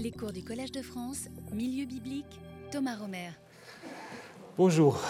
Les 0.00 0.12
cours 0.12 0.32
du 0.32 0.44
Collège 0.44 0.70
de 0.70 0.80
France, 0.80 1.26
Milieu 1.52 1.84
biblique, 1.84 2.40
Thomas 2.70 2.94
Romer. 2.94 3.30
Bonjour. 4.56 5.00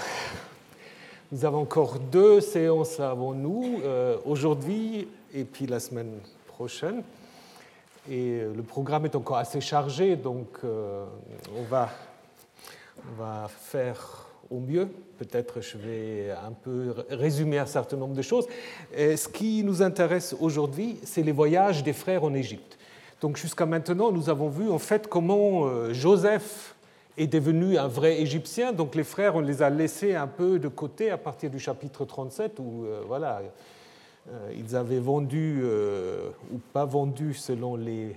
Nous 1.31 1.45
avons 1.45 1.59
encore 1.59 1.99
deux 1.99 2.41
séances 2.41 2.99
avant 2.99 3.35
nous, 3.35 3.81
euh, 3.83 4.17
aujourd'hui 4.25 5.07
et 5.35 5.45
puis 5.45 5.67
la 5.67 5.79
semaine 5.79 6.21
prochaine. 6.47 7.03
Et 8.11 8.41
le 8.41 8.63
programme 8.63 9.05
est 9.05 9.15
encore 9.15 9.37
assez 9.37 9.61
chargé, 9.61 10.17
donc 10.17 10.47
euh, 10.65 11.05
on, 11.55 11.65
va, 11.65 11.91
on 13.11 13.23
va 13.23 13.47
faire 13.49 14.27
au 14.51 14.59
mieux. 14.59 14.89
Peut-être 15.19 15.61
je 15.61 15.77
vais 15.77 16.31
un 16.31 16.53
peu 16.53 16.95
résumer 17.11 17.59
un 17.59 17.67
certain 17.67 17.99
nombre 17.99 18.15
de 18.15 18.23
choses. 18.23 18.47
Ce 18.97 19.29
qui 19.29 19.63
nous 19.65 19.83
intéresse 19.83 20.35
aujourd'hui, 20.41 20.97
c'est 21.05 21.23
les 21.23 21.33
voyages 21.33 21.83
des 21.83 21.93
frères 21.93 22.25
en 22.25 22.33
Égypte. 22.33 22.78
Donc 23.21 23.37
jusqu'à 23.37 23.67
maintenant, 23.67 24.13
nous 24.13 24.31
avons 24.31 24.49
vu 24.49 24.71
en 24.71 24.79
fait 24.79 25.09
comment 25.09 25.67
euh, 25.67 25.93
Joseph 25.93 26.77
est 27.17 27.27
devenu 27.27 27.77
un 27.77 27.89
vrai 27.89 28.21
Égyptien. 28.21 28.73
Donc 28.73 28.95
les 28.95 29.03
frères, 29.03 29.35
on 29.35 29.41
les 29.41 29.63
a 29.63 29.71
laissés 29.71 30.15
un 30.15 30.29
peu 30.29 30.61
de 30.61 30.69
côté 30.69 31.11
à 31.11 31.19
partir 31.19 31.51
du 31.51 31.59
chapitre 31.59 32.05
37 32.05 32.61
où 32.61 32.85
euh, 32.85 33.03
voilà, 33.09 33.43
euh, 34.29 34.53
ils 34.57 34.77
avaient 34.77 35.01
vendu 35.01 35.65
ou 36.53 36.59
pas 36.73 36.85
vendu 36.85 37.35
selon 37.35 37.75
les, 37.75 38.15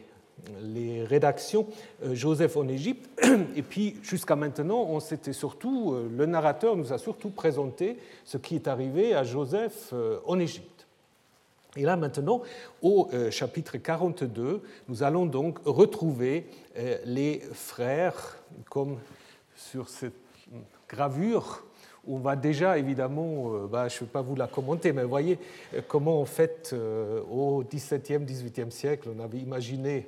les 0.61 1.03
rédactions 1.03 1.65
Joseph 2.13 2.55
en 2.55 2.67
Égypte. 2.67 3.09
Et 3.55 3.63
puis 3.63 3.95
jusqu'à 4.03 4.35
maintenant, 4.35 4.85
on 4.87 4.99
s'était 4.99 5.33
surtout, 5.33 5.95
le 6.15 6.25
narrateur 6.27 6.75
nous 6.75 6.93
a 6.93 6.99
surtout 6.99 7.31
présenté 7.31 7.97
ce 8.23 8.37
qui 8.37 8.53
est 8.53 8.67
arrivé 8.67 9.15
à 9.15 9.23
Joseph 9.23 9.95
en 10.27 10.37
Égypte. 10.37 10.70
Et 11.77 11.83
là 11.83 11.95
maintenant, 11.95 12.41
au 12.81 13.09
euh, 13.13 13.31
chapitre 13.31 13.77
42, 13.77 14.61
nous 14.89 15.03
allons 15.03 15.25
donc 15.25 15.59
retrouver 15.65 16.45
euh, 16.77 16.97
les 17.05 17.41
frères, 17.53 18.37
comme 18.69 18.99
sur 19.55 19.87
cette 19.87 20.13
gravure 20.89 21.63
on 22.07 22.17
va 22.17 22.35
déjà, 22.35 22.77
évidemment, 22.77 23.53
euh, 23.53 23.67
bah, 23.67 23.87
je 23.87 23.95
ne 23.95 23.99
vais 24.01 24.05
pas 24.07 24.21
vous 24.21 24.35
la 24.35 24.47
commenter, 24.47 24.91
mais 24.91 25.03
voyez 25.03 25.37
euh, 25.73 25.81
comment, 25.87 26.19
en 26.19 26.25
fait, 26.25 26.71
euh, 26.73 27.21
au 27.29 27.63
XVIIe, 27.63 28.25
XVIIIe 28.25 28.71
siècle, 28.71 29.09
on 29.15 29.23
avait 29.23 29.37
imaginé 29.37 30.07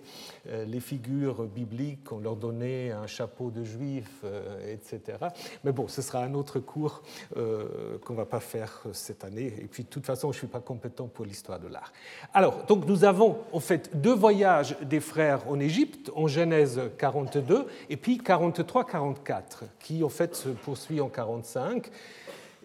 les 0.67 0.81
figures 0.81 1.43
bibliques, 1.43 2.11
on 2.11 2.19
leur 2.19 2.35
donnait 2.35 2.91
un 2.91 3.07
chapeau 3.07 3.49
de 3.49 3.63
juif, 3.63 4.25
etc. 4.67 5.17
Mais 5.63 5.71
bon, 5.71 5.87
ce 5.87 6.01
sera 6.01 6.21
un 6.21 6.33
autre 6.33 6.59
cours 6.59 7.01
qu'on 7.33 8.13
ne 8.13 8.17
va 8.17 8.25
pas 8.25 8.41
faire 8.41 8.83
cette 8.91 9.23
année. 9.23 9.53
Et 9.59 9.67
puis, 9.67 9.83
de 9.83 9.87
toute 9.87 10.05
façon, 10.05 10.33
je 10.33 10.37
ne 10.37 10.39
suis 10.39 10.47
pas 10.47 10.59
compétent 10.59 11.07
pour 11.07 11.23
l'histoire 11.23 11.61
de 11.61 11.69
l'art. 11.69 11.93
Alors, 12.33 12.65
donc, 12.65 12.85
nous 12.87 13.05
avons, 13.05 13.37
en 13.53 13.61
fait, 13.61 13.89
deux 13.95 14.13
voyages 14.13 14.75
des 14.81 14.99
frères 14.99 15.49
en 15.49 15.59
Égypte, 15.61 16.11
en 16.13 16.27
Genèse 16.27 16.81
42, 16.97 17.65
et 17.89 17.95
puis 17.95 18.17
43-44, 18.17 19.63
qui, 19.79 20.03
en 20.03 20.09
fait, 20.09 20.35
se 20.35 20.49
poursuit 20.49 20.99
en 20.99 21.07
45 21.07 21.82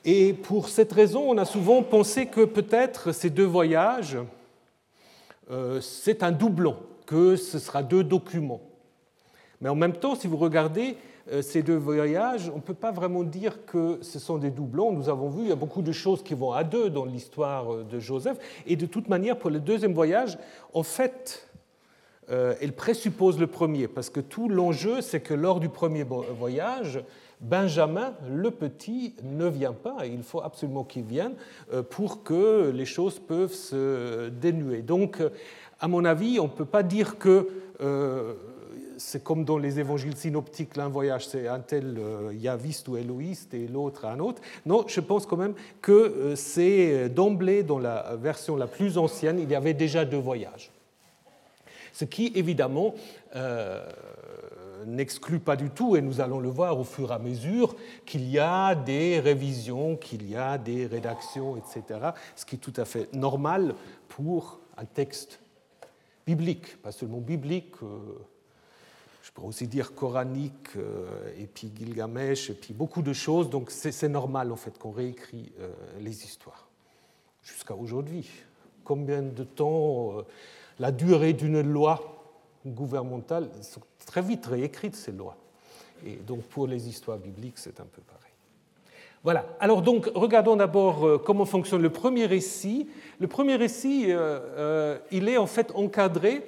et 0.05 0.33
pour 0.33 0.69
cette 0.69 0.93
raison, 0.93 1.25
on 1.29 1.39
a 1.39 1.45
souvent 1.45 1.83
pensé 1.83 2.27
que 2.27 2.45
peut-être 2.45 3.13
ces 3.13 3.31
deux 3.31 3.45
voyages, 3.45 4.17
euh, 5.51 5.81
c'est 5.81 6.23
un 6.23 6.33
doublon, 6.33 6.77
que 7.07 7.37
ce 7.37 7.59
sera 7.59 7.83
deux 7.83 8.05
documents. 8.05 8.61
Mais 9.61 9.69
en 9.69 9.75
même 9.75 9.95
temps, 9.95 10.15
si 10.15 10.27
vous 10.27 10.37
regardez 10.37 10.97
euh, 11.33 11.43
ces 11.43 11.63
deux 11.63 11.77
voyages, 11.77 12.51
on 12.53 12.57
ne 12.57 12.63
peut 12.63 12.75
pas 12.75 12.93
vraiment 12.93 13.25
dire 13.25 13.65
que 13.67 13.99
ce 14.03 14.19
sont 14.19 14.39
des 14.39 14.51
doublons. 14.51 14.93
Nous 14.93 15.09
avons 15.09 15.29
vu, 15.29 15.43
il 15.43 15.49
y 15.49 15.53
a 15.53 15.57
beaucoup 15.57 15.83
de 15.83 15.93
choses 15.93 16.23
qui 16.23 16.35
vont 16.35 16.53
à 16.53 16.65
deux 16.65 16.91
dans 16.91 17.05
l'histoire 17.05 17.85
de 17.85 17.99
Joseph. 17.99 18.39
Et 18.67 18.77
de 18.77 18.87
toute 18.87 19.09
manière, 19.09 19.37
pour 19.39 19.51
le 19.51 19.59
deuxième 19.59 19.95
voyage, 19.95 20.39
en 20.73 20.83
fait, 20.83 21.48
euh, 21.48 21.48
elle 22.31 22.73
présuppose 22.73 23.39
le 23.39 23.47
premier, 23.47 23.89
parce 23.89 24.11
que 24.11 24.21
tout 24.21 24.49
l'enjeu, 24.49 25.01
c'est 25.01 25.21
que 25.21 25.35
lors 25.35 25.61
du 25.61 25.69
premier 25.69 26.05
voyage, 26.05 27.03
Benjamin, 27.41 28.15
le 28.29 28.51
petit, 28.51 29.15
ne 29.23 29.47
vient 29.47 29.73
pas. 29.73 30.07
Il 30.07 30.23
faut 30.23 30.43
absolument 30.43 30.85
qu'il 30.85 31.05
vienne 31.05 31.35
euh, 31.73 31.83
pour 31.83 32.23
que 32.25 32.71
les 32.75 32.85
choses 32.85 33.19
peuvent 33.19 33.53
se 33.53 34.29
dénuer. 34.29 34.83
Donc, 34.83 35.21
euh, 35.21 35.31
à 35.81 35.87
mon 35.87 36.05
avis, 36.05 36.41
on 36.41 36.45
ne 36.45 36.49
peut 36.49 36.65
pas 36.65 36.83
dire 36.83 37.19
que 37.19 37.49
euh, 37.81 38.35
c'est 38.97 39.23
comme 39.23 39.45
dans 39.45 39.59
les 39.59 39.79
évangiles 39.79 40.17
synoptiques, 40.17 40.77
l'un 40.77 40.89
voyage 40.89 41.29
c'est 41.29 41.47
un 41.47 41.61
tel 41.61 42.01
yaviste 42.33 42.89
ou 42.89 42.97
éloïste 42.97 43.55
et 43.55 43.69
l'autre 43.69 44.05
un 44.07 44.19
autre. 44.19 44.43
Non, 44.67 44.85
je 44.89 44.99
pense 44.99 45.25
quand 45.25 45.37
même 45.37 45.55
que 45.81 46.35
c'est 46.35 47.09
d'emblée, 47.09 47.63
dans 47.63 47.79
la 47.79 48.17
version 48.21 48.57
la 48.57 48.67
plus 48.67 48.99
ancienne, 48.99 49.39
il 49.39 49.49
y 49.49 49.55
avait 49.55 49.75
déjà 49.75 50.05
deux 50.05 50.19
voyages. 50.19 50.73
Ce 51.99 52.05
qui, 52.05 52.31
évidemment, 52.37 52.95
n'exclut 54.87 55.41
pas 55.41 55.57
du 55.57 55.71
tout, 55.71 55.97
et 55.97 56.01
nous 56.01 56.21
allons 56.21 56.39
le 56.39 56.49
voir 56.49 56.79
au 56.79 56.85
fur 56.85 57.11
et 57.11 57.15
à 57.15 57.19
mesure, 57.19 57.75
qu'il 58.07 58.29
y 58.29 58.39
a 58.39 58.77
des 58.77 59.19
révisions, 59.19 59.97
qu'il 59.97 60.31
y 60.31 60.37
a 60.37 60.59
des 60.59 60.87
rédactions, 60.87 61.57
etc., 61.57 62.11
ce 62.37 62.45
qui 62.45 62.55
est 62.55 62.59
tout 62.59 62.73
à 62.77 62.85
fait 62.85 63.13
normal 63.13 63.75
pour 64.09 64.61
un 64.77 64.85
texte 64.85 65.41
biblique, 66.27 66.81
pas 66.83 66.93
seulement 66.93 67.19
biblique, 67.21 67.75
euh, 67.83 67.99
je 69.23 69.33
pourrais 69.33 69.49
aussi 69.49 69.67
dire 69.67 69.95
coranique, 69.95 70.77
euh, 70.77 71.33
et 71.39 71.47
puis 71.47 71.73
Gilgamesh, 71.75 72.51
et 72.51 72.55
puis 72.55 72.75
beaucoup 72.75 73.03
de 73.03 73.13
choses, 73.13 73.51
donc 73.51 73.71
c'est 73.71 74.09
normal 74.09 74.53
en 74.53 74.57
fait 74.57 74.79
qu'on 74.79 74.91
réécrit 74.91 75.53
euh, 75.59 75.73
les 76.01 76.25
histoires. 76.25 76.69
Jusqu'à 77.43 77.75
aujourd'hui, 77.75 78.29
combien 78.85 79.23
de 79.23 79.45
temps 79.45 80.23
la 80.79 80.93
durée 80.93 81.33
d'une 81.33 81.61
loi 81.61 82.01
gouvernementales 82.67 83.51
sont 83.63 83.81
très 84.07 84.23
vite 84.23 84.47
réécrites, 84.47 84.97
ces 84.97 85.13
lois. 85.13 85.37
Et 86.07 86.17
donc 86.17 86.43
pour 86.45 86.67
les 86.67 86.89
histoires 86.89 87.19
bibliques, 87.19 87.59
c'est 87.59 87.81
un 87.81 87.87
peu 87.87 88.03
pareil. 88.03 88.19
Voilà, 89.25 89.47
alors 89.59 89.83
donc 89.83 90.11
regardons 90.15 90.55
d'abord 90.55 91.05
euh, 91.05 91.19
comment 91.19 91.45
fonctionne 91.45 91.83
le 91.83 91.91
premier 91.91 92.27
récit. 92.27 92.89
Le 93.19 93.27
premier 93.27 93.57
récit, 93.57 94.07
euh, 94.09 94.39
euh, 94.57 94.99
il 95.11 95.29
est 95.29 95.39
en 95.39 95.47
fait 95.47 95.73
encadré 95.75 96.45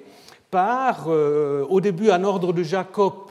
par, 0.50 1.06
au 1.06 1.80
début, 1.80 2.10
un 2.10 2.24
ordre 2.24 2.52
de 2.52 2.64
Jacob, 2.64 3.30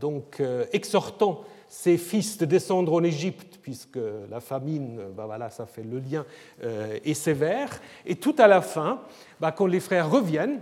donc 0.00 0.42
exhortant 0.72 1.42
ses 1.68 1.98
fils 1.98 2.38
de 2.38 2.44
descendre 2.44 2.92
en 2.92 3.02
Égypte, 3.02 3.58
puisque 3.62 3.98
la 4.30 4.40
famine, 4.40 5.00
ben 5.16 5.26
voilà, 5.26 5.50
ça 5.50 5.66
fait 5.66 5.82
le 5.82 5.98
lien, 5.98 6.24
est 6.62 7.14
sévère. 7.14 7.80
Et 8.06 8.16
tout 8.16 8.34
à 8.38 8.46
la 8.46 8.62
fin, 8.62 9.00
ben, 9.40 9.52
quand 9.52 9.66
les 9.66 9.80
frères 9.80 10.10
reviennent, 10.10 10.60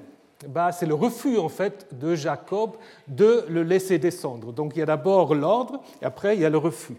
bah, 0.49 0.73
c'est 0.73 0.87
le 0.87 0.95
refus 0.95 1.39
en 1.39 1.49
fait 1.49 1.99
de 1.99 2.15
Jacob 2.15 2.77
de 3.09 3.45
le 3.49 3.63
laisser 3.63 3.99
descendre. 3.99 4.53
Donc 4.53 4.73
il 4.75 4.81
y 4.81 4.83
a 4.83 4.87
d'abord 4.87 5.35
l'ordre 5.35 5.81
et 6.03 6.05
après 6.05 6.37
il 6.37 6.43
y 6.43 6.45
a 6.45 6.51
le 6.51 6.59
refus. 6.59 6.97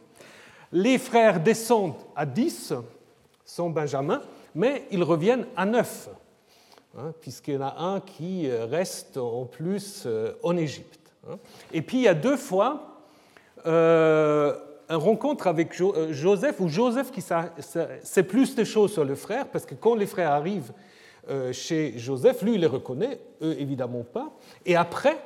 Les 0.72 0.97
frères 0.97 1.39
descendent 1.39 1.95
à 2.16 2.25
10, 2.25 2.74
sans 3.45 3.69
Benjamin, 3.69 4.22
mais 4.56 4.85
ils 4.91 5.03
reviennent 5.03 5.45
à 5.56 5.66
9, 5.66 6.09
hein, 6.97 7.13
puisqu'il 7.22 7.53
y 7.53 7.57
en 7.57 7.62
a 7.62 7.75
un 7.78 8.00
qui 8.01 8.51
reste 8.51 9.18
en 9.18 9.45
plus 9.45 10.03
euh, 10.06 10.34
en 10.44 10.57
Égypte. 10.57 11.13
Hein. 11.29 11.38
Et 11.72 11.81
puis 11.81 11.97
il 11.97 12.03
y 12.03 12.07
a 12.07 12.13
deux 12.13 12.38
fois 12.38 12.81
euh, 12.81 12.96
une 13.66 14.95
rencontre 14.95 15.47
avec 15.47 15.79
euh, 15.81 16.12
Joseph, 16.12 16.59
où 16.59 16.68
Joseph 16.68 17.12
qui 17.12 17.22
sait 17.22 18.23
plus 18.23 18.56
de 18.56 18.63
choses 18.63 18.94
sur 18.94 19.03
le 19.03 19.16
frère, 19.16 19.47
parce 19.47 19.66
que 19.66 19.75
quand 19.75 19.95
les 19.95 20.06
frères 20.06 20.31
arrivent 20.31 20.72
euh, 21.29 21.51
chez 21.51 21.94
Joseph, 21.97 22.41
lui 22.41 22.56
il 22.56 22.62
les 22.62 22.68
reconnaît, 22.68 23.19
eux 23.41 23.56
évidemment 23.59 24.03
pas. 24.03 24.31
Et 24.66 24.75
après, 24.75 25.18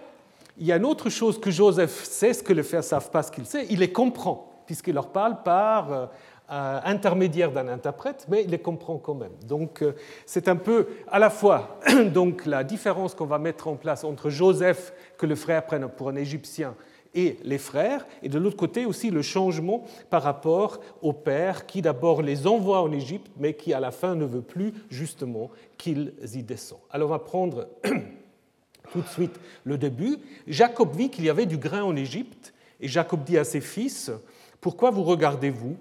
il 0.57 0.65
y 0.65 0.71
a 0.71 0.77
une 0.77 0.85
autre 0.85 1.09
chose 1.09 1.39
que 1.39 1.51
Joseph 1.51 2.03
sait, 2.03 2.33
ce 2.33 2.43
que 2.43 2.53
les 2.53 2.63
frères 2.63 2.81
ne 2.81 2.85
savent 2.85 3.11
pas 3.11 3.23
ce 3.23 3.31
qu'il 3.31 3.45
sait, 3.45 3.67
il 3.69 3.79
les 3.79 3.91
comprend, 3.91 4.63
puisqu'il 4.65 4.95
leur 4.95 5.09
parle 5.09 5.43
par 5.43 6.09
euh, 6.51 6.81
intermédiaire 6.83 7.49
d'un 7.49 7.69
interprète, 7.69 8.25
mais 8.27 8.43
il 8.43 8.49
les 8.49 8.59
comprend 8.59 8.97
quand 8.97 9.13
même. 9.13 9.31
Donc 9.47 9.81
euh, 9.81 9.93
c'est 10.25 10.49
un 10.49 10.57
peu 10.57 10.85
à 11.09 11.17
la 11.17 11.29
fois 11.29 11.79
donc, 12.13 12.45
la 12.45 12.65
différence 12.65 13.15
qu'on 13.15 13.25
va 13.25 13.39
mettre 13.39 13.69
en 13.69 13.75
place 13.75 14.03
entre 14.03 14.29
Joseph, 14.29 14.91
que 15.17 15.25
le 15.25 15.35
frère 15.35 15.65
prenne 15.65 15.87
pour 15.87 16.09
un 16.09 16.17
Égyptien, 16.17 16.75
et 17.13 17.37
les 17.43 17.57
frères, 17.57 18.05
et 18.23 18.29
de 18.29 18.39
l'autre 18.39 18.57
côté 18.57 18.85
aussi 18.85 19.09
le 19.09 19.21
changement 19.21 19.83
par 20.09 20.23
rapport 20.23 20.79
au 21.01 21.13
père 21.13 21.65
qui 21.65 21.81
d'abord 21.81 22.21
les 22.21 22.47
envoie 22.47 22.81
en 22.81 22.91
Égypte, 22.91 23.31
mais 23.37 23.53
qui 23.53 23.73
à 23.73 23.79
la 23.79 23.91
fin 23.91 24.15
ne 24.15 24.25
veut 24.25 24.41
plus 24.41 24.73
justement 24.89 25.49
qu'ils 25.77 26.13
y 26.33 26.43
descendent. 26.43 26.79
Alors 26.89 27.09
on 27.09 27.11
va 27.11 27.19
prendre 27.19 27.67
tout 28.91 29.01
de 29.01 29.07
suite 29.07 29.39
le 29.63 29.77
début. 29.77 30.17
Jacob 30.47 30.95
vit 30.95 31.09
qu'il 31.09 31.25
y 31.25 31.29
avait 31.29 31.45
du 31.45 31.57
grain 31.57 31.83
en 31.83 31.95
Égypte, 31.95 32.53
et 32.79 32.87
Jacob 32.87 33.23
dit 33.23 33.37
à 33.37 33.43
ses 33.43 33.61
fils, 33.61 34.11
Pourquoi 34.59 34.89
vous 34.91 35.03
regardez-vous? 35.03 35.75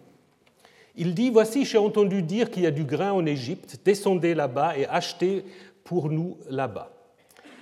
Il 0.96 1.14
dit, 1.14 1.30
Voici, 1.30 1.64
j'ai 1.64 1.78
entendu 1.78 2.22
dire 2.22 2.50
qu'il 2.50 2.64
y 2.64 2.66
a 2.66 2.72
du 2.72 2.84
grain 2.84 3.12
en 3.12 3.24
Égypte, 3.24 3.78
descendez 3.84 4.34
là-bas 4.34 4.76
et 4.76 4.86
achetez 4.86 5.44
pour 5.84 6.10
nous 6.10 6.36
là-bas. 6.48 6.92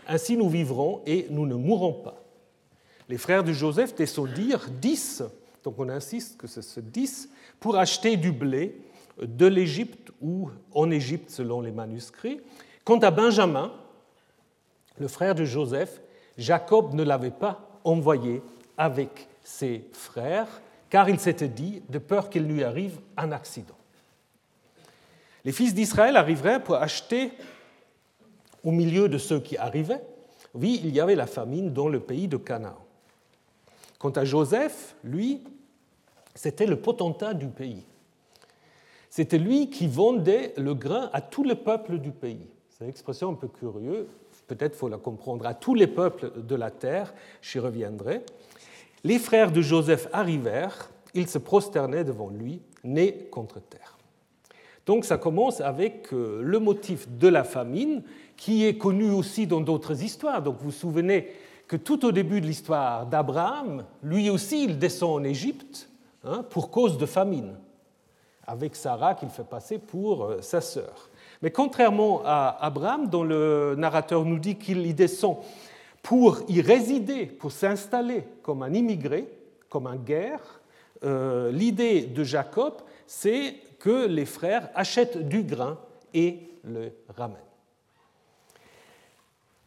Ainsi 0.08 0.36
nous 0.36 0.48
vivrons 0.48 1.02
et 1.06 1.26
nous 1.30 1.46
ne 1.46 1.54
mourrons 1.54 1.92
pas. 1.92 2.17
Les 3.08 3.18
frères 3.18 3.44
de 3.44 3.52
Joseph 3.52 3.94
descendirent 3.94 4.68
dix, 4.70 5.22
donc 5.64 5.78
on 5.78 5.88
insiste 5.88 6.36
que 6.36 6.46
c'est 6.46 6.62
ce 6.62 6.80
dix, 6.80 7.28
pour 7.58 7.76
acheter 7.76 8.16
du 8.16 8.32
blé 8.32 8.80
de 9.20 9.46
l'Égypte 9.46 10.12
ou 10.20 10.50
en 10.72 10.90
Égypte 10.90 11.30
selon 11.30 11.60
les 11.60 11.72
manuscrits. 11.72 12.40
Quant 12.84 12.98
à 12.98 13.10
Benjamin, 13.10 13.72
le 14.98 15.08
frère 15.08 15.34
de 15.34 15.44
Joseph, 15.44 16.00
Jacob 16.36 16.94
ne 16.94 17.02
l'avait 17.02 17.30
pas 17.30 17.80
envoyé 17.84 18.42
avec 18.76 19.28
ses 19.42 19.88
frères, 19.92 20.60
car 20.90 21.08
il 21.08 21.18
s'était 21.18 21.48
dit 21.48 21.82
de 21.88 21.98
peur 21.98 22.30
qu'il 22.30 22.44
lui 22.44 22.62
arrive 22.62 23.00
un 23.16 23.32
accident. 23.32 23.76
Les 25.44 25.52
fils 25.52 25.74
d'Israël 25.74 26.16
arriveraient 26.16 26.62
pour 26.62 26.76
acheter 26.76 27.32
au 28.62 28.70
milieu 28.70 29.08
de 29.08 29.18
ceux 29.18 29.40
qui 29.40 29.56
arrivaient. 29.56 30.02
Oui, 30.54 30.80
il 30.84 30.94
y 30.94 31.00
avait 31.00 31.14
la 31.14 31.26
famine 31.26 31.72
dans 31.72 31.88
le 31.88 32.00
pays 32.00 32.28
de 32.28 32.36
Canaan. 32.36 32.76
Quant 33.98 34.10
à 34.10 34.24
Joseph, 34.24 34.94
lui, 35.02 35.42
c'était 36.34 36.66
le 36.66 36.80
potentat 36.80 37.34
du 37.34 37.48
pays. 37.48 37.84
C'était 39.10 39.38
lui 39.38 39.70
qui 39.70 39.88
vendait 39.88 40.52
le 40.56 40.74
grain 40.74 41.10
à 41.12 41.20
tout 41.20 41.42
le 41.42 41.56
peuple 41.56 41.98
du 41.98 42.12
pays. 42.12 42.46
C'est 42.70 42.84
une 42.84 42.90
expression 42.90 43.30
un 43.30 43.34
peu 43.34 43.48
curieuse, 43.48 44.06
peut-être 44.46 44.76
faut 44.76 44.88
la 44.88 44.98
comprendre, 44.98 45.46
à 45.46 45.54
tous 45.54 45.74
les 45.74 45.86
peuples 45.86 46.30
de 46.36 46.54
la 46.54 46.70
terre, 46.70 47.12
j'y 47.42 47.58
reviendrai. 47.58 48.22
Les 49.04 49.18
frères 49.18 49.50
de 49.50 49.60
Joseph 49.60 50.08
arrivèrent, 50.12 50.90
ils 51.14 51.28
se 51.28 51.38
prosternaient 51.38 52.04
devant 52.04 52.28
lui, 52.28 52.60
nez 52.84 53.28
contre 53.30 53.60
terre. 53.60 53.98
Donc 54.86 55.04
ça 55.04 55.18
commence 55.18 55.60
avec 55.60 56.12
euh, 56.12 56.40
le 56.42 56.58
motif 56.58 57.08
de 57.18 57.28
la 57.28 57.44
famine, 57.44 58.02
qui 58.36 58.64
est 58.64 58.78
connu 58.78 59.10
aussi 59.10 59.46
dans 59.46 59.60
d'autres 59.60 60.02
histoires. 60.02 60.42
Donc 60.42 60.56
vous 60.58 60.66
vous 60.66 60.70
souvenez 60.70 61.28
que 61.68 61.76
tout 61.76 62.06
au 62.06 62.12
début 62.12 62.40
de 62.40 62.46
l'histoire 62.46 63.06
d'Abraham, 63.06 63.84
lui 64.02 64.30
aussi, 64.30 64.64
il 64.64 64.78
descend 64.78 65.20
en 65.20 65.24
Égypte 65.24 65.88
hein, 66.24 66.42
pour 66.48 66.70
cause 66.70 66.96
de 66.96 67.04
famine, 67.04 67.56
avec 68.46 68.74
Sarah 68.74 69.14
qu'il 69.14 69.28
fait 69.28 69.44
passer 69.44 69.78
pour 69.78 70.24
euh, 70.24 70.40
sa 70.40 70.62
sœur. 70.62 71.10
Mais 71.42 71.50
contrairement 71.50 72.22
à 72.24 72.56
Abraham, 72.60 73.08
dont 73.08 73.22
le 73.22 73.74
narrateur 73.76 74.24
nous 74.24 74.38
dit 74.38 74.56
qu'il 74.56 74.86
y 74.86 74.94
descend 74.94 75.36
pour 76.02 76.40
y 76.48 76.62
résider, 76.62 77.26
pour 77.26 77.52
s'installer 77.52 78.24
comme 78.42 78.62
un 78.62 78.72
immigré, 78.72 79.28
comme 79.68 79.86
un 79.86 79.96
guerre, 79.96 80.40
euh, 81.04 81.52
l'idée 81.52 82.02
de 82.02 82.24
Jacob, 82.24 82.74
c'est 83.06 83.56
que 83.78 84.06
les 84.06 84.24
frères 84.24 84.70
achètent 84.74 85.28
du 85.28 85.42
grain 85.42 85.78
et 86.14 86.48
le 86.64 86.92
ramènent. 87.14 87.36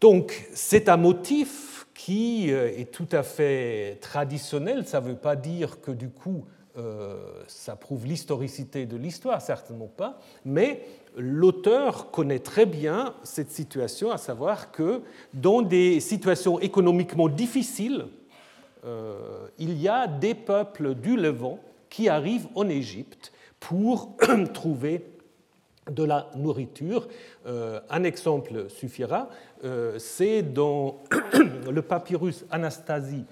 Donc 0.01 0.50
c'est 0.53 0.89
un 0.89 0.98
motif 0.98 1.80
qui 2.06 2.51
euh, 2.51 2.75
est 2.75 2.92
tout 2.92 3.07
à 3.12 3.21
fait 3.21 4.00
traditionnel, 4.01 4.88
ça 4.88 5.01
ne 5.01 5.09
veut 5.09 5.15
pas 5.15 5.36
dire 5.36 5.81
que 5.81 5.92
du 5.92 6.09
coup 6.09 6.45
euh, 6.75 7.15
ça 7.48 7.75
prouve 7.75 8.07
l'historicité 8.07 8.88
de 8.88 8.98
l'histoire, 8.98 9.39
certainement 9.39 9.92
pas, 9.95 10.19
mais 10.44 10.83
l'auteur 11.15 12.09
connaît 12.09 12.39
très 12.39 12.65
bien 12.65 13.13
cette 13.21 13.51
situation, 13.51 14.09
à 14.09 14.18
savoir 14.18 14.71
que 14.71 15.01
dans 15.36 15.62
des 15.62 16.00
situations 16.00 16.59
économiquement 16.59 17.30
difficiles, 17.30 18.07
euh, 18.83 19.48
il 19.59 19.80
y 19.80 19.88
a 19.88 20.07
des 20.07 20.33
peuples 20.33 20.95
du 20.95 21.15
Levant 21.15 21.59
qui 21.92 22.09
arrivent 22.09 22.48
en 22.56 22.68
Égypte 22.68 23.31
pour 23.59 24.18
trouver 24.56 25.06
de 25.89 26.03
la 26.03 26.29
nourriture. 26.35 27.07
Euh, 27.47 27.79
un 27.89 28.03
exemple 28.03 28.69
suffira, 28.69 29.29
c'est 29.97 30.41
dans 30.41 30.97
le 31.71 31.81
papyrus 31.81 32.45
Anastasie 32.51 33.25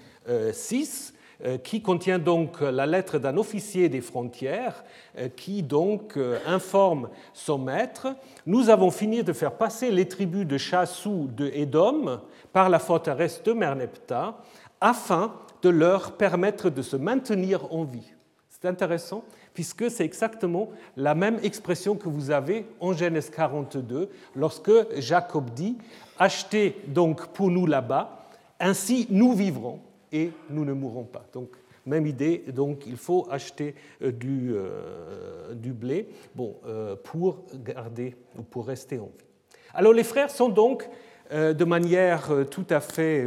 6, 0.52 1.14
euh, 1.46 1.56
qui 1.56 1.80
contient 1.80 2.18
donc 2.18 2.60
la 2.60 2.84
lettre 2.84 3.18
d'un 3.18 3.38
officier 3.38 3.88
des 3.88 4.02
frontières 4.02 4.84
euh, 5.16 5.28
qui 5.34 5.62
donc 5.62 6.18
euh, 6.18 6.38
informe 6.46 7.08
son 7.32 7.56
maître 7.56 8.08
Nous 8.44 8.68
avons 8.68 8.90
fini 8.90 9.22
de 9.22 9.32
faire 9.32 9.52
passer 9.52 9.90
les 9.90 10.06
tribus 10.06 10.46
de 10.46 10.58
Chassou 10.58 11.30
de 11.34 11.46
Édom 11.54 12.20
par 12.52 12.68
la 12.68 12.78
forteresse 12.78 13.42
de 13.42 13.54
Merneptah 13.54 14.36
afin 14.82 15.32
de 15.62 15.70
leur 15.70 16.12
permettre 16.12 16.68
de 16.68 16.82
se 16.82 16.96
maintenir 16.96 17.72
en 17.72 17.84
vie. 17.84 18.12
C'est 18.50 18.68
intéressant 18.68 19.24
puisque 19.54 19.90
c'est 19.90 20.04
exactement 20.04 20.70
la 20.96 21.14
même 21.14 21.38
expression 21.42 21.96
que 21.96 22.08
vous 22.08 22.30
avez 22.30 22.66
en 22.80 22.92
Genèse 22.92 23.30
42 23.30 24.08
lorsque 24.36 24.70
Jacob 24.98 25.50
dit 25.50 25.76
Achetez 26.18 26.76
donc 26.86 27.28
pour 27.28 27.50
nous 27.50 27.66
là-bas, 27.66 28.26
ainsi 28.58 29.06
nous 29.10 29.32
vivrons 29.32 29.80
et 30.12 30.30
nous 30.50 30.64
ne 30.64 30.72
mourrons 30.72 31.04
pas. 31.04 31.24
Donc, 31.32 31.48
même 31.86 32.06
idée, 32.06 32.44
donc 32.54 32.86
il 32.86 32.96
faut 32.96 33.26
acheter 33.30 33.74
euh, 34.02 34.12
du, 34.12 34.52
euh, 34.52 35.54
du 35.54 35.72
blé 35.72 36.08
bon, 36.34 36.56
euh, 36.66 36.94
pour 37.02 37.44
garder 37.64 38.14
ou 38.38 38.42
pour 38.42 38.66
rester 38.66 38.98
en 38.98 39.06
vie. 39.06 39.24
Alors 39.72 39.92
les 39.92 40.04
frères 40.04 40.30
sont 40.30 40.48
donc 40.48 40.88
de 41.32 41.64
manière 41.64 42.28
tout 42.50 42.66
à 42.70 42.80
fait 42.80 43.24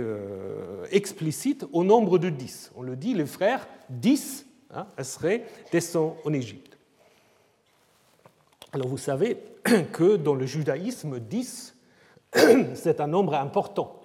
explicite 0.92 1.66
au 1.72 1.86
nombre 1.86 2.18
de 2.18 2.28
dix. 2.28 2.70
On 2.76 2.82
le 2.82 2.98
dit, 2.98 3.14
les 3.14 3.26
frères, 3.26 3.66
dix, 3.90 4.46
hein, 4.74 4.88
seraient 5.04 5.46
descendants 5.72 6.18
en 6.26 6.34
Égypte. 6.34 6.78
Alors 8.74 8.88
vous 8.88 8.98
savez 8.98 9.38
que 9.94 10.16
dans 10.16 10.36
le 10.36 10.46
judaïsme, 10.46 11.20
dix, 11.20 11.76
c'est 12.74 13.00
un 13.00 13.08
nombre 13.08 13.36
important. 13.36 14.00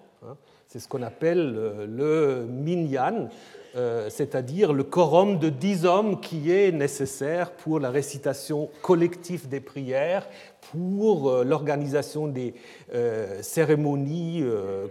C'est 0.69 0.81
ce 0.81 0.89
qu'on 0.89 1.03
appelle 1.03 1.55
euh, 1.57 1.87
le 1.87 2.47
minyan, 2.47 3.31
c'est-à-dire 3.75 4.73
le 4.73 4.83
quorum 4.83 5.39
de 5.39 5.49
dix 5.49 5.85
hommes 5.85 6.21
qui 6.21 6.51
est 6.51 6.73
nécessaire 6.73 7.53
pour 7.53 7.81
la 7.81 7.91
récitation 7.91 8.71
collective 8.83 9.49
des 9.49 9.61
prières, 9.61 10.27
pour 10.73 11.31
euh, 11.31 11.45
l'organisation 11.45 12.27
des 12.27 12.55
cérémonies 13.41 14.43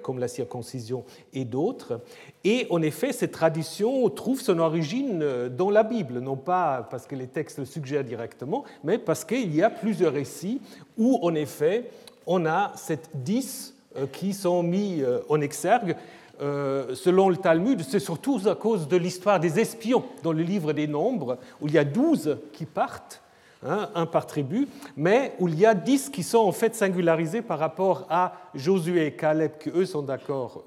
comme 0.02 0.20
la 0.20 0.28
circoncision 0.28 1.04
et 1.34 1.46
d'autres. 1.46 2.02
Et 2.44 2.68
en 2.70 2.82
effet, 2.82 3.12
cette 3.12 3.32
tradition 3.32 4.10
trouve 4.10 4.42
son 4.42 4.60
origine 4.60 5.50
dans 5.50 5.70
la 5.70 5.84
Bible, 5.84 6.20
non 6.20 6.38
pas 6.38 6.88
parce 6.90 7.06
que 7.08 7.16
les 7.16 7.28
textes 7.28 7.60
le 7.60 7.66
suggèrent 7.66 8.04
directement, 8.04 8.64
mais 8.84 8.98
parce 8.98 9.26
qu'il 9.26 9.54
y 9.54 9.62
a 9.62 9.70
plusieurs 9.70 10.14
récits 10.14 10.62
où, 10.98 11.20
en 11.22 11.36
effet, 11.36 11.90
on 12.28 12.46
a 12.46 12.74
cette 12.76 13.10
dix 13.14 13.74
euh, 13.98 14.06
qui 14.12 14.34
sont 14.34 14.62
mis 14.62 15.02
euh, 15.02 15.20
en 15.30 15.42
exergue. 15.42 15.96
Euh, 16.40 16.94
selon 16.94 17.30
le 17.30 17.38
Talmud, 17.38 17.82
c'est 17.82 18.00
surtout 18.00 18.40
à 18.46 18.56
cause 18.56 18.88
de 18.88 18.98
l'histoire 18.98 19.40
des 19.40 19.60
espions 19.60 20.04
dans 20.22 20.34
le 20.34 20.44
livre 20.44 20.72
des 20.72 20.88
Nombres, 20.88 21.38
où 21.62 21.68
il 21.68 21.74
y 21.74 21.80
a 21.80 21.84
douze 21.84 22.38
qui 22.54 22.66
partent, 22.66 23.22
hein, 23.66 23.90
un 23.96 24.06
par 24.06 24.28
tribu, 24.28 24.68
mais 24.96 25.34
où 25.40 25.48
il 25.48 25.58
y 25.58 25.66
a 25.66 25.74
dix 25.74 26.10
qui 26.10 26.22
sont 26.22 26.40
en 26.40 26.52
fait 26.52 26.76
singularisés 26.76 27.42
par 27.42 27.58
rapport 27.58 28.06
à 28.10 28.34
Josué 28.54 29.08
et 29.08 29.14
Caleb, 29.14 29.54
qui 29.60 29.70
eux 29.70 29.86
sont 29.86 30.04
d'accord 30.04 30.64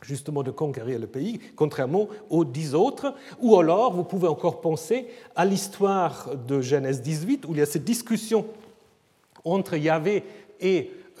justement 0.00 0.42
de 0.42 0.50
conquérir 0.50 0.98
le 0.98 1.06
pays, 1.06 1.38
contrairement 1.54 2.08
aux 2.28 2.44
dix 2.44 2.74
autres. 2.74 3.14
Ou 3.40 3.56
alors, 3.56 3.92
vous 3.92 4.02
pouvez 4.02 4.26
encore 4.26 4.60
penser 4.60 5.06
à 5.36 5.44
l'histoire 5.44 6.30
de 6.48 6.60
Genèse 6.60 7.02
18, 7.02 7.46
où 7.46 7.52
il 7.52 7.58
y 7.58 7.62
a 7.62 7.66
cette 7.66 7.84
discussion 7.84 8.44
entre 9.44 9.76
Yahvé 9.76 10.24
et 10.60 10.90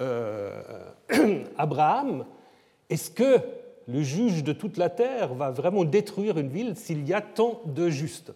Abraham, 1.58 2.24
est-ce 2.92 3.10
que 3.10 3.38
le 3.88 4.02
juge 4.02 4.44
de 4.44 4.52
toute 4.52 4.76
la 4.76 4.90
terre 4.90 5.34
va 5.34 5.50
vraiment 5.50 5.84
détruire 5.84 6.38
une 6.38 6.50
ville 6.50 6.76
s'il 6.76 7.08
y 7.08 7.14
a 7.14 7.22
tant 7.22 7.62
de 7.64 7.88
justes? 7.88 8.32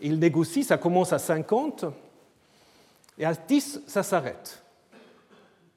Il 0.00 0.20
négocie, 0.20 0.62
ça 0.62 0.78
commence 0.78 1.12
à 1.12 1.18
50, 1.18 1.86
et 3.18 3.24
à 3.24 3.34
10, 3.34 3.82
ça 3.86 4.04
s'arrête. 4.04 4.62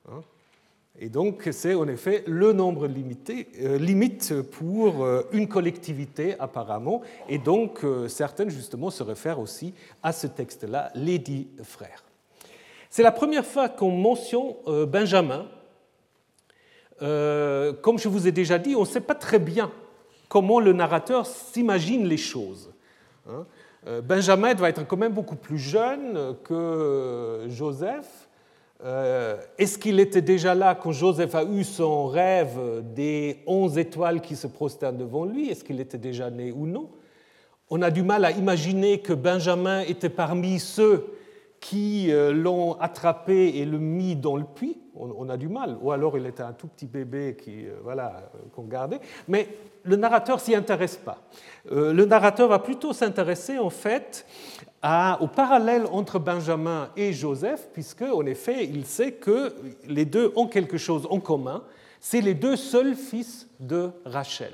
Hein? 0.07 0.21
Et 0.99 1.09
donc, 1.09 1.49
c'est 1.51 1.73
en 1.73 1.87
effet 1.87 2.23
le 2.27 2.53
nombre 2.53 2.87
limité, 2.87 3.49
euh, 3.59 3.79
limite 3.79 4.41
pour 4.43 5.03
euh, 5.03 5.23
une 5.33 5.47
collectivité, 5.47 6.35
apparemment. 6.39 7.01
Et 7.27 7.39
donc, 7.39 7.83
euh, 7.83 8.07
certaines, 8.07 8.49
justement, 8.49 8.91
se 8.91 9.01
réfèrent 9.01 9.39
aussi 9.39 9.73
à 10.03 10.13
ce 10.13 10.27
texte-là, 10.27 10.91
les 10.93 11.17
dix 11.17 11.47
frères. 11.63 12.03
C'est 12.89 13.03
la 13.03 13.11
première 13.11 13.45
fois 13.45 13.67
qu'on 13.67 13.91
mentionne 13.91 14.53
Benjamin 14.87 15.47
euh, 17.01 17.73
comme 17.73 17.99
je 17.99 18.07
vous 18.07 18.27
ai 18.27 18.31
déjà 18.31 18.57
dit, 18.57 18.75
on 18.75 18.81
ne 18.81 18.85
sait 18.85 19.01
pas 19.01 19.15
très 19.15 19.39
bien 19.39 19.71
comment 20.29 20.59
le 20.59 20.73
narrateur 20.73 21.25
s'imagine 21.25 22.05
les 22.07 22.17
choses. 22.17 22.71
Hein. 23.29 23.45
Euh, 23.87 24.01
Benjamin 24.01 24.53
doit 24.53 24.69
être 24.69 24.87
quand 24.87 24.97
même 24.97 25.13
beaucoup 25.13 25.35
plus 25.35 25.57
jeune 25.57 26.35
que 26.43 27.45
Joseph. 27.49 28.29
Euh, 28.83 29.37
est-ce 29.57 29.77
qu'il 29.77 29.99
était 29.99 30.21
déjà 30.21 30.55
là 30.55 30.75
quand 30.75 30.91
Joseph 30.91 31.33
a 31.35 31.43
eu 31.43 31.63
son 31.63 32.07
rêve 32.07 32.83
des 32.93 33.39
onze 33.45 33.77
étoiles 33.77 34.21
qui 34.21 34.35
se 34.35 34.47
prosternent 34.47 34.97
devant 34.97 35.25
lui? 35.25 35.49
Est-ce 35.49 35.63
qu'il 35.63 35.79
était 35.79 35.97
déjà 35.97 36.29
né 36.29 36.51
ou 36.51 36.65
non? 36.65 36.89
On 37.69 37.81
a 37.81 37.89
du 37.89 38.03
mal 38.03 38.25
à 38.25 38.31
imaginer 38.31 38.99
que 38.99 39.13
Benjamin 39.13 39.81
était 39.81 40.09
parmi 40.09 40.59
ceux 40.59 41.07
qui 41.59 42.11
l'ont 42.11 42.73
attrapé 42.79 43.57
et 43.57 43.65
le 43.65 43.79
mis 43.79 44.15
dans 44.15 44.35
le 44.35 44.43
puits 44.43 44.77
on, 44.97 45.29
a 45.29 45.37
du 45.37 45.47
mal. 45.47 45.77
Ou 45.81 45.91
alors 45.91 46.17
il 46.17 46.25
était 46.25 46.43
un 46.43 46.53
tout 46.53 46.67
petit 46.67 46.85
bébé 46.85 47.37
qui, 47.39 47.65
euh, 47.65 47.75
voilà, 47.83 48.29
euh, 48.35 48.39
qu'on 48.53 48.63
gardait. 48.63 48.99
Mais 49.27 49.47
le 49.83 49.95
narrateur 49.95 50.39
s'y 50.39 50.55
intéresse 50.55 50.97
pas. 50.97 51.19
Euh, 51.71 51.93
le 51.93 52.05
narrateur 52.05 52.49
va 52.49 52.59
plutôt 52.59 52.93
s'intéresser 52.93 53.57
en 53.57 53.69
fait 53.69 54.25
au 55.19 55.27
parallèle 55.27 55.87
entre 55.91 56.19
Benjamin 56.19 56.89
et 56.95 57.11
Joseph, 57.11 57.69
puisque 57.73 58.03
en 58.03 58.23
effet 58.27 58.65
il 58.65 58.85
sait 58.85 59.13
que 59.13 59.51
les 59.87 60.05
deux 60.05 60.31
ont 60.35 60.45
quelque 60.45 60.77
chose 60.77 61.07
en 61.09 61.19
commun, 61.19 61.63
c'est 61.99 62.21
les 62.21 62.35
deux 62.35 62.55
seuls 62.55 62.93
fils 62.93 63.47
de 63.59 63.89
Rachel. 64.05 64.53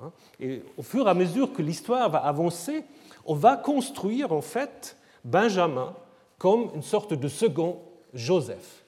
Hein. 0.00 0.12
Et 0.38 0.62
au 0.76 0.82
fur 0.82 1.08
et 1.08 1.10
à 1.10 1.14
mesure 1.14 1.52
que 1.52 1.62
l'histoire 1.62 2.08
va 2.10 2.18
avancer, 2.18 2.84
on 3.24 3.34
va 3.34 3.56
construire 3.56 4.30
en 4.32 4.40
fait 4.40 4.96
Benjamin 5.24 5.94
comme 6.38 6.70
une 6.76 6.82
sorte 6.82 7.14
de 7.14 7.28
second 7.28 7.80
Joseph, 8.14 8.81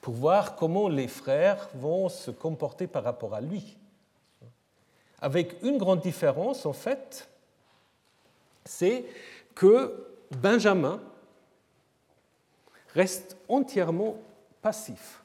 pour 0.00 0.14
voir 0.14 0.56
comment 0.56 0.88
les 0.88 1.08
frères 1.08 1.68
vont 1.74 2.08
se 2.08 2.30
comporter 2.30 2.86
par 2.86 3.04
rapport 3.04 3.34
à 3.34 3.40
lui. 3.40 3.76
Avec 5.20 5.62
une 5.62 5.76
grande 5.76 6.00
différence, 6.00 6.64
en 6.64 6.72
fait, 6.72 7.28
c'est 8.64 9.04
que 9.54 10.06
Benjamin 10.30 11.00
reste 12.94 13.36
entièrement 13.48 14.16
passif. 14.62 15.22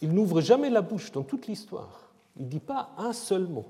Il 0.00 0.12
n'ouvre 0.12 0.40
jamais 0.40 0.70
la 0.70 0.80
bouche 0.80 1.12
dans 1.12 1.22
toute 1.22 1.46
l'histoire. 1.46 2.10
Il 2.36 2.46
ne 2.46 2.50
dit 2.50 2.60
pas 2.60 2.90
un 2.96 3.12
seul 3.12 3.46
mot. 3.46 3.66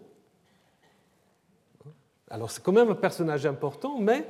Alors 2.31 2.51
c'est 2.51 2.63
quand 2.63 2.73
même 2.73 2.91
un 2.91 2.95
personnage 2.95 3.45
important, 3.45 3.99
mais 3.99 4.27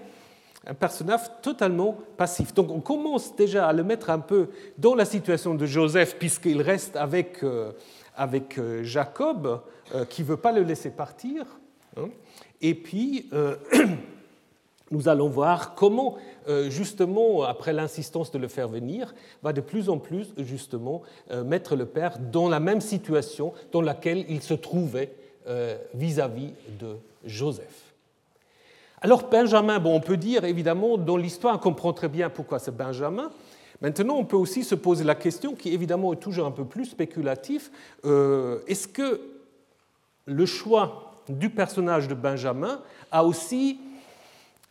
un 0.67 0.75
personnage 0.75 1.21
totalement 1.43 1.97
passif. 2.17 2.55
Donc 2.55 2.71
on 2.71 2.81
commence 2.81 3.35
déjà 3.35 3.69
à 3.69 3.73
le 3.73 3.83
mettre 3.83 4.11
un 4.11 4.21
peu 4.21 4.49
dans 4.79 4.95
la 4.95 5.05
situation 5.05 5.55
de 5.55 5.67
Joseph, 5.67 6.17
puisqu'il 6.19 6.63
reste 6.63 6.97
avec, 6.97 7.43
euh, 7.43 7.73
avec 8.17 8.59
euh, 8.59 8.83
Jacob, 8.85 9.63
euh, 9.95 10.05
qui 10.05 10.23
ne 10.23 10.29
veut 10.29 10.37
pas 10.37 10.53
le 10.53 10.63
laisser 10.63 10.91
partir. 10.91 11.45
Hein. 11.97 12.09
Et 12.61 12.75
puis, 12.75 13.29
nous 14.93 15.09
allons 15.09 15.29
voir 15.29 15.75
comment, 15.75 16.17
justement, 16.69 17.43
après 17.43 17.73
l'insistance 17.73 18.31
de 18.31 18.39
le 18.39 18.47
faire 18.47 18.69
venir, 18.69 19.15
va 19.43 19.53
de 19.53 19.61
plus 19.61 19.89
en 19.89 19.99
plus, 19.99 20.33
justement, 20.39 21.03
mettre 21.45 21.75
le 21.75 21.87
père 21.87 22.21
dans 22.21 22.49
la 22.49 22.61
même 22.61 22.81
situation 22.81 23.53
dans 23.73 23.83
laquelle 23.83 24.25
il 24.29 24.43
se 24.43 24.55
trouvait 24.55 25.13
vis-à-vis 25.93 26.53
-vis 26.53 26.79
de 26.79 26.97
Joseph. 27.25 27.92
Alors 29.05 29.29
Benjamin, 29.29 29.81
bon, 29.81 29.97
on 29.97 30.01
peut 30.01 30.17
dire 30.17 30.45
évidemment, 30.45 30.97
dans 30.97 31.17
l'histoire, 31.17 31.57
on 31.57 31.59
comprend 31.59 31.93
très 31.93 32.09
bien 32.09 32.31
pourquoi 32.31 32.61
c'est 32.61 32.77
Benjamin. 32.77 33.31
Maintenant, 33.81 34.15
on 34.15 34.25
peut 34.25 34.37
aussi 34.37 34.63
se 34.63 34.77
poser 34.77 35.03
la 35.03 35.17
question, 35.17 35.57
qui 35.57 35.75
évidemment 35.75 36.13
est 36.13 36.21
toujours 36.21 36.47
un 36.47 36.53
peu 36.53 36.65
plus 36.65 36.85
spéculatif, 36.85 37.73
euh, 38.05 38.61
est-ce 38.69 38.87
que 38.87 39.21
le 40.27 40.47
choix 40.47 41.21
du 41.29 41.51
personnage 41.51 42.07
de 42.07 42.15
Benjamin 42.15 42.81
a 43.11 43.25
aussi 43.25 43.81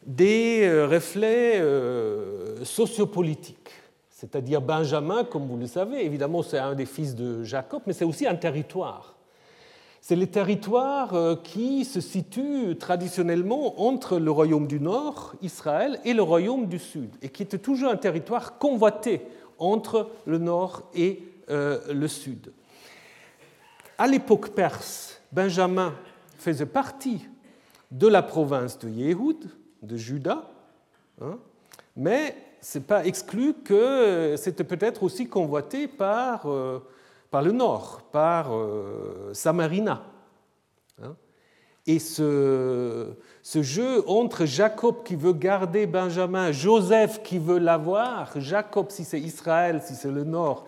des 0.05 0.61
euh, 0.63 0.87
reflets 0.87 1.59
euh, 1.59 2.63
sociopolitiques? 2.63 3.69
C'est-à-dire 4.11 4.61
Benjamin, 4.61 5.25
comme 5.25 5.45
vous 5.45 5.57
le 5.57 5.67
savez, 5.67 6.05
évidemment 6.05 6.41
c'est 6.41 6.59
un 6.59 6.73
des 6.73 6.85
fils 6.85 7.15
de 7.15 7.43
Jacob, 7.43 7.81
mais 7.85 7.91
c'est 7.91 8.05
aussi 8.05 8.25
un 8.25 8.35
territoire. 8.35 9.13
C'est 10.01 10.15
les 10.15 10.27
territoires 10.27 11.13
euh, 11.13 11.35
qui 11.35 11.85
se 11.85 12.01
situent 12.01 12.75
traditionnellement 12.75 13.87
entre 13.87 14.17
le 14.17 14.31
royaume 14.31 14.65
du 14.65 14.79
Nord, 14.79 15.35
Israël, 15.43 15.99
et 16.03 16.13
le 16.13 16.23
royaume 16.23 16.65
du 16.65 16.79
Sud, 16.79 17.11
et 17.21 17.29
qui 17.29 17.43
était 17.43 17.59
toujours 17.59 17.91
un 17.91 17.97
territoire 17.97 18.57
convoité 18.57 19.21
entre 19.59 20.09
le 20.25 20.39
Nord 20.39 20.89
et 20.95 21.21
euh, 21.51 21.79
le 21.93 22.07
Sud. 22.07 22.51
À 23.99 24.07
l'époque 24.07 24.49
perse, 24.49 25.21
Benjamin 25.31 25.93
faisait 26.39 26.65
partie 26.65 27.27
de 27.91 28.07
la 28.07 28.23
province 28.23 28.79
de 28.79 28.89
Yéhoud, 28.89 29.51
de 29.83 29.97
Juda, 29.97 30.49
hein, 31.21 31.37
mais 31.95 32.35
ce 32.59 32.79
n'est 32.79 32.83
pas 32.83 33.05
exclu 33.05 33.53
que 33.53 34.33
c'était 34.37 34.63
peut-être 34.63 35.03
aussi 35.03 35.27
convoité 35.27 35.87
par 35.87 36.49
euh, 36.49 36.79
par 37.31 37.41
le 37.41 37.53
nord, 37.53 38.01
par 38.11 38.53
euh, 38.53 39.31
Samarina. 39.33 40.03
Hein. 41.01 41.15
Et 41.87 41.97
ce, 41.97 43.07
ce, 43.41 43.63
jeu 43.63 44.07
entre 44.07 44.45
Jacob 44.45 45.03
qui 45.03 45.15
veut 45.15 45.33
garder 45.33 45.87
Benjamin, 45.87 46.51
Joseph 46.51 47.23
qui 47.23 47.39
veut 47.39 47.57
l'avoir, 47.57 48.39
Jacob 48.39 48.87
si 48.89 49.05
c'est 49.05 49.19
Israël, 49.19 49.81
si 49.83 49.95
c'est 49.95 50.11
le 50.11 50.25
nord, 50.25 50.65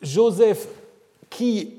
Joseph 0.00 0.68
qui 1.30 1.74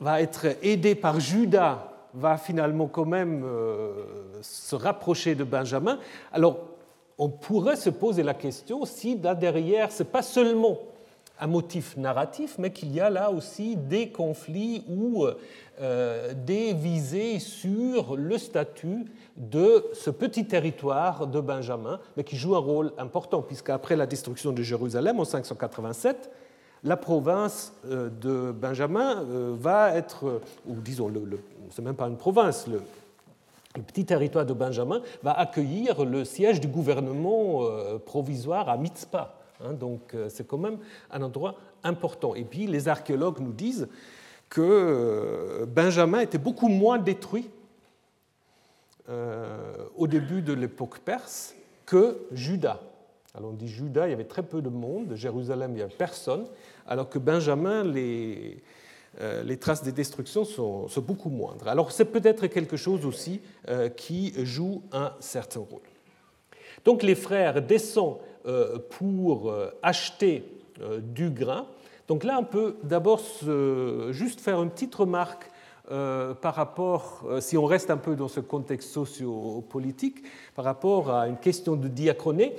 va 0.00 0.20
être 0.20 0.46
aidé 0.62 0.94
par 0.94 1.20
Judas, 1.20 1.90
va 2.14 2.36
finalement 2.36 2.86
quand 2.86 3.04
même 3.04 3.42
euh, 3.44 3.92
se 4.40 4.74
rapprocher 4.74 5.34
de 5.34 5.44
Benjamin. 5.44 5.98
Alors, 6.32 6.58
on 7.18 7.28
pourrait 7.28 7.76
se 7.76 7.90
poser 7.90 8.22
la 8.22 8.34
question 8.34 8.84
si 8.84 9.18
là 9.18 9.34
derrière, 9.34 9.92
ce 9.92 10.02
n'est 10.02 10.08
pas 10.08 10.22
seulement 10.22 10.78
un 11.40 11.46
motif 11.46 11.96
narratif, 11.96 12.56
mais 12.58 12.70
qu'il 12.70 12.92
y 12.92 13.00
a 13.00 13.10
là 13.10 13.30
aussi 13.30 13.76
des 13.76 14.10
conflits 14.10 14.84
ou 14.88 15.26
euh, 15.80 16.32
des 16.34 16.72
visées 16.72 17.40
sur 17.40 18.16
le 18.16 18.38
statut 18.38 19.06
de 19.36 19.84
ce 19.92 20.10
petit 20.10 20.46
territoire 20.46 21.26
de 21.26 21.40
Benjamin, 21.40 21.98
mais 22.16 22.22
qui 22.22 22.36
joue 22.36 22.54
un 22.54 22.60
rôle 22.60 22.92
important, 22.96 23.42
puisqu'après 23.42 23.96
la 23.96 24.06
destruction 24.06 24.52
de 24.52 24.62
Jérusalem 24.62 25.18
en 25.18 25.24
587, 25.24 26.30
la 26.84 26.96
province 26.96 27.72
euh, 27.86 28.08
de 28.08 28.52
Benjamin 28.52 29.24
euh, 29.24 29.54
va 29.58 29.96
être, 29.96 30.40
ou 30.68 30.74
disons, 30.76 31.08
le, 31.08 31.24
le 31.24 31.82
même 31.82 31.96
pas 31.96 32.06
une 32.06 32.16
province, 32.16 32.68
le, 32.68 32.80
le 33.74 33.82
petit 33.82 34.04
territoire 34.04 34.46
de 34.46 34.52
Benjamin 34.52 35.00
va 35.24 35.32
accueillir 35.32 36.04
le 36.04 36.24
siège 36.24 36.60
du 36.60 36.68
gouvernement 36.68 37.62
provisoire 38.06 38.68
à 38.68 38.76
Mitzpah 38.76 39.43
donc 39.72 40.14
euh, 40.14 40.28
c'est 40.28 40.46
quand 40.46 40.58
même 40.58 40.78
un 41.10 41.22
endroit 41.22 41.56
important. 41.82 42.34
Et 42.34 42.44
puis 42.44 42.66
les 42.66 42.88
archéologues 42.88 43.40
nous 43.40 43.52
disent 43.52 43.88
que 44.48 44.60
euh, 44.60 45.66
Benjamin 45.66 46.20
était 46.20 46.38
beaucoup 46.38 46.68
moins 46.68 46.98
détruit 46.98 47.50
euh, 49.08 49.76
au 49.96 50.06
début 50.06 50.42
de 50.42 50.52
l'époque 50.52 50.98
perse 51.00 51.54
que 51.86 52.18
Juda. 52.32 52.80
Alors 53.34 53.50
on 53.50 53.54
dit 53.54 53.68
Juda, 53.68 54.06
il 54.06 54.10
y 54.10 54.14
avait 54.14 54.24
très 54.24 54.42
peu 54.42 54.62
de 54.62 54.68
monde, 54.68 55.14
Jérusalem, 55.14 55.72
il 55.72 55.76
n'y 55.76 55.82
avait 55.82 55.94
personne, 55.94 56.46
alors 56.86 57.10
que 57.10 57.18
Benjamin, 57.18 57.82
les, 57.82 58.62
traces 59.60 59.82
des 59.82 59.92
destructions 59.92 60.44
sont, 60.44 60.88
beaucoup 60.98 61.30
moindres. 61.30 61.66
Alors 61.66 61.90
c'est 61.90 62.04
peut-être 62.04 62.46
quelque 62.46 62.76
chose 62.76 63.04
aussi 63.04 63.40
qui 63.96 64.32
joue 64.44 64.82
un 64.92 65.12
certain 65.18 65.60
rôle. 65.60 65.80
Donc 66.84 67.02
les 67.02 67.16
frères 67.16 67.60
descendent 67.60 68.20
pour 68.90 69.50
euh, 69.50 69.70
acheter 69.82 70.44
euh, 70.80 71.00
du 71.00 71.30
grain. 71.30 71.66
Donc 72.08 72.24
là, 72.24 72.36
on 72.38 72.44
peut 72.44 72.76
d'abord 72.82 73.20
juste 74.10 74.40
faire 74.40 74.62
une 74.62 74.70
petite 74.70 74.94
remarque 74.94 75.50
par 75.88 76.54
rapport, 76.54 77.26
si 77.40 77.56
on 77.58 77.64
reste 77.64 77.90
un 77.90 77.96
peu 77.98 78.14
dans 78.14 78.28
ce 78.28 78.40
contexte 78.40 78.90
sociopolitique, 78.90 80.22
par 80.54 80.66
rapport 80.66 81.10
à 81.10 81.28
une 81.28 81.36
question 81.36 81.76
de 81.76 81.88
diachronie. 81.88 82.52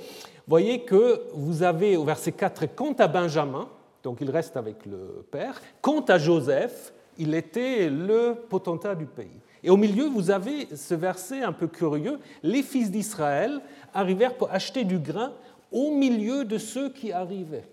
Voyez 0.48 0.84
que 0.84 1.22
vous 1.32 1.62
avez 1.62 1.96
au 1.96 2.04
verset 2.04 2.32
4, 2.32 2.74
quant 2.74 2.94
à 2.98 3.06
Benjamin, 3.06 3.68
donc 4.02 4.18
il 4.20 4.30
reste 4.30 4.56
avec 4.56 4.84
le 4.86 5.24
père, 5.30 5.60
quant 5.80 6.02
à 6.02 6.18
Joseph, 6.18 6.92
il 7.18 7.34
était 7.34 7.88
le 7.88 8.34
potentat 8.48 8.94
du 8.94 9.06
pays. 9.06 9.40
Et 9.64 9.70
au 9.70 9.76
milieu, 9.76 10.06
vous 10.06 10.30
avez 10.30 10.68
ce 10.76 10.94
verset 10.94 11.42
un 11.42 11.52
peu 11.52 11.66
curieux, 11.66 12.20
les 12.44 12.62
fils 12.62 12.90
d'Israël 12.90 13.60
arrivèrent 13.92 14.36
pour 14.36 14.50
acheter 14.52 14.84
du 14.84 14.98
grain 14.98 15.32
au 15.72 15.90
milieu 15.90 16.44
de 16.44 16.58
ceux 16.58 16.90
qui 16.90 17.12
arrivaient. 17.12 17.68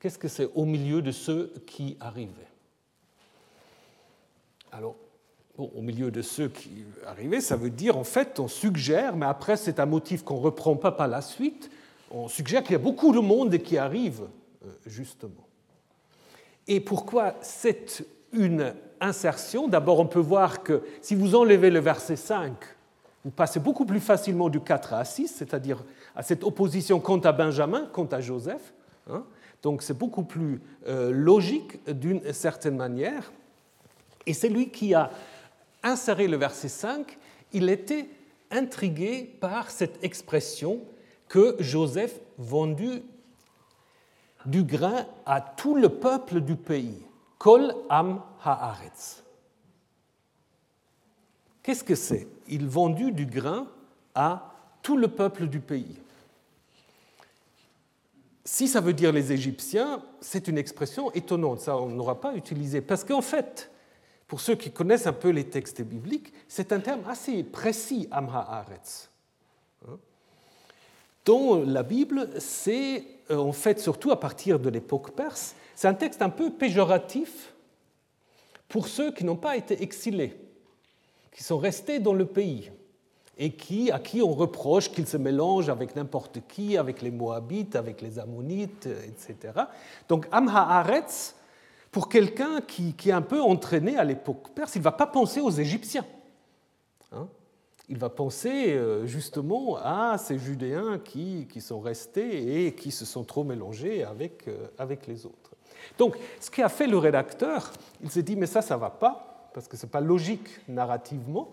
Qu'est-ce 0.00 0.18
que 0.18 0.28
c'est 0.28 0.48
au 0.54 0.64
milieu 0.64 1.02
de 1.02 1.10
ceux 1.10 1.52
qui 1.66 1.96
arrivaient? 2.00 2.30
Alors, 4.70 4.96
au 5.56 5.82
milieu 5.82 6.10
de 6.10 6.22
ceux 6.22 6.48
qui 6.48 6.84
arrivaient, 7.04 7.40
ça 7.40 7.56
veut 7.56 7.70
dire 7.70 7.96
en 7.96 8.04
fait, 8.04 8.38
on 8.38 8.46
suggère, 8.46 9.16
mais 9.16 9.26
après 9.26 9.56
c'est 9.56 9.80
un 9.80 9.86
motif 9.86 10.22
qu'on 10.22 10.38
ne 10.38 10.44
reprend 10.44 10.76
pas 10.76 10.92
par 10.92 11.08
la 11.08 11.20
suite, 11.20 11.70
on 12.10 12.28
suggère 12.28 12.62
qu'il 12.62 12.72
y 12.72 12.76
a 12.76 12.78
beaucoup 12.78 13.12
de 13.12 13.18
monde 13.18 13.58
qui 13.58 13.76
arrive, 13.76 14.22
euh, 14.64 14.70
justement. 14.86 15.48
Et 16.68 16.80
pourquoi 16.80 17.34
c'est 17.40 18.04
une 18.32 18.74
insertion? 19.00 19.68
D'abord, 19.68 19.98
on 19.98 20.06
peut 20.06 20.20
voir 20.20 20.62
que 20.62 20.82
si 21.02 21.14
vous 21.14 21.34
enlevez 21.34 21.70
le 21.70 21.80
verset 21.80 22.16
5, 22.16 22.52
vous 23.24 23.30
passez 23.30 23.60
beaucoup 23.60 23.84
plus 23.84 24.00
facilement 24.00 24.48
du 24.48 24.60
4 24.60 24.94
à 24.94 25.04
6, 25.04 25.28
c'est-à-dire 25.28 25.84
à 26.14 26.22
cette 26.22 26.44
opposition 26.44 27.00
quant 27.00 27.18
à 27.18 27.32
Benjamin, 27.32 27.88
quant 27.92 28.06
à 28.06 28.20
Joseph. 28.20 28.72
Hein. 29.10 29.24
Donc 29.62 29.82
c'est 29.82 29.96
beaucoup 29.96 30.22
plus 30.22 30.62
euh, 30.86 31.10
logique 31.10 31.84
d'une 31.90 32.32
certaine 32.32 32.76
manière. 32.76 33.32
Et 34.26 34.34
c'est 34.34 34.48
lui 34.48 34.70
qui 34.70 34.94
a 34.94 35.10
inséré 35.82 36.28
le 36.28 36.36
verset 36.36 36.68
5. 36.68 37.18
Il 37.52 37.68
était 37.68 38.08
intrigué 38.50 39.24
par 39.40 39.70
cette 39.70 40.02
expression 40.04 40.80
que 41.28 41.56
Joseph 41.58 42.20
vendut 42.38 43.02
du 44.46 44.62
grain 44.62 45.06
à 45.26 45.40
tout 45.40 45.74
le 45.74 45.88
peuple 45.88 46.40
du 46.40 46.56
pays. 46.56 47.02
Kol 47.38 47.74
am 47.88 48.22
haaretz. 48.42 49.22
Qu'est-ce 51.62 51.84
que 51.84 51.94
c'est? 51.94 52.26
Il 52.48 52.66
vendut 52.66 53.12
du 53.12 53.26
grain 53.26 53.66
à 54.14 54.52
tout 54.82 54.96
le 54.96 55.08
peuple 55.08 55.46
du 55.46 55.60
pays 55.60 55.98
si 58.48 58.66
ça 58.66 58.80
veut 58.80 58.94
dire 58.94 59.12
les 59.12 59.30
Égyptiens, 59.30 60.02
c'est 60.22 60.48
une 60.48 60.56
expression 60.56 61.12
étonnante, 61.12 61.60
ça 61.60 61.76
on 61.76 61.90
n'aura 61.90 62.18
pas 62.18 62.34
utilisé, 62.34 62.80
parce 62.80 63.04
qu'en 63.04 63.20
fait, 63.20 63.70
pour 64.26 64.40
ceux 64.40 64.54
qui 64.54 64.70
connaissent 64.70 65.06
un 65.06 65.12
peu 65.12 65.28
les 65.28 65.44
textes 65.44 65.82
bibliques, 65.82 66.32
c'est 66.48 66.72
un 66.72 66.80
terme 66.80 67.02
assez 67.06 67.42
précis, 67.42 68.08
Amha 68.10 68.40
Aretz. 68.50 69.10
Hein? 69.86 69.98
Dans 71.26 71.62
la 71.62 71.82
Bible, 71.82 72.30
c'est 72.38 73.04
euh, 73.30 73.36
en 73.36 73.52
fait 73.52 73.80
surtout 73.80 74.12
à 74.12 74.18
partir 74.18 74.58
de 74.58 74.70
l'époque 74.70 75.10
perse, 75.10 75.54
c'est 75.74 75.88
un 75.88 75.94
texte 75.94 76.22
un 76.22 76.30
peu 76.30 76.50
péjoratif 76.50 77.52
pour 78.66 78.88
ceux 78.88 79.12
qui 79.12 79.26
n'ont 79.26 79.36
pas 79.36 79.58
été 79.58 79.82
exilés, 79.82 80.40
qui 81.38 81.44
sont 81.44 81.58
restés 81.58 82.00
dans 82.00 82.14
le 82.14 82.26
pays 82.26 82.68
et 83.38 83.52
qui, 83.52 83.92
à 83.92 84.00
qui 84.00 84.20
on 84.22 84.34
reproche 84.34 84.90
qu'ils 84.90 85.06
se 85.06 85.16
mélangent 85.16 85.68
avec 85.68 85.94
n'importe 85.94 86.40
qui, 86.48 86.76
avec 86.76 87.00
les 87.00 87.12
Moabites, 87.12 87.76
avec 87.76 88.02
les 88.02 88.18
Ammonites, 88.18 88.86
etc. 89.06 89.52
Donc 90.08 90.26
Amha 90.32 90.68
Aretz, 90.68 91.36
pour 91.92 92.08
quelqu'un 92.08 92.60
qui, 92.60 92.92
est 93.06 93.12
un 93.12 93.22
peu 93.22 93.40
entraîné 93.40 93.96
à 93.96 94.02
l'époque 94.02 94.48
perse, 94.52 94.74
il 94.74 94.78
ne 94.80 94.82
va 94.84 94.90
pas 94.90 95.06
penser 95.06 95.38
aux 95.38 95.52
Égyptiens. 95.52 96.04
Hein. 97.12 97.28
il 97.88 97.98
va 97.98 98.10
penser 98.10 98.72
euh, 98.72 99.06
justement 99.06 99.76
à 99.76 100.18
ces 100.18 100.40
Judéens 100.40 100.98
qui, 100.98 101.46
qui, 101.48 101.60
sont 101.60 101.78
restés 101.78 102.66
et 102.66 102.74
qui 102.74 102.90
se 102.90 103.04
sont 103.04 103.22
trop 103.22 103.44
mélangés 103.44 104.02
avec, 104.02 104.48
euh, 104.48 104.66
avec 104.76 105.06
les 105.06 105.24
autres. 105.24 105.54
Donc, 105.98 106.16
ce 106.40 106.50
qu'a 106.50 106.68
fait 106.68 106.88
le 106.88 106.98
rédacteur, 106.98 107.72
il 108.02 108.10
s'est 108.10 108.24
dit, 108.24 108.34
mais 108.34 108.46
ça, 108.46 108.60
ça 108.60 108.74
ne 108.74 108.80
va 108.80 108.90
pas, 108.90 109.37
parce 109.52 109.68
que 109.68 109.76
ce 109.76 109.86
n'est 109.86 109.90
pas 109.90 110.00
logique 110.00 110.48
narrativement. 110.68 111.48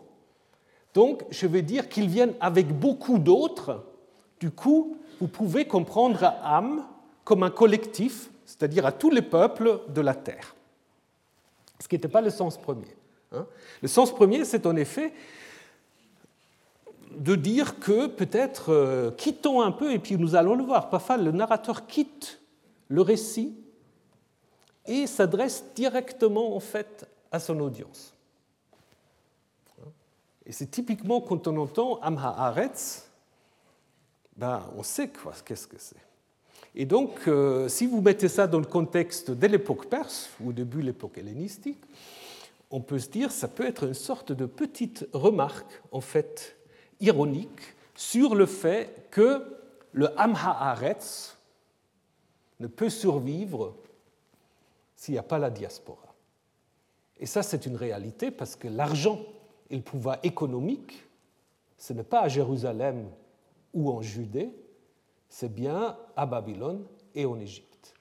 Donc, 0.93 1.23
je 1.29 1.47
vais 1.47 1.61
dire 1.61 1.89
qu'ils 1.89 2.07
viennent 2.07 2.33
avec 2.39 2.67
beaucoup 2.67 3.19
d'autres. 3.19 3.83
Du 4.39 4.51
coup, 4.51 4.97
vous 5.19 5.27
pouvez 5.27 5.65
comprendre 5.65 6.33
Am 6.43 6.85
comme 7.23 7.43
un 7.43 7.49
collectif, 7.49 8.29
c'est-à-dire 8.45 8.85
à 8.85 8.91
tous 8.91 9.09
les 9.09 9.21
peuples 9.21 9.81
de 9.89 10.01
la 10.01 10.13
terre. 10.13 10.55
Ce 11.79 11.87
qui 11.87 11.95
n'était 11.95 12.07
pas 12.07 12.21
le 12.21 12.29
sens 12.29 12.57
premier. 12.57 12.95
Hein. 13.31 13.45
Le 13.81 13.87
sens 13.87 14.13
premier, 14.13 14.45
c'est 14.45 14.65
en 14.65 14.75
effet 14.75 15.13
de 17.11 17.35
dire 17.35 17.79
que 17.79 18.07
peut-être 18.07 18.71
euh, 18.71 19.11
quittons 19.11 19.61
un 19.61 19.71
peu, 19.71 19.91
et 19.91 19.99
puis 19.99 20.17
nous 20.17 20.35
allons 20.35 20.55
le 20.55 20.63
voir, 20.63 20.89
parfois 20.89 21.17
le 21.17 21.31
narrateur 21.31 21.87
quitte 21.87 22.41
le 22.89 23.01
récit 23.01 23.55
et 24.85 25.07
s'adresse 25.07 25.65
directement 25.75 26.55
en 26.55 26.59
fait 26.59 27.07
à 27.35 27.39
son 27.39 27.59
audience. 27.59 28.13
Et 30.45 30.51
c'est 30.51 30.67
typiquement 30.67 31.21
quand 31.21 31.47
on 31.47 31.57
entend 31.57 31.99
Amha 32.01 32.33
Aretz, 32.37 33.09
ben, 34.37 34.63
on 34.75 34.83
sait 34.83 35.09
quoi, 35.09 35.33
qu'est-ce 35.45 35.67
que 35.67 35.77
c'est. 35.77 35.95
Et 36.75 36.85
donc, 36.85 37.27
euh, 37.27 37.69
si 37.69 37.85
vous 37.85 38.01
mettez 38.01 38.27
ça 38.27 38.47
dans 38.47 38.59
le 38.59 38.65
contexte 38.65 39.31
de 39.31 39.47
l'époque 39.47 39.87
perse, 39.87 40.29
ou 40.41 40.51
début 40.51 40.81
de 40.81 40.87
l'époque 40.87 41.17
hellénistique, 41.17 41.81
on 42.69 42.81
peut 42.81 42.99
se 42.99 43.09
dire 43.09 43.31
ça 43.31 43.47
peut 43.47 43.65
être 43.65 43.83
une 43.83 43.93
sorte 43.93 44.31
de 44.31 44.45
petite 44.45 45.07
remarque, 45.13 45.81
en 45.91 46.01
fait, 46.01 46.57
ironique, 46.99 47.75
sur 47.95 48.35
le 48.35 48.45
fait 48.45 49.07
que 49.09 49.41
le 49.93 50.09
Amha 50.19 50.51
Aretz 50.59 51.37
ne 52.59 52.67
peut 52.67 52.89
survivre 52.89 53.73
s'il 54.95 55.13
n'y 55.13 55.19
a 55.19 55.23
pas 55.23 55.39
la 55.39 55.49
diaspora. 55.49 56.04
Et 57.19 57.25
ça, 57.25 57.43
c'est 57.43 57.65
une 57.65 57.75
réalité 57.75 58.31
parce 58.31 58.55
que 58.55 58.67
l'argent 58.67 59.19
et 59.69 59.75
le 59.75 59.81
pouvoir 59.81 60.17
économique, 60.23 61.03
ce 61.77 61.93
n'est 61.93 62.03
pas 62.03 62.21
à 62.21 62.27
Jérusalem 62.27 63.07
ou 63.73 63.89
en 63.89 64.01
Judée, 64.01 64.49
c'est 65.29 65.53
bien 65.53 65.97
à 66.15 66.25
Babylone 66.25 66.85
et 67.13 67.25
en 67.25 67.39
Égypte. 67.39 67.93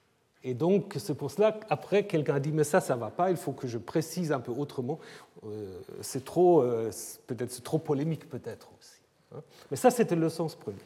Et 0.43 0.53
donc, 0.53 0.95
c'est 0.99 1.15
pour 1.15 1.31
cela 1.31 1.53
qu'après, 1.53 2.07
quelqu'un 2.07 2.35
a 2.35 2.41
dit, 2.41 2.53
mais 2.53 2.65
ça, 2.65 2.81
ça 2.81 2.97
ne 2.97 3.01
va 3.01 3.11
pas, 3.11 3.31
il 3.31 3.37
faut 3.37 3.53
que 3.53 3.67
je 3.67 3.79
précise 3.79 4.31
un 4.31 4.41
peu 4.41 4.53
autrement. 4.53 4.99
Euh, 5.47 5.81
c'est 6.03 6.25
trop, 6.25 6.63
euh, 6.63 6.91
peut-être, 7.27 7.51
c'est 7.51 7.65
trop 7.65 7.79
polémique, 7.79 8.29
peut-être 8.29 8.69
aussi. 8.79 9.01
Hein. 9.35 9.43
Mais 9.71 9.77
ça, 9.79 9.91
c'était 9.91 10.17
le 10.17 10.29
sens 10.29 10.55
premier. 10.55 10.77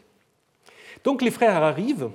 Donc, 1.03 1.23
les 1.23 1.33
frères 1.33 1.61
arrivent 1.61 2.11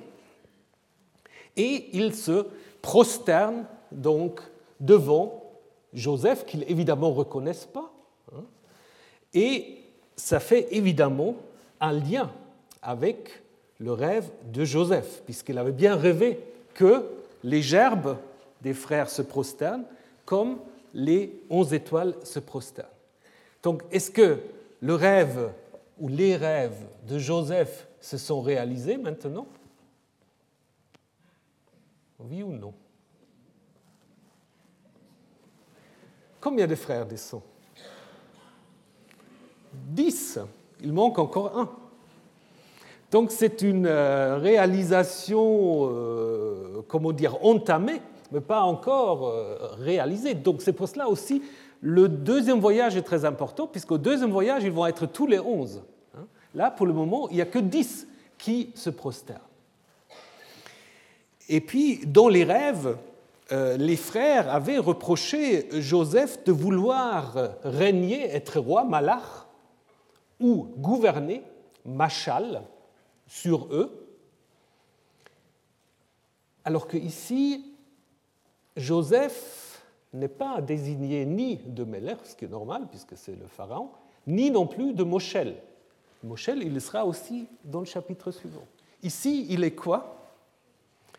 et 1.57 1.89
ils 1.97 2.15
se 2.15 2.47
prosternent 2.81 3.65
donc 3.91 4.41
devant 4.79 5.42
Joseph, 5.93 6.45
qu'ils 6.45 6.63
évidemment 6.69 7.09
ne 7.09 7.15
reconnaissent 7.15 7.69
pas, 7.71 7.91
et 9.33 9.77
ça 10.15 10.39
fait 10.39 10.67
évidemment 10.71 11.35
un 11.79 11.91
lien 11.91 12.31
avec 12.81 13.41
le 13.79 13.91
rêve 13.91 14.29
de 14.51 14.63
Joseph, 14.63 15.21
puisqu'il 15.25 15.57
avait 15.57 15.71
bien 15.71 15.95
rêvé 15.95 16.39
que 16.73 17.05
les 17.43 17.61
gerbes 17.61 18.17
des 18.61 18.73
frères 18.73 19.09
se 19.09 19.21
prosternent 19.21 19.85
comme 20.25 20.59
les 20.93 21.41
onze 21.49 21.73
étoiles 21.73 22.15
se 22.23 22.39
prosternent. 22.39 22.87
Donc, 23.63 23.83
est-ce 23.91 24.11
que 24.11 24.39
le 24.81 24.95
rêve 24.95 25.51
ou 25.99 26.07
les 26.07 26.35
rêves 26.35 26.85
de 27.07 27.17
Joseph 27.17 27.87
se 27.99 28.17
sont 28.17 28.41
réalisés 28.41 28.97
maintenant? 28.97 29.47
Oui 32.19 32.43
ou 32.43 32.51
non? 32.51 32.73
Combien 36.43 36.67
de 36.67 36.75
frères 36.75 37.05
descendent 37.05 37.41
10. 39.71 40.39
Il 40.81 40.91
manque 40.91 41.17
encore 41.17 41.57
un. 41.57 41.69
Donc 43.11 43.31
c'est 43.31 43.61
une 43.61 43.85
euh, 43.85 44.37
réalisation, 44.39 45.89
euh, 45.89 46.81
comment 46.89 47.13
dire, 47.13 47.37
entamée, 47.45 48.01
mais 48.33 48.41
pas 48.41 48.63
encore 48.63 49.29
euh, 49.29 49.55
réalisée. 49.77 50.33
Donc 50.33 50.61
c'est 50.61 50.73
pour 50.73 50.89
cela 50.89 51.07
aussi, 51.07 51.41
le 51.79 52.09
deuxième 52.09 52.59
voyage 52.59 52.97
est 52.97 53.03
très 53.03 53.23
important, 53.23 53.65
puisqu'au 53.65 53.97
deuxième 53.97 54.31
voyage, 54.31 54.65
ils 54.65 54.71
vont 54.71 54.85
être 54.85 55.05
tous 55.05 55.27
les 55.27 55.39
11. 55.39 55.81
Hein. 56.17 56.25
Là, 56.55 56.71
pour 56.71 56.85
le 56.85 56.93
moment, 56.93 57.29
il 57.29 57.35
n'y 57.35 57.41
a 57.41 57.45
que 57.45 57.59
10 57.59 58.05
qui 58.37 58.71
se 58.75 58.89
prosternent. 58.89 59.39
Et 61.47 61.61
puis, 61.61 62.01
dans 62.05 62.27
les 62.27 62.43
rêves, 62.43 62.97
les 63.51 63.97
frères 63.97 64.53
avaient 64.53 64.77
reproché 64.77 65.67
Joseph 65.81 66.43
de 66.43 66.51
vouloir 66.51 67.35
régner, 67.63 68.23
être 68.29 68.59
roi, 68.59 68.83
malach, 68.83 69.47
ou 70.39 70.73
gouverner, 70.77 71.43
machal, 71.85 72.63
sur 73.27 73.67
eux, 73.73 74.03
alors 76.65 76.87
que 76.87 76.97
ici, 76.97 77.73
Joseph 78.77 79.83
n'est 80.13 80.27
pas 80.27 80.61
désigné 80.61 81.25
ni 81.25 81.57
de 81.57 81.83
Meller, 81.83 82.15
ce 82.23 82.35
qui 82.35 82.45
est 82.45 82.49
normal 82.49 82.87
puisque 82.89 83.17
c'est 83.17 83.35
le 83.35 83.47
pharaon, 83.47 83.89
ni 84.27 84.51
non 84.51 84.67
plus 84.67 84.93
de 84.93 85.03
Moshel. 85.03 85.55
Moshel, 86.23 86.63
il 86.63 86.79
sera 86.79 87.05
aussi 87.05 87.47
dans 87.63 87.79
le 87.79 87.85
chapitre 87.85 88.31
suivant. 88.31 88.65
Ici, 89.01 89.47
il 89.49 89.63
est 89.63 89.75
quoi? 89.75 90.31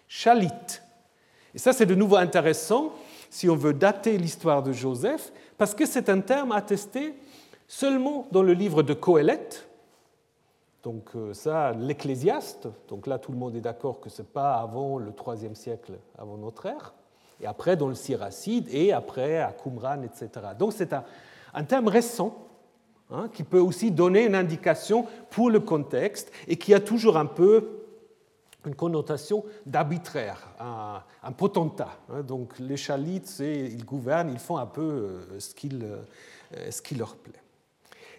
Chalit. 0.08 0.48
Et 1.54 1.58
ça, 1.58 1.72
c'est 1.72 1.86
de 1.86 1.94
nouveau 1.94 2.16
intéressant 2.16 2.92
si 3.30 3.48
on 3.48 3.56
veut 3.56 3.74
dater 3.74 4.18
l'histoire 4.18 4.62
de 4.62 4.72
Joseph, 4.72 5.32
parce 5.58 5.74
que 5.74 5.86
c'est 5.86 6.08
un 6.08 6.20
terme 6.20 6.52
attesté 6.52 7.14
Seulement 7.66 8.26
dans 8.30 8.42
le 8.42 8.52
livre 8.52 8.82
de 8.82 8.92
Coëlette, 8.92 9.66
donc 10.82 11.08
euh, 11.16 11.32
ça, 11.32 11.72
l'Ecclésiaste, 11.72 12.68
donc 12.88 13.06
là 13.06 13.18
tout 13.18 13.32
le 13.32 13.38
monde 13.38 13.56
est 13.56 13.60
d'accord 13.62 14.00
que 14.00 14.10
ce 14.10 14.20
n'est 14.20 14.28
pas 14.28 14.56
avant 14.56 14.98
le 14.98 15.12
IIIe 15.26 15.56
siècle 15.56 15.94
avant 16.18 16.36
notre 16.36 16.66
ère, 16.66 16.92
et 17.40 17.46
après 17.46 17.76
dans 17.76 17.88
le 17.88 17.94
Siracide, 17.94 18.68
et 18.70 18.92
après 18.92 19.38
à 19.38 19.52
Qumran, 19.52 20.02
etc. 20.02 20.28
Donc 20.58 20.74
c'est 20.74 20.92
un, 20.92 21.64
terme 21.64 21.88
récent 21.88 22.36
hein, 23.10 23.30
qui 23.32 23.44
peut 23.44 23.60
aussi 23.60 23.90
donner 23.90 24.26
une 24.26 24.34
indication 24.34 25.06
pour 25.30 25.50
le 25.50 25.60
contexte 25.60 26.30
et 26.48 26.56
qui 26.56 26.74
a 26.74 26.80
toujours 26.80 27.16
un 27.16 27.26
peu 27.26 27.83
une 28.66 28.74
connotation 28.74 29.44
d'arbitraire, 29.66 30.54
un, 30.58 31.32
potentat. 31.32 31.98
Hein. 32.10 32.22
donc 32.22 32.58
les 32.58 32.76
chalites, 32.76 33.38
ils 33.40 33.84
gouvernent, 33.84 34.30
ils 34.30 34.38
font 34.38 34.56
un 34.56 34.66
peu 34.66 34.82
euh, 34.82 35.40
ce, 35.40 35.54
euh, 35.82 36.70
ce 36.70 36.82
qui 36.82 36.94
leur 36.94 37.16
plaît. 37.16 37.40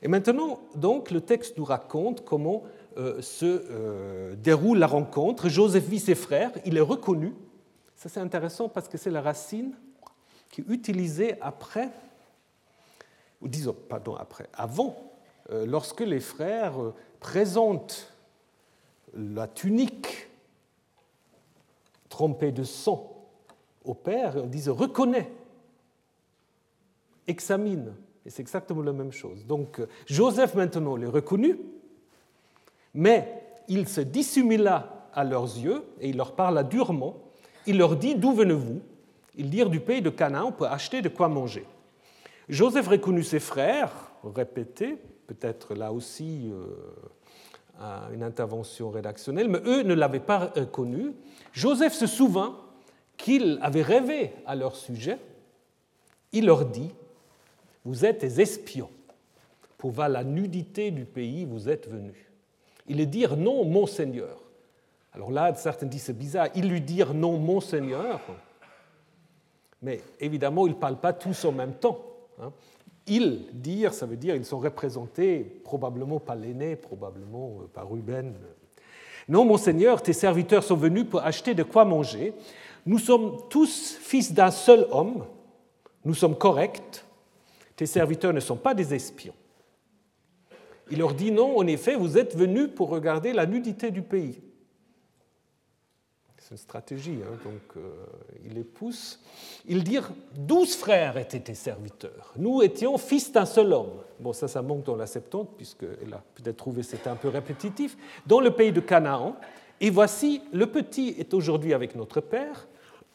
Et 0.01 0.07
maintenant, 0.07 0.59
donc, 0.75 1.09
le 1.09 1.21
texte 1.21 1.57
nous 1.57 1.63
raconte 1.63 2.23
comment 2.25 2.63
euh, 2.97 3.21
se 3.21 4.35
déroule 4.35 4.77
la 4.77 4.87
rencontre. 4.87 5.49
Joseph 5.49 5.85
vit 5.85 5.99
ses 5.99 6.15
frères, 6.15 6.51
il 6.65 6.77
est 6.77 6.81
reconnu. 6.81 7.33
Ça, 7.95 8.09
c'est 8.09 8.19
intéressant 8.19 8.69
parce 8.69 8.87
que 8.87 8.97
c'est 8.97 9.09
la 9.09 9.21
racine 9.21 9.73
qui 10.51 10.61
est 10.61 10.65
utilisée 10.67 11.35
après, 11.41 11.89
ou 13.41 13.47
disons, 13.47 13.75
pardon, 13.89 14.15
après, 14.15 14.47
avant, 14.53 14.95
lorsque 15.49 16.01
les 16.01 16.19
frères 16.19 16.73
présentent 17.19 18.13
la 19.15 19.47
tunique 19.47 20.29
trempée 22.09 22.51
de 22.51 22.63
sang 22.63 23.11
au 23.83 23.93
père, 23.93 24.35
ils 24.37 24.49
disent 24.49 24.69
reconnais, 24.69 25.31
examine. 27.27 27.93
Et 28.25 28.29
c'est 28.29 28.41
exactement 28.41 28.81
la 28.81 28.93
même 28.93 29.11
chose. 29.11 29.45
Donc 29.45 29.79
Joseph 30.07 30.55
maintenant 30.55 30.95
l'est 30.95 31.05
reconnu, 31.05 31.59
mais 32.93 33.43
il 33.67 33.87
se 33.87 34.01
dissimula 34.01 35.09
à 35.13 35.23
leurs 35.23 35.57
yeux 35.57 35.83
et 36.01 36.09
il 36.09 36.17
leur 36.17 36.33
parla 36.33 36.63
durement. 36.63 37.17
Il 37.67 37.77
leur 37.77 37.95
dit 37.95 38.15
D'où 38.15 38.33
venez-vous? 38.33 38.81
Ils 39.35 39.49
dirent 39.49 39.69
Du 39.69 39.79
pays 39.79 40.01
de 40.01 40.09
Canaan 40.09 40.51
pour 40.51 40.67
acheter 40.67 41.01
de 41.01 41.09
quoi 41.09 41.27
manger. 41.27 41.65
Joseph 42.49 42.87
reconnut 42.87 43.23
ses 43.23 43.39
frères, 43.39 43.91
répété, 44.23 44.97
peut-être 45.27 45.73
là 45.73 45.91
aussi 45.91 46.49
euh, 46.51 46.67
une 48.13 48.23
intervention 48.23 48.89
rédactionnelle, 48.89 49.49
mais 49.49 49.59
eux 49.65 49.83
ne 49.83 49.93
l'avaient 49.93 50.19
pas 50.19 50.47
connu. 50.71 51.13
Joseph 51.51 51.93
se 51.93 52.07
souvint 52.07 52.57
qu'il 53.17 53.59
avait 53.61 53.81
rêvé 53.81 54.33
à 54.45 54.55
leur 54.55 54.75
sujet. 54.75 55.17
Il 56.31 56.45
leur 56.45 56.65
dit 56.65 56.91
Vous 57.83 58.05
êtes 58.05 58.21
des 58.21 58.41
espions. 58.41 58.89
Pour 59.77 59.91
voir 59.91 60.09
la 60.09 60.23
nudité 60.23 60.91
du 60.91 61.05
pays, 61.05 61.45
vous 61.45 61.69
êtes 61.69 61.89
venus. 61.89 62.15
Ils 62.87 62.97
lui 62.97 63.07
dirent 63.07 63.37
Non, 63.37 63.65
mon 63.65 63.85
Seigneur. 63.85 64.41
Alors 65.13 65.31
là, 65.31 65.53
certains 65.55 65.85
disent 65.85 66.03
c'est 66.03 66.17
bizarre. 66.17 66.47
Ils 66.55 66.69
lui 66.69 66.81
dirent 66.81 67.13
Non, 67.13 67.37
mon 67.37 67.61
Seigneur. 67.61 68.19
Mais 69.81 70.01
évidemment, 70.19 70.65
ils 70.67 70.71
ne 70.73 70.79
parlent 70.79 70.99
pas 70.99 71.13
tous 71.13 71.45
en 71.45 71.51
même 71.51 71.73
temps. 71.73 71.99
Ils 73.07 73.45
dire, 73.53 73.93
ça 73.93 74.05
veut 74.05 74.17
dire 74.17 74.35
ils 74.35 74.45
sont 74.45 74.57
représentés 74.57 75.61
probablement 75.63 76.19
par 76.19 76.35
l'aîné, 76.35 76.75
probablement 76.75 77.59
euh, 77.61 77.67
par 77.71 77.89
Ruben. 77.89 78.33
Non, 79.27 79.45
mon 79.45 79.57
Seigneur, 79.57 80.01
tes 80.01 80.13
serviteurs 80.13 80.63
sont 80.63 80.75
venus 80.75 81.05
pour 81.09 81.21
acheter 81.21 81.53
de 81.53 81.63
quoi 81.63 81.85
manger. 81.85 82.33
Nous 82.85 82.99
sommes 82.99 83.37
tous 83.49 83.97
fils 83.99 84.33
d'un 84.33 84.51
seul 84.51 84.87
homme. 84.91 85.25
Nous 86.03 86.13
sommes 86.13 86.37
corrects. 86.37 87.03
Tes 87.75 87.87
serviteurs 87.87 88.33
ne 88.33 88.39
sont 88.39 88.55
pas 88.55 88.73
des 88.73 88.93
espions. 88.93 89.33
Il 90.91 90.99
leur 90.99 91.13
dit 91.13 91.31
non, 91.31 91.57
en 91.57 91.65
effet, 91.65 91.95
vous 91.95 92.17
êtes 92.17 92.35
venus 92.35 92.69
pour 92.75 92.89
regarder 92.89 93.33
la 93.33 93.45
nudité 93.45 93.89
du 93.89 94.03
pays. 94.03 94.41
C'est 96.45 96.51
une 96.51 96.57
stratégie, 96.57 97.17
hein, 97.23 97.39
donc 97.43 97.75
euh, 97.75 98.05
il 98.45 98.53
les 98.53 98.63
pousse. 98.63 99.19
Ils 99.67 99.83
dirent 99.83 100.11
douze 100.37 100.75
frères 100.75 101.17
étaient 101.17 101.39
tes 101.39 101.55
serviteurs. 101.55 102.33
Nous 102.37 102.61
étions 102.61 102.99
fils 102.99 103.31
d'un 103.31 103.47
seul 103.47 103.73
homme. 103.73 104.03
Bon, 104.19 104.31
ça, 104.31 104.47
ça 104.47 104.61
manque 104.61 104.83
dans 104.83 104.95
la 104.95 105.07
Septante, 105.07 105.49
puisqu'elle 105.57 106.13
a 106.13 106.21
peut-être 106.35 106.57
trouvé 106.57 106.83
c'était 106.83 107.09
un 107.09 107.15
peu 107.15 107.29
répétitif. 107.29 107.97
Dans 108.27 108.41
le 108.41 108.51
pays 108.51 108.71
de 108.71 108.79
Canaan. 108.79 109.35
Et 109.81 109.89
voici, 109.89 110.43
le 110.53 110.67
petit 110.67 111.15
est 111.17 111.33
aujourd'hui 111.33 111.73
avec 111.73 111.95
notre 111.95 112.21
père, 112.21 112.67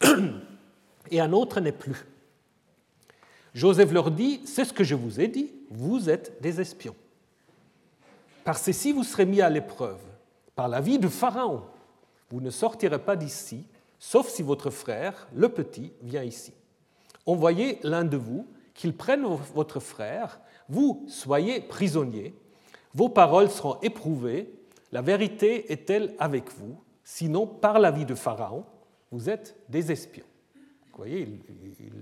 et 1.12 1.20
un 1.20 1.32
autre 1.32 1.60
n'est 1.60 1.70
plus. 1.70 2.04
Joseph 3.54 3.92
leur 3.92 4.10
dit 4.10 4.40
C'est 4.44 4.64
ce 4.64 4.72
que 4.72 4.82
je 4.82 4.96
vous 4.96 5.20
ai 5.20 5.28
dit, 5.28 5.52
vous 5.70 6.10
êtes 6.10 6.42
des 6.42 6.60
espions. 6.60 6.96
Par 8.42 8.58
ceci, 8.58 8.90
vous 8.90 9.04
serez 9.04 9.24
mis 9.24 9.40
à 9.40 9.50
l'épreuve, 9.50 10.00
par 10.56 10.66
la 10.66 10.80
vie 10.80 10.98
de 10.98 11.06
Pharaon 11.06 11.62
vous 12.30 12.40
ne 12.40 12.50
sortirez 12.50 12.98
pas 12.98 13.16
d'ici, 13.16 13.66
sauf 13.98 14.28
si 14.28 14.42
votre 14.42 14.70
frère, 14.70 15.28
le 15.34 15.48
petit, 15.48 15.92
vient 16.02 16.22
ici. 16.22 16.52
Envoyez 17.26 17.78
l'un 17.82 18.04
de 18.04 18.16
vous, 18.16 18.46
qu'il 18.74 18.96
prenne 18.96 19.24
votre 19.54 19.80
frère, 19.80 20.40
vous 20.68 21.04
soyez 21.08 21.60
prisonnier, 21.60 22.34
vos 22.94 23.08
paroles 23.08 23.50
seront 23.50 23.78
éprouvées, 23.82 24.52
la 24.92 25.02
vérité 25.02 25.72
est-elle 25.72 26.14
avec 26.18 26.50
vous? 26.52 26.80
Sinon, 27.04 27.46
par 27.46 27.78
la 27.78 27.90
vie 27.90 28.04
de 28.04 28.14
Pharaon, 28.14 28.64
vous 29.10 29.28
êtes 29.28 29.56
des 29.68 29.92
espions. 29.92 30.24
Vous 30.54 30.96
voyez, 30.96 31.22
il, 31.80 31.92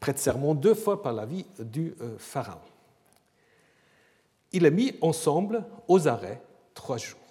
prête 0.00 0.18
serment 0.18 0.54
deux 0.54 0.74
fois 0.74 1.02
par 1.02 1.14
la 1.14 1.24
vie 1.24 1.46
du 1.58 1.94
euh, 2.00 2.16
Pharaon. 2.18 2.60
Il 4.52 4.66
est 4.66 4.70
mis 4.70 4.92
ensemble 5.00 5.64
aux 5.88 6.06
arrêts 6.06 6.42
trois 6.74 6.98
jours. 6.98 7.23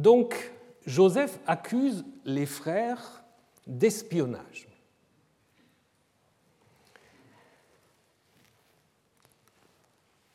Donc, 0.00 0.50
Joseph 0.86 1.38
accuse 1.46 2.06
les 2.24 2.46
frères 2.46 3.22
d'espionnage. 3.66 4.66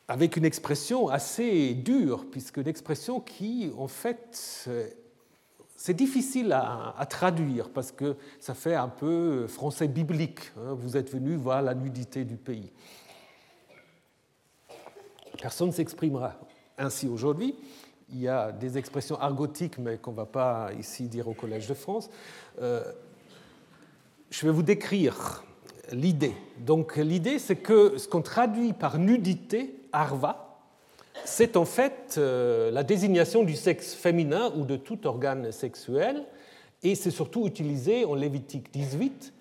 Avec 0.07 0.37
une 0.37 0.45
expression 0.45 1.07
assez 1.07 1.73
dure, 1.73 2.29
puisque 2.29 2.57
une 2.57 2.67
expression 2.67 3.19
qui, 3.19 3.71
en 3.75 3.87
fait, 3.87 4.69
c'est 5.75 5.95
difficile 5.95 6.53
à, 6.53 7.03
traduire 7.09 7.71
parce 7.71 7.91
que 7.91 8.17
ça 8.39 8.53
fait 8.53 8.75
un 8.75 8.87
peu 8.87 9.47
français 9.47 9.87
biblique. 9.87 10.51
Hein. 10.57 10.75
vous 10.75 10.95
êtes 10.95 11.09
venu 11.09 11.37
voir 11.37 11.63
la 11.63 11.73
nudité 11.73 12.23
du 12.23 12.37
pays. 12.37 12.71
Personne 15.41 15.69
ne 15.69 15.73
s'exprimera 15.73 16.35
ainsi 16.77 17.07
aujourd'hui 17.07 17.55
il 18.11 18.21
y 18.21 18.27
a 18.27 18.51
des 18.51 18.77
expressions 18.77 19.19
argotiques, 19.19 19.77
mais 19.77 19.97
qu'on 19.97 20.11
ne 20.11 20.17
va 20.17 20.25
pas 20.25 20.69
ici 20.79 21.07
dire 21.07 21.27
au 21.27 21.33
Collège 21.33 21.67
de 21.67 21.73
France. 21.73 22.09
Euh, 22.61 22.83
je 24.29 24.45
vais 24.45 24.51
vous 24.51 24.63
décrire 24.63 25.43
l'idée. 25.91 26.33
Donc 26.59 26.97
l'idée, 26.97 27.39
c'est 27.39 27.55
que 27.55 27.97
ce 27.97 28.07
qu'on 28.07 28.21
traduit 28.21 28.73
par 28.73 28.99
nudité, 28.99 29.75
arva, 29.91 30.59
c'est 31.23 31.57
en 31.57 31.65
fait 31.65 32.15
euh, 32.17 32.71
la 32.71 32.83
désignation 32.83 33.43
du 33.43 33.55
sexe 33.55 33.93
féminin 33.93 34.51
ou 34.55 34.65
de 34.65 34.75
tout 34.75 35.07
organe 35.07 35.51
sexuel, 35.51 36.25
et 36.83 36.95
c'est 36.95 37.11
surtout 37.11 37.47
utilisé 37.47 38.05
en 38.05 38.15
Lévitique 38.15 38.71
18 38.71 39.33
euh, 39.33 39.34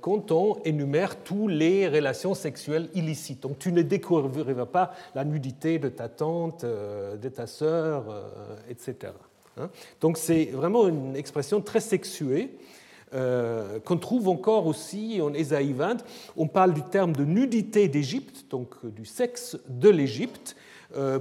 quand 0.00 0.30
on 0.30 0.58
énumère 0.64 1.16
toutes 1.16 1.52
les 1.52 1.88
relations 1.88 2.34
sexuelles 2.34 2.88
illicites. 2.94 3.42
Donc 3.42 3.58
tu 3.58 3.72
ne 3.72 3.82
découvriras 3.82 4.66
pas 4.66 4.92
la 5.14 5.24
nudité 5.24 5.78
de 5.78 5.88
ta 5.88 6.08
tante, 6.08 6.64
euh, 6.64 7.16
de 7.16 7.28
ta 7.28 7.46
sœur, 7.46 8.04
euh, 8.10 8.28
etc. 8.68 9.12
Hein. 9.56 9.70
Donc 10.00 10.18
c'est 10.18 10.46
vraiment 10.46 10.88
une 10.88 11.16
expression 11.16 11.60
très 11.60 11.80
sexuée 11.80 12.56
qu'on 13.12 13.96
trouve 13.96 14.28
encore 14.28 14.68
aussi 14.68 15.20
en 15.20 15.34
Ésaïe 15.34 15.72
20. 15.72 16.04
On 16.36 16.46
parle 16.46 16.72
du 16.72 16.82
terme 16.82 17.12
de 17.12 17.24
nudité 17.24 17.88
d'Égypte, 17.88 18.44
donc 18.48 18.86
du 18.86 19.04
sexe 19.04 19.58
de 19.68 19.88
l'Égypte, 19.88 20.54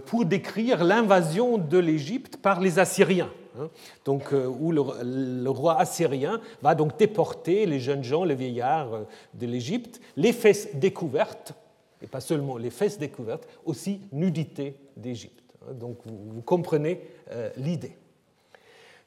pour 0.06 0.26
décrire 0.26 0.84
l'invasion 0.84 1.58
de 1.58 1.80
l'Égypte 1.80 2.38
par 2.38 2.62
les 2.62 2.78
Assyriens. 2.78 3.32
Hein. 3.60 3.69
donc, 4.06 4.32
euh, 4.32 4.48
où 4.48 4.72
le, 4.72 5.50
roi 5.50 5.80
assyrien 5.80 6.39
va 6.62 6.76
donc 6.76 6.98
déporter 6.98 7.65
les 7.65 7.80
jeunes 7.80 8.04
gens, 8.04 8.24
les 8.24 8.36
vieillards 8.36 8.93
euh, 8.93 9.04
de 9.34 9.45
l'Égypte, 9.45 10.00
les 10.15 10.34
fesses 10.34 10.69
découvertes, 10.76 11.54
et 12.02 12.08
pas 12.08 12.22
seulement 12.22 12.58
les 12.58 12.69
fesses 12.69 12.98
découvertes, 12.98 13.48
aussi 13.65 14.02
nudité 14.12 14.76
d'Égypte. 14.95 15.43
Hein. 15.63 15.74
Donc 15.74 15.98
vous, 16.06 16.41
comprenez 16.41 17.02
euh, 17.32 17.50
l'idée. 17.58 17.95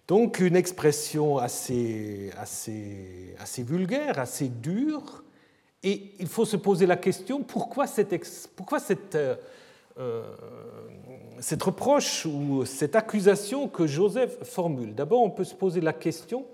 Donc 0.07 0.41
une 0.41 0.57
expression 0.57 1.39
assez, 1.39 2.31
assez, 2.37 3.35
assez 3.39 3.63
vulgaire, 3.63 4.19
assez 4.19 4.49
dure, 4.49 5.25
et 5.83 6.13
il 6.19 6.29
faut 6.29 6.45
se 6.45 6.57
poser 6.57 6.87
la 6.87 6.97
question 6.97 7.43
pourquoi 7.43 7.87
cette, 7.87 8.15
pourquoi 8.55 8.79
cette 8.79 9.17
cette 11.43 11.65
reproche 11.65 12.25
ou 12.25 12.65
cette 12.65 12.95
accusation 12.95 13.67
que 13.67 13.87
Joseph 13.87 14.45
formule. 14.45 14.95
D'abord, 14.95 15.23
on 15.23 15.31
peut 15.31 15.43
se 15.43 15.57
poser 15.57 15.81
la 15.81 15.93
question, 15.93 16.47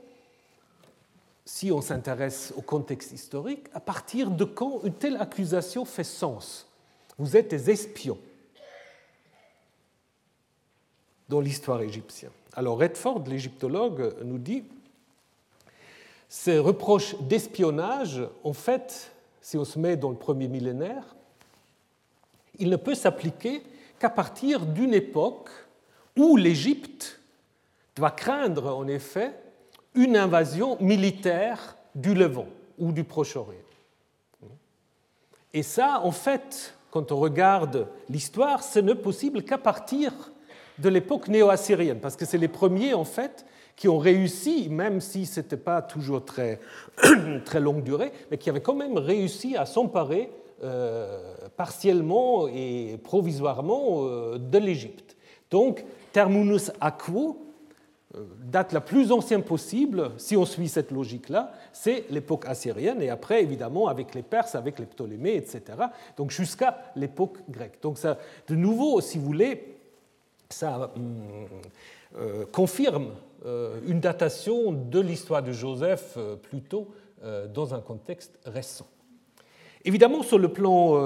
si 1.45 1.71
on 1.71 1.83
s'intéresse 1.83 2.55
au 2.57 2.63
contexte 2.63 3.13
historique, 3.13 3.67
à 3.75 3.81
partir 3.81 4.31
de 4.31 4.45
quand 4.45 4.81
une 4.85 4.95
telle 4.95 5.19
accusation 5.19 5.85
fait 5.85 6.05
sens? 6.05 6.67
Vous 7.19 7.37
êtes 7.37 7.51
des 7.51 7.71
espions 7.71 8.19
dans 11.29 11.41
l'histoire 11.41 11.83
égyptienne. 11.83 12.33
Alors 12.55 12.79
Redford, 12.79 13.25
l'égyptologue, 13.27 14.15
nous 14.25 14.39
dit 14.39 14.65
ces 16.31 16.59
reproches 16.59 17.15
d'espionnage, 17.21 18.23
en 18.43 18.55
fait, 18.55 19.13
si 19.43 19.59
on 19.59 19.67
se 19.67 19.79
met 19.79 19.99
dans 19.99 20.11
le 20.11 20.17
premier 20.17 20.49
millénaire, 20.49 21.15
il 22.59 22.71
ne 22.71 22.77
peut 22.77 22.95
s'appliquer 22.95 23.63
qu'à 23.99 24.11
partir 24.11 24.67
d'une 24.67 24.95
époque 24.95 25.51
où 26.17 26.37
l'Égypte 26.37 27.21
doit 27.97 28.11
craindre 28.11 28.77
en 28.77 28.87
effet 28.87 29.35
une 29.95 30.17
invasion 30.17 30.77
militaire 30.81 31.77
du 31.95 32.15
Levant 32.15 32.49
ou 32.79 32.93
du 32.93 33.05
Proche-Orient. 33.05 33.59
Et 35.53 35.63
ça, 35.63 36.01
en 36.05 36.13
fait, 36.13 36.75
quand 36.91 37.11
on 37.13 37.17
regarde 37.17 37.89
l'histoire, 38.09 38.63
ce 38.63 38.79
n'est 38.79 38.95
possible 38.95 39.43
qu'à 39.43 39.59
partir 39.59 40.13
de 40.79 40.89
l'époque 40.89 41.29
néo-assyrienne, 41.29 42.01
parce 42.01 42.17
que 42.17 42.25
c'est 42.25 42.39
les 42.39 42.49
premiers, 42.49 42.95
en 42.95 43.05
fait, 43.05 43.45
qui 43.75 43.89
ont 43.89 43.99
réussi, 43.99 44.69
même 44.69 45.01
si 45.01 45.27
ce 45.27 45.41
n'était 45.41 45.57
pas 45.57 45.83
toujours 45.83 46.25
très, 46.25 46.61
très 47.45 47.61
longue 47.61 47.83
durée, 47.83 48.13
mais 48.31 48.39
qui 48.39 48.51
avaient 48.51 48.61
quand 48.61 48.75
même 48.75 48.99
réussi 48.99 49.57
à 49.57 49.67
s'emparer 49.67 50.31
euh, 50.63 51.35
partiellement 51.59 52.47
et 52.47 52.99
provisoirement 53.03 54.05
euh, 54.05 54.39
de 54.39 54.59
l'Égypte. 54.59 55.17
Donc, 55.51 55.85
Terminus 56.13 56.71
Aquo, 56.81 57.45
euh, 58.15 58.25
date 58.45 58.73
la 58.73 58.81
plus 58.81 59.11
ancienne 59.11 59.43
possible, 59.43 60.13
si 60.19 60.37
on 60.37 60.47
suit 60.47 60.69
cette 60.69 60.93
logique-là, 60.93 61.53
c'est 61.73 62.05
l'époque 62.11 62.45
assyrienne, 62.47 63.03
et 63.03 63.11
après, 63.11 63.43
évidemment, 63.43 63.89
avec 63.89 64.15
les 64.15 64.23
Perses, 64.23 64.55
avec 64.55 64.79
les 64.79 64.87
Ptolémées, 64.87 65.35
etc., 65.35 65.63
donc 66.17 66.31
jusqu'à 66.31 66.79
l'époque 66.95 67.39
grecque. 67.49 67.83
Donc, 67.83 67.99
ça, 67.99 68.19
de 68.47 68.55
nouveau, 68.55 69.01
si 69.01 69.19
vous 69.19 69.25
voulez, 69.25 69.79
ça 70.49 70.93
hum, 70.95 72.47
confirme 72.53 73.11
une 73.87 74.01
datation 74.01 74.73
de 74.73 74.99
l'histoire 74.99 75.43
de 75.43 75.53
Joseph 75.53 76.17
plutôt 76.43 76.89
dans 77.53 77.75
un 77.75 77.81
contexte 77.81 78.39
récent. 78.47 78.87
Évidemment, 79.89 80.23
sur 80.23 80.39
le 80.39 80.49
plan 80.49 81.01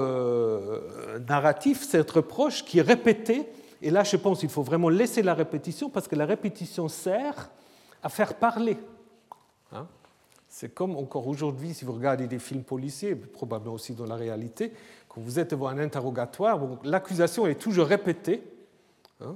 narratif, 1.25 1.87
c'est 1.89 1.99
être 1.99 2.19
proche 2.19 2.65
qui 2.65 2.79
est 2.79 2.81
répété 2.81 3.47
et 3.83 3.89
là, 3.89 4.05
je 4.05 4.15
pense 4.15 4.39
qu'il 4.39 4.49
faut 4.49 4.63
vraiment 4.63 4.87
laisser 4.87 5.21
la 5.21 5.33
répétition 5.33 5.89
parce 5.89 6.07
que 6.07 6.15
la 6.15 6.25
répétition 6.25 6.87
sert 6.87 7.49
à 8.01 8.07
faire 8.07 8.35
parler. 8.35 8.77
Hein. 9.73 9.85
C'est 10.47 10.73
comme 10.73 10.95
encore 10.95 11.27
aujourd'hui, 11.27 11.73
si 11.73 11.83
vous 11.83 11.91
regardez 11.91 12.25
des 12.25 12.39
films 12.39 12.63
policiers, 12.63 13.13
probablement 13.13 13.73
aussi 13.73 13.93
dans 13.93 14.05
la 14.05 14.15
réalité, 14.15 14.71
quand 15.09 15.19
vous 15.19 15.37
êtes 15.37 15.51
devant 15.51 15.67
un 15.67 15.79
interrogatoire, 15.79 16.61
l'accusation 16.85 17.45
est 17.45 17.59
toujours 17.59 17.87
répétée. 17.87 18.41
Hein. 19.19 19.35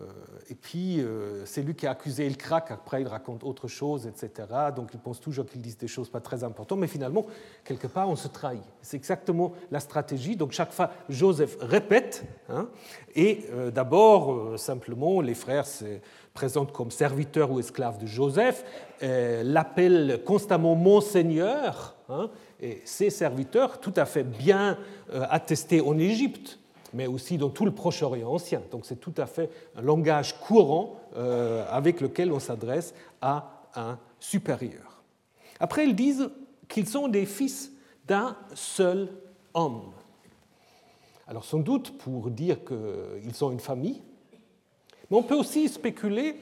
Euh, 0.00 0.06
et 0.50 0.56
puis, 0.56 1.00
euh, 1.00 1.46
c'est 1.46 1.62
lui 1.62 1.74
qui 1.74 1.86
a 1.86 1.92
accusé, 1.92 2.26
il 2.26 2.36
craque, 2.36 2.72
après 2.72 3.02
il 3.02 3.06
raconte 3.06 3.44
autre 3.44 3.68
chose, 3.68 4.08
etc. 4.08 4.48
Donc 4.74 4.90
il 4.92 4.98
pense 4.98 5.20
toujours 5.20 5.46
qu'il 5.46 5.60
dit 5.60 5.76
des 5.76 5.86
choses 5.86 6.08
pas 6.08 6.20
très 6.20 6.42
importantes, 6.42 6.80
mais 6.80 6.88
finalement, 6.88 7.26
quelque 7.64 7.86
part, 7.86 8.08
on 8.08 8.16
se 8.16 8.26
trahit. 8.26 8.62
C'est 8.82 8.96
exactement 8.96 9.52
la 9.70 9.78
stratégie. 9.78 10.34
Donc 10.34 10.50
chaque 10.50 10.72
fois, 10.72 10.90
Joseph 11.08 11.56
répète, 11.60 12.24
hein, 12.48 12.68
et 13.14 13.44
euh, 13.52 13.70
d'abord, 13.70 14.58
simplement, 14.58 15.20
les 15.20 15.34
frères 15.34 15.66
se 15.66 15.84
présentent 16.32 16.72
comme 16.72 16.90
serviteurs 16.90 17.52
ou 17.52 17.60
esclaves 17.60 17.98
de 17.98 18.06
Joseph, 18.06 18.64
l'appellent 19.00 20.22
constamment 20.24 20.74
Monseigneur, 20.74 21.94
hein, 22.08 22.30
et 22.60 22.82
ces 22.84 23.10
serviteurs, 23.10 23.78
tout 23.78 23.92
à 23.96 24.06
fait 24.06 24.24
bien 24.24 24.76
attestés 25.12 25.80
en 25.80 25.96
Égypte, 25.98 26.58
mais 26.94 27.06
aussi 27.06 27.36
dans 27.36 27.50
tout 27.50 27.64
le 27.64 27.72
Proche-Orient 27.72 28.32
ancien. 28.32 28.62
Donc 28.70 28.86
c'est 28.86 29.00
tout 29.00 29.14
à 29.18 29.26
fait 29.26 29.50
un 29.76 29.82
langage 29.82 30.38
courant 30.40 31.00
euh, 31.16 31.66
avec 31.70 32.00
lequel 32.00 32.32
on 32.32 32.38
s'adresse 32.38 32.94
à 33.20 33.66
un 33.74 33.98
supérieur. 34.20 35.02
Après, 35.60 35.84
ils 35.84 35.94
disent 35.94 36.30
qu'ils 36.68 36.86
sont 36.86 37.08
des 37.08 37.26
fils 37.26 37.72
d'un 38.06 38.36
seul 38.54 39.08
homme. 39.52 39.82
Alors 41.26 41.44
sans 41.44 41.58
doute 41.58 41.98
pour 41.98 42.30
dire 42.30 42.58
qu'ils 42.64 43.34
sont 43.34 43.50
une 43.50 43.60
famille, 43.60 44.02
mais 45.10 45.16
on 45.16 45.22
peut 45.22 45.34
aussi 45.34 45.68
spéculer, 45.68 46.36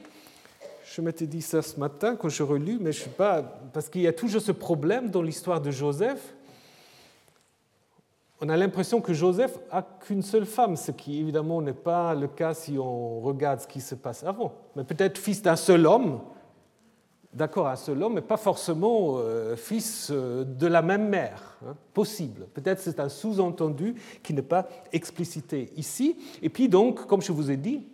je 0.85 1.01
m'étais 1.01 1.27
dit 1.27 1.41
ça 1.41 1.61
ce 1.61 1.79
matin 1.79 2.15
quand 2.15 2.29
je 2.29 2.43
relus, 2.43 2.77
mais 2.79 2.91
je 2.91 2.99
ne 2.99 3.03
sais 3.05 3.09
pas, 3.09 3.41
parce 3.73 3.89
qu'il 3.89 4.01
y 4.01 4.07
a 4.07 4.13
toujours 4.13 4.41
ce 4.41 4.51
problème 4.51 5.09
dans 5.09 5.21
l'histoire 5.21 5.61
de 5.61 5.71
Joseph, 5.71 6.33
on 8.43 8.49
a 8.49 8.57
l'impression 8.57 8.99
que 8.99 9.13
Joseph 9.13 9.57
a 9.71 9.81
qu'une 9.81 10.21
seule 10.21 10.45
femme, 10.45 10.75
ce 10.75 10.91
qui 10.91 11.21
évidemment 11.21 11.61
n'est 11.61 11.71
pas 11.71 12.13
le 12.13 12.27
cas 12.27 12.53
si 12.53 12.77
on 12.77 13.21
regarde 13.21 13.61
ce 13.61 13.67
qui 13.67 13.79
se 13.79 13.95
passe 13.95 14.21
avant. 14.25 14.51
Mais 14.75 14.83
peut-être 14.83 15.17
fils 15.17 15.41
d'un 15.41 15.55
seul 15.55 15.87
homme, 15.87 16.19
d'accord, 17.33 17.69
un 17.69 17.77
seul 17.77 18.03
homme, 18.03 18.15
mais 18.15 18.21
pas 18.21 18.35
forcément 18.35 19.15
euh, 19.15 19.55
fils 19.55 20.09
euh, 20.11 20.43
de 20.43 20.67
la 20.67 20.81
même 20.81 21.07
mère. 21.07 21.57
Hein, 21.65 21.73
possible. 21.93 22.47
Peut-être 22.53 22.81
c'est 22.81 22.99
un 22.99 23.07
sous-entendu 23.07 23.95
qui 24.21 24.33
n'est 24.33 24.41
pas 24.41 24.67
explicité 24.91 25.71
ici. 25.77 26.17
Et 26.41 26.49
puis 26.49 26.67
donc, 26.67 27.05
comme 27.05 27.21
je 27.21 27.31
vous 27.31 27.49
ai 27.49 27.55
dit, 27.55 27.87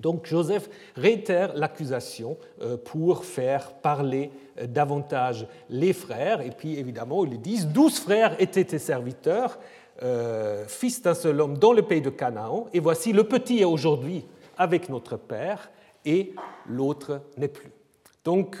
donc 0.00 0.26
Joseph 0.26 0.68
réitère 0.94 1.54
l'accusation 1.54 2.36
euh, 2.60 2.76
pour 2.76 3.24
faire 3.24 3.72
parler 3.72 4.30
euh, 4.60 4.66
davantage 4.66 5.46
les 5.70 5.92
frères. 5.92 6.42
Et 6.42 6.50
puis 6.50 6.78
évidemment, 6.78 7.24
ils 7.24 7.40
disent, 7.40 7.66
douze 7.66 7.98
frères 7.98 8.36
étaient 8.40 8.64
tes 8.64 8.78
serviteurs, 8.78 9.58
euh, 10.02 10.64
fils 10.66 11.00
d'un 11.00 11.14
seul 11.14 11.40
homme 11.40 11.56
dans 11.56 11.72
le 11.72 11.82
pays 11.82 12.02
de 12.02 12.10
Canaan. 12.10 12.66
Et 12.74 12.80
voici, 12.80 13.12
le 13.12 13.24
petit 13.24 13.60
est 13.60 13.64
aujourd'hui 13.64 14.24
avec 14.58 14.90
notre 14.90 15.16
père 15.16 15.70
et 16.04 16.34
l'autre 16.68 17.22
n'est 17.38 17.48
plus. 17.48 17.70
Donc 18.24 18.60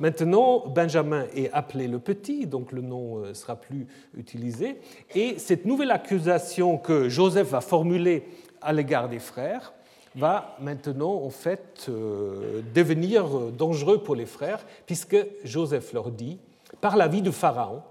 maintenant, 0.00 0.66
Benjamin 0.66 1.26
est 1.34 1.50
appelé 1.52 1.88
le 1.88 1.98
petit, 1.98 2.46
donc 2.46 2.72
le 2.72 2.80
nom 2.80 3.18
ne 3.18 3.34
sera 3.34 3.56
plus 3.56 3.86
utilisé. 4.16 4.80
Et 5.14 5.38
cette 5.38 5.66
nouvelle 5.66 5.90
accusation 5.90 6.78
que 6.78 7.10
Joseph 7.10 7.50
va 7.50 7.60
formuler 7.60 8.26
à 8.62 8.72
l'égard 8.72 9.10
des 9.10 9.18
frères, 9.18 9.74
va 10.14 10.56
maintenant 10.60 11.14
en 11.14 11.30
fait 11.30 11.86
euh, 11.88 12.62
devenir 12.74 13.28
dangereux 13.50 14.02
pour 14.02 14.14
les 14.14 14.26
frères, 14.26 14.64
puisque 14.86 15.16
Joseph 15.42 15.92
leur 15.92 16.10
dit, 16.10 16.38
par 16.80 16.96
la 16.96 17.08
vie 17.08 17.22
de 17.22 17.30
Pharaon, 17.30 17.82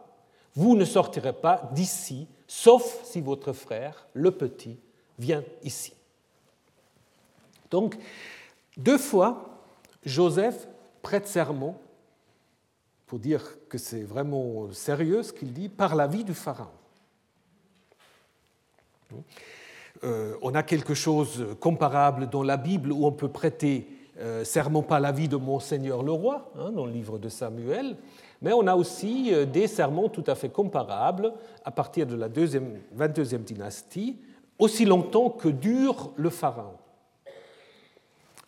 vous 0.56 0.76
ne 0.76 0.86
sortirez 0.86 1.34
pas 1.34 1.70
d'ici, 1.74 2.28
sauf 2.48 3.04
si 3.04 3.22
votre 3.22 3.54
frère, 3.54 4.08
le 4.14 4.32
petit, 4.32 4.78
vient 5.18 5.44
ici. 5.64 5.94
Donc, 7.72 7.98
deux 8.78 8.98
fois, 8.98 9.50
Joseph 10.06 10.68
prête 11.02 11.28
serment 11.28 11.80
pour 13.08 13.20
dire 13.20 13.44
que 13.70 13.78
c'est 13.78 14.04
vraiment 14.04 14.72
sérieux 14.72 15.24
ce 15.24 15.34
qu'il 15.34 15.54
dit, 15.54 15.70
par 15.70 15.96
la 15.96 16.08
vie 16.08 16.24
du 16.24 16.34
Pharaon. 16.34 16.70
Euh, 20.04 20.36
on 20.42 20.54
a 20.54 20.64
quelque 20.64 20.94
chose 20.94 21.46
comparable 21.60 22.30
dans 22.30 22.44
la 22.44 22.58
Bible 22.58 22.92
où 22.92 23.06
on 23.06 23.12
peut 23.14 23.30
prêter 23.30 23.88
euh, 24.20 24.44
serment 24.44 24.84
pas 24.84 25.00
la 25.00 25.12
vie 25.12 25.30
de 25.30 25.38
Monseigneur 25.38 26.04
le 26.04 26.12
roi, 26.12 26.52
hein, 26.60 26.72
dans 26.72 26.86
le 26.86 26.92
livre 26.92 27.18
de 27.18 27.30
Samuel, 27.30 27.96
mais 28.42 28.52
on 28.52 28.68
a 28.68 28.76
aussi 28.76 29.34
euh, 29.34 29.46
des 29.46 29.68
serments 29.68 30.10
tout 30.10 30.24
à 30.28 30.36
fait 30.36 30.50
comparables 30.50 31.34
à 31.64 31.72
partir 31.72 32.06
de 32.06 32.16
la 32.16 32.28
22e 32.28 33.44
dynastie, 33.44 34.18
aussi 34.60 34.84
longtemps 34.84 35.30
que 35.30 35.48
dure 35.48 36.12
le 36.18 36.30
Pharaon. 36.30 36.76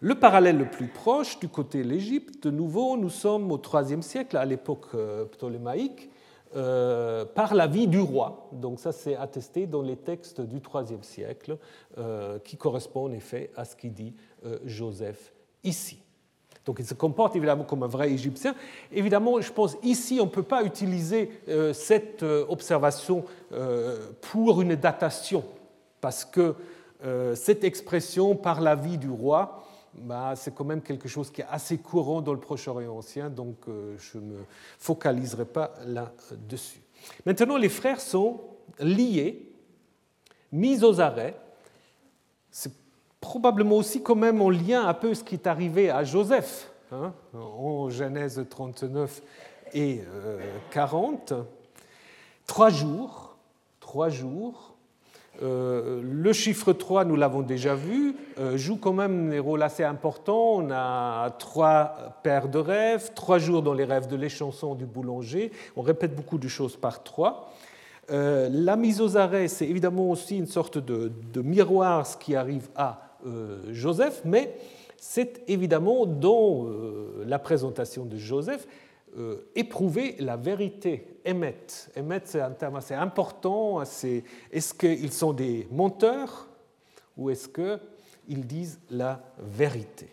Le 0.02 0.16
parallèle 0.16 0.58
le 0.58 0.70
plus 0.70 0.88
proche 0.88 1.40
du 1.40 1.48
côté 1.48 1.82
de 1.82 1.88
l'Égypte, 1.88 2.44
de 2.44 2.52
nouveau, 2.52 2.98
nous 2.98 3.10
sommes 3.10 3.50
au 3.52 3.58
IIIe 3.60 4.04
siècle, 4.04 4.36
à 4.36 4.46
l'époque 4.46 4.90
ptolémaïque, 5.32 6.10
euh, 6.56 7.26
par 7.26 7.54
la 7.54 7.68
vie 7.68 7.88
du 7.88 8.00
roi. 8.00 8.48
Donc 8.54 8.80
ça, 8.80 8.94
c'est 8.94 9.16
attesté 9.16 9.68
dans 9.68 9.82
les 9.82 9.98
textes 9.98 10.40
du 10.40 10.58
IIIe 10.58 11.04
siècle, 11.04 11.58
euh, 11.98 12.40
qui 12.40 12.56
correspond 12.56 13.06
en 13.06 13.12
effet 13.12 13.52
à 13.58 13.66
ce 13.66 13.76
qu'il 13.76 13.92
dit 13.92 14.14
euh, 14.46 14.60
Joseph 14.64 15.34
ici. 15.66 16.02
Donc 16.66 16.78
il 16.80 16.86
se 16.86 16.94
comporte 16.94 17.36
évidemment 17.36 17.66
comme 17.66 17.84
un 17.84 17.88
vrai 17.88 18.10
Égyptien. 18.10 18.56
Évidemment, 18.94 19.42
je 19.42 19.52
pense 19.52 19.76
ici, 19.84 20.20
on 20.22 20.26
ne 20.26 20.30
peut 20.30 20.44
pas 20.44 20.64
utiliser 20.64 21.30
cette 21.74 22.24
observation 22.24 23.24
pour 24.22 24.62
une 24.62 24.76
datation, 24.76 25.44
parce 26.02 26.26
que 26.26 26.56
cette 27.36 27.64
expression 27.64 28.36
par 28.36 28.62
la 28.62 28.74
vie 28.74 28.98
du 28.98 29.12
roi 29.12 29.65
bah, 30.02 30.34
c'est 30.36 30.54
quand 30.54 30.66
même 30.66 30.82
quelque 30.82 31.08
chose 31.08 31.32
qui 31.32 31.42
est 31.42 31.48
assez 31.50 31.78
courant 31.78 32.22
dans 32.22 32.34
le 32.34 32.40
Proche-Orient 32.40 32.98
ancien, 32.98 33.30
donc 33.30 33.56
euh, 33.68 33.96
je 33.98 34.18
ne 34.18 34.24
me 34.24 34.38
focaliserai 34.78 35.46
pas 35.46 35.74
là-dessus. 35.86 36.82
Maintenant, 37.26 37.58
les 37.58 37.70
frères 37.70 38.02
sont 38.02 38.42
liés, 38.80 39.52
mis 40.52 40.84
aux 40.84 41.00
arrêts. 41.00 41.40
C'est 42.52 42.74
probablement 43.22 43.78
aussi 43.78 44.02
quand 44.02 44.16
même 44.16 44.42
en 44.42 44.50
lien 44.50 44.88
un 44.88 44.94
peu 44.94 45.14
ce 45.14 45.24
qui 45.24 45.36
est 45.36 45.48
arrivé 45.48 45.90
à 45.90 46.04
Joseph 46.04 46.72
hein, 46.92 47.14
en 47.34 47.90
Genèse 47.90 48.44
39 48.50 49.22
et 49.74 50.02
40. 50.72 51.32
Euh, 51.32 51.44
trois 52.48 52.70
jours, 52.70 53.38
trois 53.80 54.10
jours, 54.10 54.75
euh, 55.42 56.02
le 56.04 56.34
chiffre 56.34 56.74
3, 56.74 57.06
nous 57.06 57.16
l'avons 57.16 57.42
déjà 57.42 57.76
vu, 57.76 58.16
euh, 58.40 58.58
joue 58.58 58.78
quand 58.78 58.94
même 58.94 59.30
des 59.30 59.40
rôles 59.40 59.64
assez 59.64 59.84
importants. 59.84 60.58
On 60.58 60.72
a 60.72 61.30
trois 61.40 62.20
paires 62.24 62.48
de 62.48 62.60
rêves, 62.60 63.12
trois 63.14 63.38
jours 63.38 63.62
dans 63.62 63.74
les 63.74 63.84
rêves 63.84 64.08
de 64.08 64.16
l'échanson 64.16 64.76
du 64.76 64.86
boulanger. 64.86 65.52
On 65.76 65.82
répète 65.82 66.16
beaucoup 66.16 66.38
de 66.38 66.48
choses 66.48 66.78
par 66.78 67.04
trois. 67.04 67.52
Euh, 68.12 68.50
la 68.52 68.76
mise 68.76 69.02
aux 69.02 69.18
arrêts, 69.18 69.48
c'est 69.48 69.68
évidemment 69.68 70.10
aussi 70.10 70.38
une 70.38 70.48
sorte 70.48 70.78
de, 70.78 71.12
de, 71.34 71.42
miroir 71.42 72.06
ce 72.06 72.18
qui 72.18 72.36
arrive 72.36 72.68
à 72.76 73.02
Joseph, 73.72 74.22
mais 74.24 74.56
c'est 74.98 75.42
évidemment 75.48 76.06
dans 76.06 76.68
la 77.26 77.40
présentation 77.40 78.06
de 78.06 78.18
Joseph 78.18 78.68
euh, 79.18 79.50
éprouver 79.56 80.16
la 80.20 80.36
vérité. 80.36 81.20
Émettre. 81.24 81.90
Émettre, 81.96 82.28
c'est 82.28 82.42
un 82.42 82.52
terme 82.52 82.76
assez 82.76 82.94
important. 82.94 83.82
Est-ce 83.82 84.74
qu'ils 84.74 85.14
sont 85.14 85.34
des 85.34 85.68
menteurs 85.72 86.48
ou 87.18 87.30
est-ce 87.30 87.48
qu'ils 87.48 88.46
disent 88.46 88.80
la 88.90 89.22
vérité? 89.40 90.10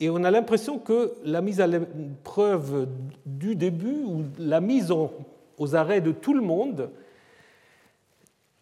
Et 0.00 0.10
on 0.10 0.22
a 0.24 0.30
l'impression 0.30 0.78
que 0.78 1.12
la 1.24 1.40
mise 1.40 1.60
à 1.60 1.66
l'épreuve 1.66 2.88
du 3.26 3.56
début, 3.56 4.04
ou 4.04 4.24
la 4.38 4.60
mise 4.60 4.90
aux 4.90 5.74
arrêts 5.74 6.00
de 6.00 6.12
tout 6.12 6.34
le 6.34 6.40
monde, 6.40 6.90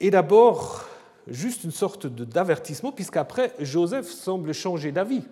est 0.01 0.11
d'abord 0.11 0.87
juste 1.27 1.65
une 1.65 1.71
sorte 1.71 2.07
d'avertissement, 2.07 2.93
puisqu'après, 2.93 3.53
Joseph 3.61 4.07
semble 4.07 4.53
changer 4.53 4.93
d'avis. 4.93 5.23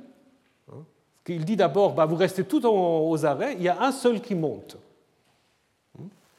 Il 1.27 1.45
dit 1.45 1.57
d'abord, 1.57 1.95
bah, 1.95 2.07
vous 2.07 2.17
restez 2.17 2.45
tout 2.45 2.67
aux 2.67 3.25
arrêts, 3.25 3.55
il 3.55 3.63
y 3.63 3.69
a 3.69 3.83
un 3.83 3.93
seul 3.93 4.21
qui 4.21 4.35
monte. 4.35 4.77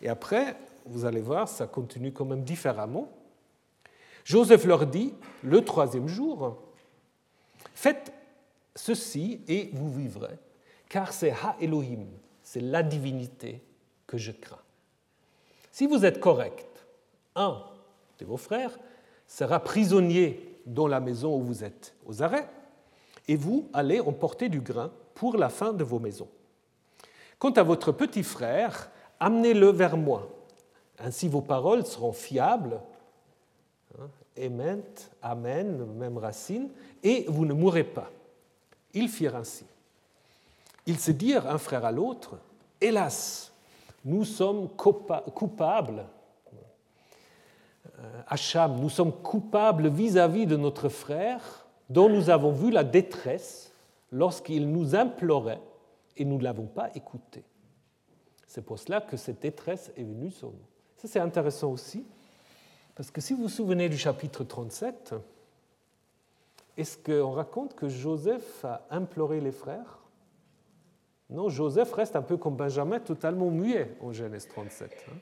Et 0.01 0.09
après, 0.09 0.55
vous 0.85 1.05
allez 1.05 1.21
voir, 1.21 1.47
ça 1.47 1.65
continue 1.65 2.11
quand 2.11 2.25
même 2.25 2.43
différemment. 2.43 3.09
Joseph 4.23 4.65
leur 4.65 4.85
dit, 4.85 5.13
le 5.43 5.63
troisième 5.63 6.07
jour, 6.07 6.57
Faites 7.75 8.13
ceci 8.73 9.41
et 9.47 9.69
vous 9.73 9.91
vivrez, 9.91 10.37
car 10.89 11.13
c'est 11.13 11.31
Ha 11.31 11.57
Elohim, 11.59 12.05
c'est 12.41 12.61
la 12.61 12.83
divinité 12.83 13.61
que 14.07 14.17
je 14.17 14.31
crains. 14.31 14.57
Si 15.71 15.85
vous 15.85 16.05
êtes 16.05 16.19
correct, 16.19 16.85
un 17.35 17.61
de 18.19 18.25
vos 18.25 18.37
frères 18.37 18.79
sera 19.27 19.59
prisonnier 19.59 20.57
dans 20.65 20.87
la 20.87 21.01
maison 21.01 21.35
où 21.37 21.43
vous 21.43 21.63
êtes 21.63 21.93
aux 22.05 22.23
arrêts, 22.23 22.47
et 23.27 23.35
vous 23.35 23.69
allez 23.73 23.99
emporter 23.99 24.49
du 24.49 24.61
grain 24.61 24.91
pour 25.13 25.38
la 25.38 25.49
fin 25.49 25.73
de 25.73 25.83
vos 25.83 25.99
maisons. 25.99 26.27
Quant 27.39 27.51
à 27.51 27.63
votre 27.63 27.91
petit 27.91 28.23
frère, 28.23 28.89
amenez-le 29.19 29.69
vers 29.71 29.97
moi. 29.97 30.29
Ainsi 30.99 31.27
vos 31.27 31.41
paroles 31.41 31.85
seront 31.85 32.13
fiables. 32.13 32.79
Amen, 34.38 34.81
Amen, 35.21 35.85
même 35.97 36.17
racine, 36.17 36.69
et 37.01 37.25
vous 37.29 37.45
ne 37.45 37.53
mourrez 37.53 37.85
pas. 37.85 38.09
Ils 38.93 39.09
firent 39.09 39.35
ainsi. 39.35 39.65
Ils 40.85 40.99
se 40.99 41.11
dirent 41.11 41.47
un 41.47 41.57
frère 41.57 41.85
à 41.85 41.91
l'autre, 41.91 42.38
Hélas, 42.81 43.53
nous 44.03 44.25
sommes 44.25 44.69
coupables, 44.69 46.05
euh, 47.99 48.21
Hacham, 48.27 48.79
nous 48.79 48.89
sommes 48.89 49.13
coupables 49.13 49.88
vis-à-vis 49.88 50.45
de 50.45 50.57
notre 50.57 50.89
frère 50.89 51.64
dont 51.89 52.09
nous 52.09 52.29
avons 52.29 52.51
vu 52.51 52.71
la 52.71 52.83
détresse 52.83 53.73
lorsqu'il 54.11 54.69
nous 54.69 54.95
implorait 54.95 55.61
et 56.17 56.25
nous 56.25 56.37
ne 56.37 56.43
l'avons 56.43 56.67
pas 56.67 56.89
écouté. 56.95 57.43
C'est 58.47 58.63
pour 58.63 58.79
cela 58.79 59.01
que 59.01 59.17
cette 59.17 59.41
détresse 59.41 59.91
est 59.97 60.03
venue 60.03 60.31
sur 60.31 60.49
nous. 60.49 60.65
Ça, 60.97 61.07
c'est 61.07 61.19
intéressant 61.19 61.71
aussi, 61.71 62.05
parce 62.95 63.11
que 63.11 63.19
si 63.19 63.33
vous 63.33 63.43
vous 63.43 63.49
souvenez 63.49 63.89
du 63.89 63.97
chapitre 63.97 64.43
37, 64.43 65.13
est-ce 66.77 66.97
qu'on 66.97 67.31
raconte 67.31 67.75
que 67.75 67.89
Joseph 67.89 68.63
a 68.63 68.85
imploré 68.89 69.41
les 69.41 69.51
frères? 69.51 69.99
Non, 71.29 71.49
Joseph 71.49 71.91
reste 71.93 72.15
un 72.15 72.21
peu 72.21 72.37
comme 72.37 72.55
Benjamin, 72.55 72.99
totalement 72.99 73.49
muet 73.49 73.97
en 74.01 74.13
Genèse 74.13 74.47
37. 74.47 75.05
Hein. 75.09 75.15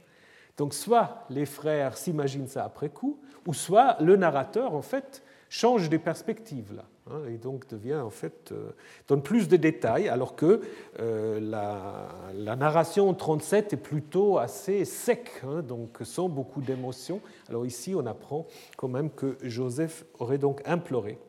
Donc 0.58 0.74
soit 0.74 1.26
les 1.30 1.46
frères 1.46 1.98
s'imaginent 1.98 2.48
ça 2.48 2.66
après 2.66 2.90
coup, 2.90 3.20
ou 3.48 3.54
soit 3.54 3.98
le 4.00 4.16
narrateur, 4.16 4.74
en 4.76 4.82
fait, 4.82 5.24
change 5.54 5.88
des 5.88 6.00
perspectives 6.00 6.74
là, 6.74 6.86
hein, 7.12 7.22
et 7.30 7.38
donc 7.38 7.68
devient 7.68 7.98
en 7.98 8.10
fait 8.10 8.52
euh, 8.52 8.72
donne 9.08 9.22
plus 9.22 9.48
de 9.48 9.56
détails, 9.56 10.10
alors 10.10 10.36
que 10.36 10.62
euh, 11.00 11.40
la, 11.40 12.56
narration 12.56 13.08
en 13.08 13.14
37 13.14 13.74
est 13.74 13.78
plutôt 13.78 14.40
assez 14.40 14.84
sec, 14.84 15.30
hein, 15.44 15.62
donc 15.62 16.00
sans 16.02 16.28
beaucoup 16.28 16.62
d'émotions. 16.62 17.22
Alors 17.50 17.68
ici, 17.68 17.94
on 17.96 18.08
apprend 18.08 18.48
quand 18.78 18.88
même 18.88 19.12
que 19.12 19.38
Joseph 19.44 20.06
aurait 20.18 20.40
donc 20.40 20.64
imploré 20.66 21.20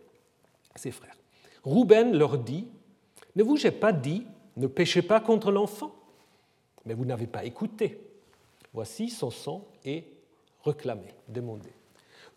ses 0.74 0.90
frères. 0.90 1.16
Rouben 1.62 2.16
leur 2.16 2.38
dit 2.38 2.66
Ne 3.37 3.42
vous 3.42 3.66
ai 3.66 3.72
pas 3.72 3.92
dit 3.92 4.26
ne 4.56 4.66
péchez 4.66 5.02
pas 5.02 5.20
contre 5.20 5.50
l'enfant. 5.50 5.94
Mais 6.87 6.94
vous 6.94 7.04
n'avez 7.04 7.26
pas 7.26 7.44
écouté. 7.44 7.98
Voici 8.72 9.10
son 9.10 9.30
sang 9.30 9.66
est 9.84 10.04
réclamé, 10.64 11.08
demandé. 11.28 11.68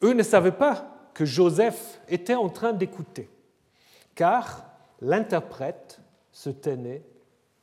Eux 0.03 0.13
ne 0.13 0.23
savaient 0.23 0.51
pas 0.51 0.96
que 1.17 1.25
Joseph 1.25 1.99
était 2.09 2.35
en 2.35 2.47
train 2.47 2.73
d'écouter, 2.73 3.27
car 4.13 4.63
l'interprète 5.01 5.99
se 6.31 6.51
tenait 6.51 7.01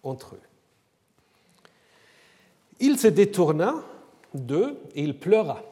entre 0.02 0.34
eux. 0.34 0.40
Il 2.80 2.98
se 2.98 3.06
détourna 3.06 3.76
d'eux 4.34 4.76
et 4.96 5.04
il 5.04 5.16
pleura. 5.16 5.62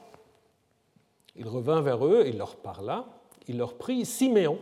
Il 1.35 1.49
revint 1.49 1.81
vers 1.81 2.07
eux, 2.07 2.23
il 2.25 2.38
leur 2.38 2.55
parla, 2.55 3.05
il 3.49 3.59
leur 3.59 3.75
prit 3.75 4.07
Siméon 4.07 4.61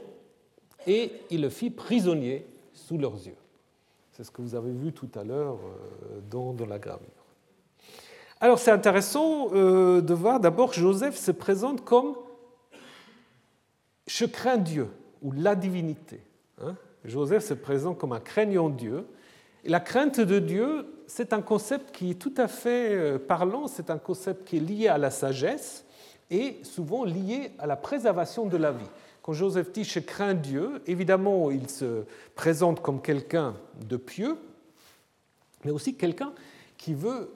et 0.87 1.12
il 1.28 1.42
le 1.42 1.50
fit 1.50 1.68
prisonnier 1.68 2.46
sous 2.72 2.96
leurs 2.96 3.26
yeux. 3.26 3.37
C'est 4.12 4.24
ce 4.24 4.30
que 4.30 4.40
vous 4.40 4.54
avez 4.54 4.72
vu 4.72 4.94
tout 4.94 5.11
à 5.14 5.24
l'heure 5.24 5.59
euh, 5.59 6.20
dans, 6.30 6.56
la 6.66 6.78
gravure. 6.78 7.06
Alors 8.40 8.59
c'est 8.59 8.70
intéressant 8.70 9.48
euh, 9.52 10.00
de 10.00 10.14
voir 10.14 10.40
d'abord 10.40 10.72
Joseph 10.72 11.18
se 11.18 11.33
présente 11.33 11.85
comme 11.85 12.14
je 14.11 14.25
crains 14.25 14.57
Dieu 14.57 14.88
ou 15.23 15.33
la 15.33 15.55
divinité. 15.55 16.20
Hein. 16.61 16.75
Joseph 17.05 17.44
se 17.44 17.55
présente 17.55 17.99
comme 17.99 18.12
un 18.12 18.20
craignant 18.20 18.68
Dieu. 18.68 19.07
Et 19.64 19.68
la 19.68 19.79
crainte 19.79 20.20
de 20.20 20.38
Dieu, 20.38 20.87
c'est 21.07 21.33
un 21.33 21.42
concept 21.42 21.94
qui 21.94 22.11
est 22.11 22.14
tout 22.14 22.35
à 22.37 22.49
fait 22.49 22.94
euh, 22.94 23.18
parlant, 23.18 23.68
c'est 23.68 23.90
un 23.90 23.99
concept 23.99 24.49
qui 24.49 24.57
est 24.57 24.61
lié 24.61 24.88
à 24.88 24.99
la 24.99 25.11
sagesse 25.11 25.85
et 26.31 26.59
souvent 26.62 27.05
lié 27.05 27.53
à 27.59 27.66
la 27.66 27.77
préservation 27.77 28.46
de 28.46 28.57
la 28.57 28.73
vie. 28.73 28.88
Quand 29.23 29.33
Joseph 29.33 29.70
dit 29.73 29.85
je 29.85 30.01
crains 30.01 30.35
Dieu, 30.35 30.83
évidemment, 30.87 31.51
il 31.51 31.68
se 31.68 32.05
présente 32.35 32.81
comme 32.81 33.01
quelqu'un 33.01 33.55
de 33.87 33.96
pieux, 33.96 34.38
mais 35.64 35.70
aussi 35.70 35.94
quelqu'un 35.94 36.33
qui 36.77 36.94
veut 36.94 37.33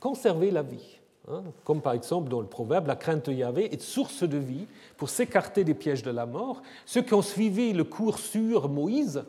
conserver 0.00 0.50
la 0.50 0.62
vie. 0.62 0.98
Hein. 1.30 1.42
comme 1.62 1.82
par 1.82 1.92
exemple 1.92 2.30
dans 2.30 2.40
le 2.40 2.46
proverbe, 2.46 2.86
la 2.86 2.96
crainte 2.96 3.28
de 3.28 3.34
Yahvé 3.34 3.72
est 3.72 3.82
source 3.82 4.22
de 4.22 4.38
vie 4.38 4.66
pour 4.98 5.08
s'écarter 5.08 5.64
des 5.64 5.74
pièges 5.74 6.02
de 6.02 6.10
la 6.10 6.26
mort. 6.26 6.60
Ceux 6.84 7.00
qui 7.00 7.14
ont 7.14 7.22
suivi 7.22 7.72
le 7.72 7.84
cours 7.84 8.18
sur 8.18 8.68
Moïse, 8.68 9.24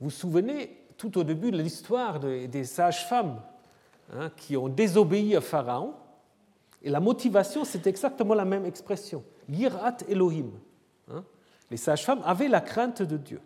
vous 0.00 0.06
vous 0.06 0.10
souvenez 0.10 0.84
tout 0.96 1.18
au 1.18 1.24
début 1.24 1.50
de 1.50 1.58
l'histoire 1.58 2.20
des 2.20 2.64
sages-femmes 2.64 3.42
hein, 4.14 4.30
qui 4.36 4.56
ont 4.56 4.68
désobéi 4.68 5.36
à 5.36 5.42
Pharaon, 5.42 5.92
et 6.82 6.88
la 6.88 7.00
motivation, 7.00 7.64
c'est 7.64 7.86
exactement 7.86 8.34
la 8.34 8.44
même 8.44 8.64
expression, 8.64 9.24
Yirat 9.48 9.96
Elohim. 10.08 10.52
Hein, 11.10 11.24
les 11.70 11.76
sages-femmes 11.76 12.22
avaient 12.24 12.48
la 12.48 12.60
crainte 12.60 13.02
de 13.02 13.16
Dieu. 13.16 13.40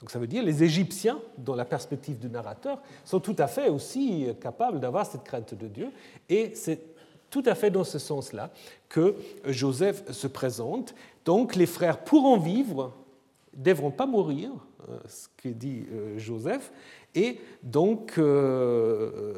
Donc 0.00 0.10
ça 0.10 0.18
veut 0.18 0.26
dire 0.26 0.42
les 0.42 0.64
Égyptiens, 0.64 1.20
dans 1.38 1.54
la 1.54 1.64
perspective 1.64 2.18
du 2.18 2.28
narrateur, 2.28 2.82
sont 3.04 3.20
tout 3.20 3.36
à 3.38 3.46
fait 3.46 3.68
aussi 3.68 4.26
capables 4.40 4.80
d'avoir 4.80 5.06
cette 5.06 5.22
crainte 5.22 5.54
de 5.54 5.68
Dieu. 5.68 5.92
Et 6.28 6.52
c'est 6.56 6.93
tout 7.34 7.42
à 7.46 7.56
fait 7.56 7.72
dans 7.72 7.82
ce 7.82 7.98
sens-là 7.98 8.52
que 8.88 9.16
Joseph 9.44 10.08
se 10.12 10.28
présente. 10.28 10.94
Donc 11.24 11.56
les 11.56 11.66
frères 11.66 12.04
pourront 12.04 12.38
vivre, 12.38 12.92
devront 13.52 13.90
pas 13.90 14.06
mourir, 14.06 14.50
euh, 14.88 14.98
ce 15.08 15.26
que 15.36 15.48
dit 15.48 15.84
euh, 15.92 16.16
Joseph, 16.16 16.70
et 17.12 17.40
donc 17.64 18.18
euh, 18.18 19.34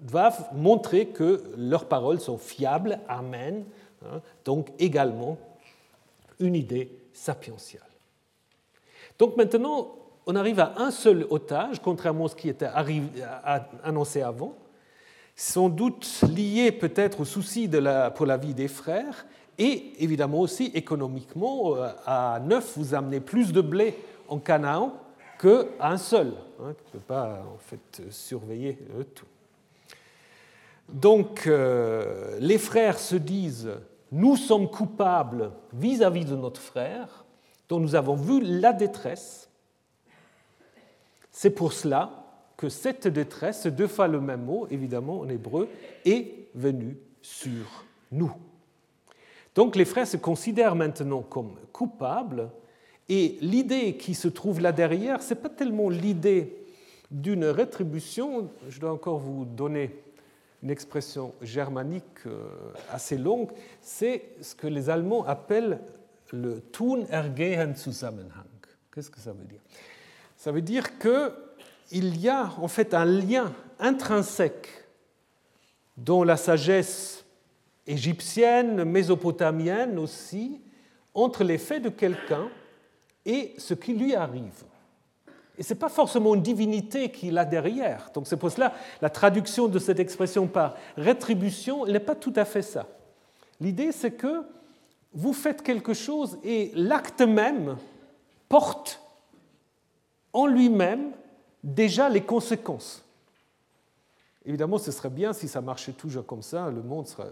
doivent 0.00 0.48
montrer 0.52 1.06
que 1.06 1.44
leurs 1.56 1.86
paroles 1.86 2.18
sont 2.18 2.38
fiables. 2.38 2.98
Amen. 3.06 3.64
Hein, 4.04 4.20
donc 4.44 4.72
également 4.80 5.38
une 6.40 6.56
idée 6.56 6.90
sapientiale. 7.12 7.82
Donc 9.16 9.36
maintenant, 9.36 9.94
on 10.26 10.34
arrive 10.34 10.58
à 10.58 10.72
un 10.78 10.90
seul 10.90 11.24
otage, 11.30 11.80
contrairement 11.80 12.24
à 12.24 12.28
ce 12.30 12.34
qui 12.34 12.48
était 12.48 12.68
annoncé 13.84 14.22
avant, 14.22 14.56
sans 15.40 15.68
doute 15.68 16.22
lié 16.34 16.72
peut-être 16.72 17.20
au 17.20 17.24
souci 17.24 17.70
pour 18.16 18.26
la 18.26 18.36
vie 18.36 18.54
des 18.54 18.66
frères, 18.66 19.24
et 19.56 19.92
évidemment 20.02 20.40
aussi 20.40 20.72
économiquement, 20.74 21.76
euh, 21.76 21.90
à 22.06 22.40
neuf, 22.40 22.76
vous 22.76 22.92
amenez 22.92 23.20
plus 23.20 23.52
de 23.52 23.60
blé 23.60 23.96
en 24.26 24.38
Canaan 24.38 24.94
qu'à 25.40 25.64
un 25.80 25.96
seul, 25.96 26.34
hein, 26.60 26.74
qui 26.76 26.84
ne 26.86 26.98
peut 26.98 27.06
pas 27.06 27.44
en 27.54 27.58
fait 27.58 28.02
surveiller 28.10 28.78
tout. 29.14 29.26
Donc 30.88 31.46
euh, 31.46 32.36
les 32.40 32.58
frères 32.58 32.98
se 32.98 33.14
disent 33.14 33.70
nous 34.10 34.36
sommes 34.36 34.68
coupables 34.68 35.52
vis-à-vis 35.72 36.24
de 36.24 36.34
notre 36.34 36.60
frère, 36.60 37.24
dont 37.68 37.78
nous 37.78 37.94
avons 37.94 38.16
vu 38.16 38.40
la 38.42 38.72
détresse. 38.72 39.48
C'est 41.30 41.50
pour 41.50 41.72
cela 41.72 42.17
que 42.58 42.68
cette 42.68 43.06
détresse, 43.06 43.66
deux 43.68 43.86
fois 43.86 44.08
le 44.08 44.20
même 44.20 44.44
mot, 44.44 44.66
évidemment 44.70 45.20
en 45.20 45.28
hébreu, 45.28 45.68
est 46.04 46.48
venue 46.54 46.98
sur 47.22 47.84
nous. 48.10 48.32
Donc 49.54 49.76
les 49.76 49.84
frères 49.84 50.08
se 50.08 50.16
considèrent 50.16 50.74
maintenant 50.74 51.22
comme 51.22 51.54
coupables, 51.72 52.50
et 53.08 53.38
l'idée 53.40 53.96
qui 53.96 54.12
se 54.12 54.28
trouve 54.28 54.60
là 54.60 54.72
derrière, 54.72 55.22
ce 55.22 55.32
n'est 55.32 55.40
pas 55.40 55.48
tellement 55.48 55.88
l'idée 55.88 56.56
d'une 57.10 57.44
rétribution, 57.44 58.50
je 58.68 58.80
dois 58.80 58.92
encore 58.92 59.18
vous 59.18 59.44
donner 59.44 59.96
une 60.62 60.70
expression 60.70 61.32
germanique 61.40 62.26
euh, 62.26 62.48
assez 62.90 63.16
longue, 63.16 63.50
c'est 63.80 64.30
ce 64.42 64.56
que 64.56 64.66
les 64.66 64.90
Allemands 64.90 65.24
appellent 65.24 65.78
le 66.32 66.60
Tun 66.72 67.06
ergehen 67.08 67.74
Zusammenhang. 67.76 68.44
Qu'est-ce 68.92 69.10
que 69.10 69.20
ça 69.20 69.32
veut 69.32 69.44
dire? 69.44 69.60
Ça 70.36 70.50
veut 70.50 70.60
dire 70.60 70.98
qu'il 71.88 72.20
y 72.20 72.28
a 72.28 72.52
en 72.58 72.68
fait 72.68 72.94
un 72.94 73.04
lien 73.04 73.52
intrinsèque 73.80 74.68
dans 75.96 76.22
la 76.22 76.36
sagesse 76.36 77.24
égyptienne, 77.86 78.84
mésopotamienne 78.84 79.98
aussi, 79.98 80.60
entre 81.14 81.42
les 81.42 81.58
faits 81.58 81.82
de 81.82 81.88
quelqu'un 81.88 82.48
et 83.24 83.54
ce 83.58 83.74
qui 83.74 83.94
lui 83.94 84.14
arrive. 84.14 84.64
Et 85.56 85.62
ce 85.64 85.72
n'est 85.72 85.80
pas 85.80 85.88
forcément 85.88 86.34
une 86.34 86.42
divinité 86.42 87.10
qui 87.10 87.30
l'a 87.30 87.44
derrière. 87.44 88.10
Donc 88.14 88.28
c'est 88.28 88.36
pour 88.36 88.50
cela 88.50 88.74
la 89.00 89.10
traduction 89.10 89.66
de 89.66 89.78
cette 89.78 89.98
expression 89.98 90.46
par 90.46 90.76
rétribution 90.96 91.84
n'est 91.86 91.98
pas 91.98 92.14
tout 92.14 92.32
à 92.36 92.44
fait 92.44 92.62
ça. 92.62 92.86
L'idée 93.60 93.90
c'est 93.90 94.12
que 94.12 94.44
vous 95.12 95.32
faites 95.32 95.62
quelque 95.62 95.94
chose 95.94 96.38
et 96.44 96.70
l'acte 96.74 97.22
même 97.22 97.76
porte 98.48 99.02
en 100.32 100.46
lui-même 100.46 101.12
déjà 101.62 102.08
les 102.08 102.22
conséquences. 102.22 103.04
Évidemment, 104.44 104.78
ce 104.78 104.90
serait 104.90 105.10
bien 105.10 105.32
si 105.32 105.48
ça 105.48 105.60
marchait 105.60 105.92
toujours 105.92 106.24
comme 106.24 106.42
ça, 106.42 106.70
le 106.70 106.82
monde 106.82 107.06
serait 107.06 107.30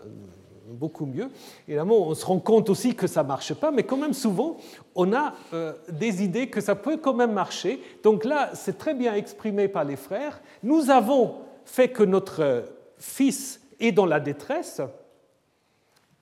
beaucoup 0.68 1.06
mieux. 1.06 1.30
Évidemment, 1.66 2.08
on 2.08 2.14
se 2.14 2.26
rend 2.26 2.40
compte 2.40 2.68
aussi 2.68 2.94
que 2.94 3.06
ça 3.06 3.22
ne 3.22 3.28
marche 3.28 3.54
pas, 3.54 3.70
mais 3.70 3.84
quand 3.84 3.96
même 3.96 4.12
souvent, 4.12 4.56
on 4.94 5.12
a 5.12 5.34
euh, 5.52 5.72
des 5.88 6.22
idées 6.22 6.50
que 6.50 6.60
ça 6.60 6.74
peut 6.74 6.96
quand 6.96 7.14
même 7.14 7.32
marcher. 7.32 7.80
Donc 8.02 8.24
là, 8.24 8.50
c'est 8.54 8.76
très 8.76 8.94
bien 8.94 9.14
exprimé 9.14 9.68
par 9.68 9.84
les 9.84 9.96
frères. 9.96 10.40
Nous 10.62 10.90
avons 10.90 11.36
fait 11.64 11.90
que 11.90 12.02
notre 12.02 12.64
fils 12.98 13.60
est 13.80 13.92
dans 13.92 14.06
la 14.06 14.20
détresse, 14.20 14.80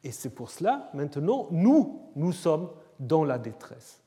et 0.03 0.13
c'est 0.13 0.31
pour 0.31 0.51
cela, 0.51 0.91
maintenant, 0.93 1.49
nous, 1.51 2.03
nous 2.15 2.33
sommes 2.33 2.69
dans 3.01 3.25
la 3.25 3.39
détresse. 3.39 4.04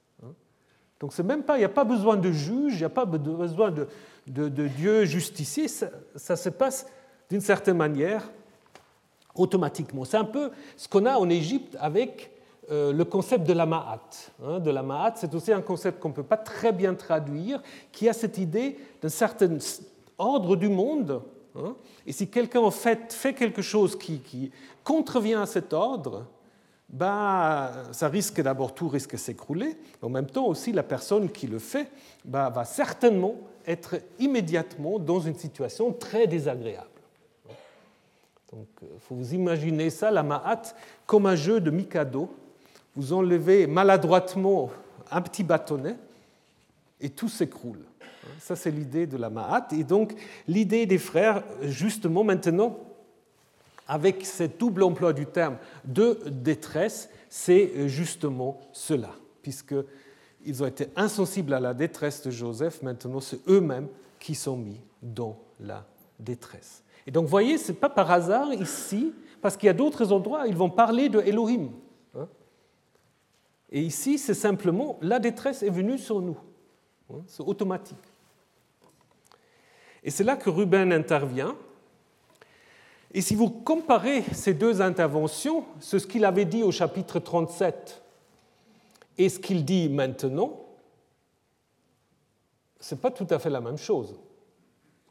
Donc 1.00 1.14
c'est 1.14 1.24
même 1.24 1.44
pas, 1.44 1.58
il 1.58 1.60
n'y 1.60 1.66
a 1.66 1.70
pas 1.70 1.84
besoin 1.84 2.18
de 2.18 2.32
juge, 2.32 2.74
il 2.74 2.80
n'y 2.80 2.84
a 2.84 2.90
pas 2.90 3.06
besoin 3.06 3.72
de, 3.72 3.88
de, 4.28 4.68
Dieu 4.68 5.06
justicier, 5.06 5.68
ça, 5.68 6.36
se 6.36 6.50
passe 6.50 6.88
d'une 7.30 7.42
certaine 7.42 7.78
manière 7.78 8.30
automatiquement. 9.36 10.06
C'est 10.06 10.18
un 10.18 10.26
peu 10.26 10.52
ce 10.76 10.88
qu'on 10.88 11.06
a 11.06 11.18
en 11.18 11.30
Égypte 11.30 11.78
avec 11.80 12.32
euh, 12.72 12.92
le 12.92 13.06
concept 13.06 13.46
de 13.48 13.54
la 13.54 13.66
ma'at. 13.66 14.02
Hein, 14.44 14.60
de 14.60 14.72
la 14.72 15.14
c'est 15.16 15.34
aussi 15.36 15.54
un 15.54 15.62
concept 15.62 16.00
qu'on 16.00 16.10
ne 16.10 16.14
peut 16.14 16.24
pas 16.24 16.38
très 16.38 16.72
bien 16.72 16.96
traduire, 16.96 17.62
qui 17.92 18.10
a 18.10 18.14
cette 18.14 18.38
idée 18.38 18.78
d'un 19.02 19.10
certain 19.10 19.58
ordre 20.18 20.56
du 20.56 20.70
monde. 20.70 21.22
Hein. 21.56 21.76
et 22.06 22.12
si 22.12 22.30
quelqu'un 22.30 22.60
en 22.60 22.70
fait 22.70 23.12
fait 23.12 23.34
quelque 23.34 23.64
chose 23.64 23.98
qui, 23.98 24.52
contrevient 24.84 25.36
à 25.36 25.46
cet 25.46 25.74
ordre, 25.74 26.26
bah, 26.90 27.74
ça 27.92 28.08
risque 28.08 28.42
d'abord 28.42 28.74
tout 28.74 28.88
risque 28.88 29.18
s'écrouler. 29.18 29.78
En 30.02 30.10
même 30.10 30.28
temps 30.28 30.46
aussi, 30.46 30.72
la 30.72 30.84
personne 30.84 31.30
qui 31.30 31.48
le 31.48 31.60
fait 31.60 31.92
bah, 32.24 32.50
va 32.50 32.64
certainement 32.64 33.36
être 33.66 33.96
immédiatement 34.20 34.98
dans 34.98 35.20
une 35.20 35.36
situation 35.36 35.92
très 35.92 36.28
désagréable. 36.28 36.88
Donc, 38.54 38.68
euh, 38.82 38.86
faut 39.02 39.16
vous 39.16 39.34
imaginer 39.34 39.90
ça, 39.90 40.10
la 40.10 40.24
Ma'at, 40.24 40.74
comme 41.06 41.26
un 41.26 41.36
jeu 41.36 41.60
de 41.60 41.70
Mikado. 41.70 42.34
Vous 42.96 43.12
enlevez 43.12 43.68
maladroitement 43.68 44.70
un 45.12 45.22
petit 45.22 45.44
bâtonnet 45.44 45.98
et 47.02 47.10
tout 47.10 47.28
s'écroule. 47.28 47.84
Ça, 48.40 48.56
c'est 48.56 48.72
l'idée 48.72 49.06
de 49.06 49.18
la 49.18 49.30
Ma'at. 49.30 49.68
Et 49.74 49.84
donc, 49.84 50.14
l'idée 50.48 50.86
des 50.86 50.98
frères, 50.98 51.44
justement, 51.62 52.24
maintenant, 52.24 52.78
avec 53.88 54.26
ce 54.26 54.44
double 54.44 54.84
emploi 54.84 55.14
du 55.14 55.26
terme 55.26 55.58
de 55.86 56.20
détresse, 56.28 57.10
c'est 57.30 57.88
justement 57.88 58.60
cela, 58.72 59.12
puisqu'ils 59.42 60.64
ont 60.64 60.68
été 60.68 60.88
insensibles 60.96 61.54
à 61.54 61.60
la 61.60 61.74
détresse 61.74 62.22
de 62.24 62.32
Joseph, 62.32 62.82
maintenant 62.82 63.20
c'est 63.20 63.40
eux-mêmes 63.48 63.88
qui 64.20 64.36
sont 64.36 64.58
mis 64.58 64.82
dans 65.02 65.38
la 65.60 65.86
détresse. 66.20 66.84
Et 67.06 67.12
donc, 67.12 67.24
vous 67.24 67.32
voyez, 67.32 67.58
ce 67.58 67.72
n'est 67.72 67.78
pas 67.78 67.90
par 67.90 68.12
hasard 68.12 68.54
ici, 68.54 69.14
parce 69.42 69.56
qu'il 69.56 69.68
y 69.68 69.70
a 69.70 69.74
d'autres 69.74 70.12
endroits, 70.12 70.46
ils 70.48 70.56
vont 70.56 70.70
parler 70.70 71.08
de 71.08 71.22
Elohim. 71.22 71.70
Hein. 72.16 72.28
Et 73.72 73.82
ici, 73.82 74.18
c'est 74.18 74.34
simplement 74.34 74.98
la 75.02 75.20
détresse 75.20 75.64
est 75.64 75.70
venue 75.70 75.98
sur 75.98 76.22
nous. 76.22 76.38
Hein, 77.10 77.22
c'est 77.28 77.44
automatique. 77.44 77.98
Et 80.04 80.12
c'est 80.12 80.24
là 80.24 80.36
que 80.36 80.50
Ruben 80.50 80.92
intervient. 80.92 81.56
Et 83.18 83.22
si 83.22 83.34
vous 83.34 83.50
comparez 83.50 84.22
ces 84.32 84.54
deux 84.54 84.80
interventions, 84.80 85.66
ce 85.80 85.98
qu'il 85.98 86.24
avait 86.24 86.46
dit 86.46 86.62
au 86.62 86.72
chapitre 86.72 87.18
37 87.18 88.04
et 89.18 89.28
ce 89.28 89.40
qu'il 89.40 89.66
dit 89.66 89.90
maintenant, 89.90 90.62
ce 92.80 92.94
n'est 92.94 93.02
pas 93.02 93.10
tout 93.10 93.26
à 93.32 93.40
fait 93.40 93.50
la 93.50 93.60
même 93.60 93.80
chose. 93.80 94.20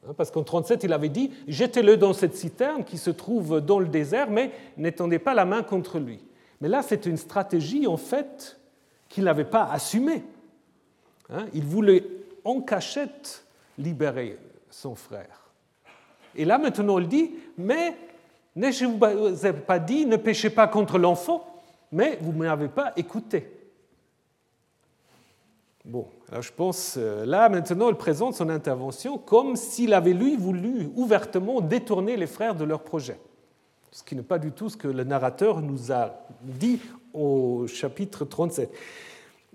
Hein, 0.06 0.12
parce 0.16 0.30
qu'en 0.30 0.44
37, 0.44 0.84
il 0.84 0.92
avait 0.92 1.08
dit 1.08 1.32
Jetez-le 1.48 1.96
dans 1.96 2.12
cette 2.12 2.36
citerne 2.36 2.84
qui 2.84 2.96
se 2.96 3.10
trouve 3.10 3.60
dans 3.60 3.80
le 3.80 3.88
désert, 3.88 4.30
mais 4.30 4.52
n'étendez 4.76 5.18
pas 5.18 5.34
la 5.34 5.44
main 5.44 5.64
contre 5.64 5.98
lui. 5.98 6.20
Mais 6.60 6.68
là, 6.68 6.82
c'est 6.82 7.06
une 7.06 7.16
stratégie, 7.16 7.88
en 7.88 7.96
fait, 7.96 8.60
qu'il 9.08 9.24
n'avait 9.24 9.44
pas 9.44 9.64
assumée. 9.64 10.22
Hein, 11.28 11.46
il 11.54 11.64
voulait 11.64 12.04
en 12.44 12.60
cachette 12.60 13.44
libérer 13.76 14.38
son 14.70 14.94
frère. 14.94 15.45
Et 16.36 16.44
là, 16.44 16.58
maintenant, 16.58 16.98
il 16.98 17.08
dit 17.08 17.32
Mais 17.58 17.96
je 18.56 18.84
ne 18.84 19.30
vous 19.30 19.46
ai 19.46 19.52
pas 19.52 19.78
dit 19.78 20.06
ne 20.06 20.16
péchez 20.16 20.50
pas 20.50 20.66
contre 20.68 20.98
l'enfant, 20.98 21.46
mais 21.92 22.18
vous 22.20 22.32
ne 22.32 22.38
m'avez 22.38 22.68
pas 22.68 22.92
écouté. 22.96 23.52
Bon, 25.84 26.08
alors 26.30 26.42
je 26.42 26.52
pense, 26.52 26.96
euh, 26.98 27.24
là 27.24 27.48
maintenant, 27.48 27.88
il 27.88 27.94
présente 27.94 28.34
son 28.34 28.48
intervention 28.48 29.18
comme 29.18 29.54
s'il 29.54 29.94
avait 29.94 30.14
lui 30.14 30.36
voulu 30.36 30.90
ouvertement 30.96 31.60
détourner 31.60 32.16
les 32.16 32.26
frères 32.26 32.56
de 32.56 32.64
leur 32.64 32.82
projet. 32.82 33.20
Ce 33.92 34.02
qui 34.02 34.16
n'est 34.16 34.22
pas 34.22 34.40
du 34.40 34.50
tout 34.50 34.68
ce 34.68 34.76
que 34.76 34.88
le 34.88 35.04
narrateur 35.04 35.62
nous 35.62 35.92
a 35.92 36.26
dit 36.42 36.80
au 37.14 37.68
chapitre 37.68 38.24
37. 38.24 38.68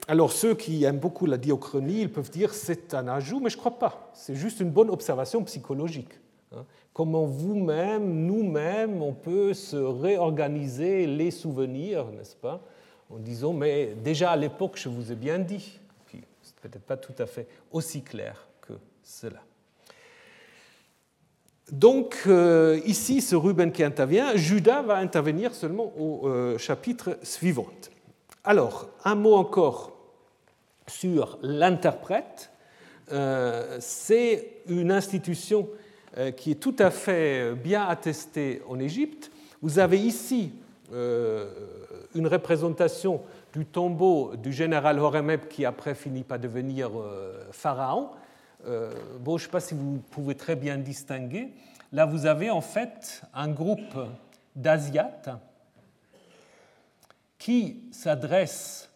Alors 0.07 0.31
ceux 0.31 0.55
qui 0.55 0.85
aiment 0.85 0.99
beaucoup 0.99 1.25
la 1.25 1.37
diachronie, 1.37 2.01
ils 2.01 2.11
peuvent 2.11 2.31
dire 2.31 2.53
c'est 2.53 2.93
un 2.93 3.09
ajout, 3.09 3.41
mais 3.41 3.49
je 3.49 3.57
ne 3.57 3.59
crois 3.59 3.77
pas. 3.77 4.09
C'est 4.13 4.35
juste 4.35 4.61
une 4.61 4.71
bonne 4.71 4.89
observation 4.89 5.43
psychologique. 5.43 6.20
Hein. 6.55 6.65
Comment 6.93 7.25
vous-même, 7.25 8.25
nous-mêmes, 8.25 9.01
on 9.01 9.13
peut 9.13 9.53
se 9.53 9.77
réorganiser 9.77 11.07
les 11.07 11.31
souvenirs, 11.31 12.05
n'est-ce 12.11 12.35
pas, 12.35 12.61
en 13.09 13.17
disant 13.17 13.53
mais 13.53 13.93
déjà 14.03 14.31
à 14.31 14.35
l'époque 14.35 14.73
je 14.75 14.89
vous 14.89 15.11
ai 15.11 15.15
bien 15.15 15.39
dit 15.39 15.79
peut-être 16.61 16.83
pas 16.83 16.97
tout 16.97 17.15
à 17.17 17.25
fait 17.25 17.47
aussi 17.71 18.01
clair 18.01 18.47
que 18.61 18.73
cela. 19.03 19.39
Donc 21.71 22.23
euh, 22.27 22.79
ici, 22.85 23.21
ce 23.21 23.35
Ruben 23.35 23.71
qui 23.71 23.83
intervient, 23.83 24.35
Judas 24.35 24.81
va 24.81 24.97
intervenir 24.97 25.53
seulement 25.55 25.93
au 25.97 26.27
euh, 26.27 26.57
chapitre 26.57 27.17
suivant. 27.23 27.67
Alors, 28.43 28.89
un 29.05 29.15
mot 29.15 29.35
encore 29.35 29.97
sur 30.87 31.39
l'interprète. 31.41 32.51
Euh, 33.11 33.77
c'est 33.79 34.63
une 34.67 34.91
institution 34.91 35.69
qui 36.35 36.51
est 36.51 36.55
tout 36.55 36.75
à 36.79 36.91
fait 36.91 37.53
bien 37.55 37.85
attestée 37.85 38.61
en 38.67 38.79
Égypte. 38.79 39.31
Vous 39.61 39.79
avez 39.79 39.97
ici 39.97 40.51
une 40.91 42.27
représentation 42.27 43.21
du 43.53 43.65
tombeau 43.65 44.35
du 44.35 44.53
général 44.53 44.99
Horemheb 44.99 45.47
qui 45.47 45.65
après 45.65 45.95
finit 45.95 46.23
par 46.23 46.39
devenir 46.39 46.89
euh, 46.97 47.47
pharaon. 47.51 48.09
Euh, 48.65 48.93
bon, 49.19 49.37
je 49.37 49.43
ne 49.43 49.47
sais 49.47 49.51
pas 49.51 49.59
si 49.59 49.73
vous 49.73 49.99
pouvez 50.11 50.35
très 50.35 50.55
bien 50.55 50.77
distinguer. 50.77 51.49
Là, 51.91 52.05
vous 52.05 52.25
avez 52.25 52.49
en 52.49 52.61
fait 52.61 53.21
un 53.33 53.49
groupe 53.49 53.97
d'Asiates 54.55 55.29
qui 57.37 57.83
s'adresse 57.91 58.89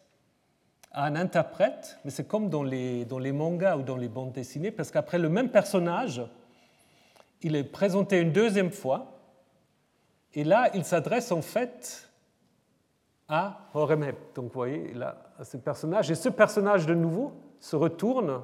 à 0.92 1.06
un 1.06 1.16
interprète, 1.16 1.98
mais 2.06 2.12
c'est 2.12 2.28
comme 2.28 2.50
dans 2.50 2.64
les, 2.64 3.04
dans 3.04 3.20
les 3.20 3.34
mangas 3.34 3.76
ou 3.78 3.82
dans 3.82 3.98
les 3.98 4.08
bandes 4.08 4.32
dessinées, 4.32 4.72
parce 4.72 4.92
qu'après 4.92 5.20
le 5.20 5.28
même 5.28 5.50
personnage, 5.50 6.22
il 7.42 7.56
est 7.56 7.64
présenté 7.64 8.20
une 8.20 8.32
deuxième 8.32 8.72
fois, 8.72 9.16
et 10.34 10.44
là, 10.44 10.70
il 10.74 10.84
s'adresse 10.84 11.32
en 11.32 11.42
fait 11.42 12.10
à 13.28 13.70
Horemheb. 13.74 14.16
Donc 14.36 14.46
vous 14.46 14.54
voyez 14.54 14.94
là 14.94 15.18
ce 15.44 15.58
personnage. 15.58 16.12
Et 16.12 16.16
ce 16.16 16.30
personnage 16.30 16.86
de 16.86 16.94
nouveau 16.94 17.34
se 17.60 17.76
retourne 17.76 18.42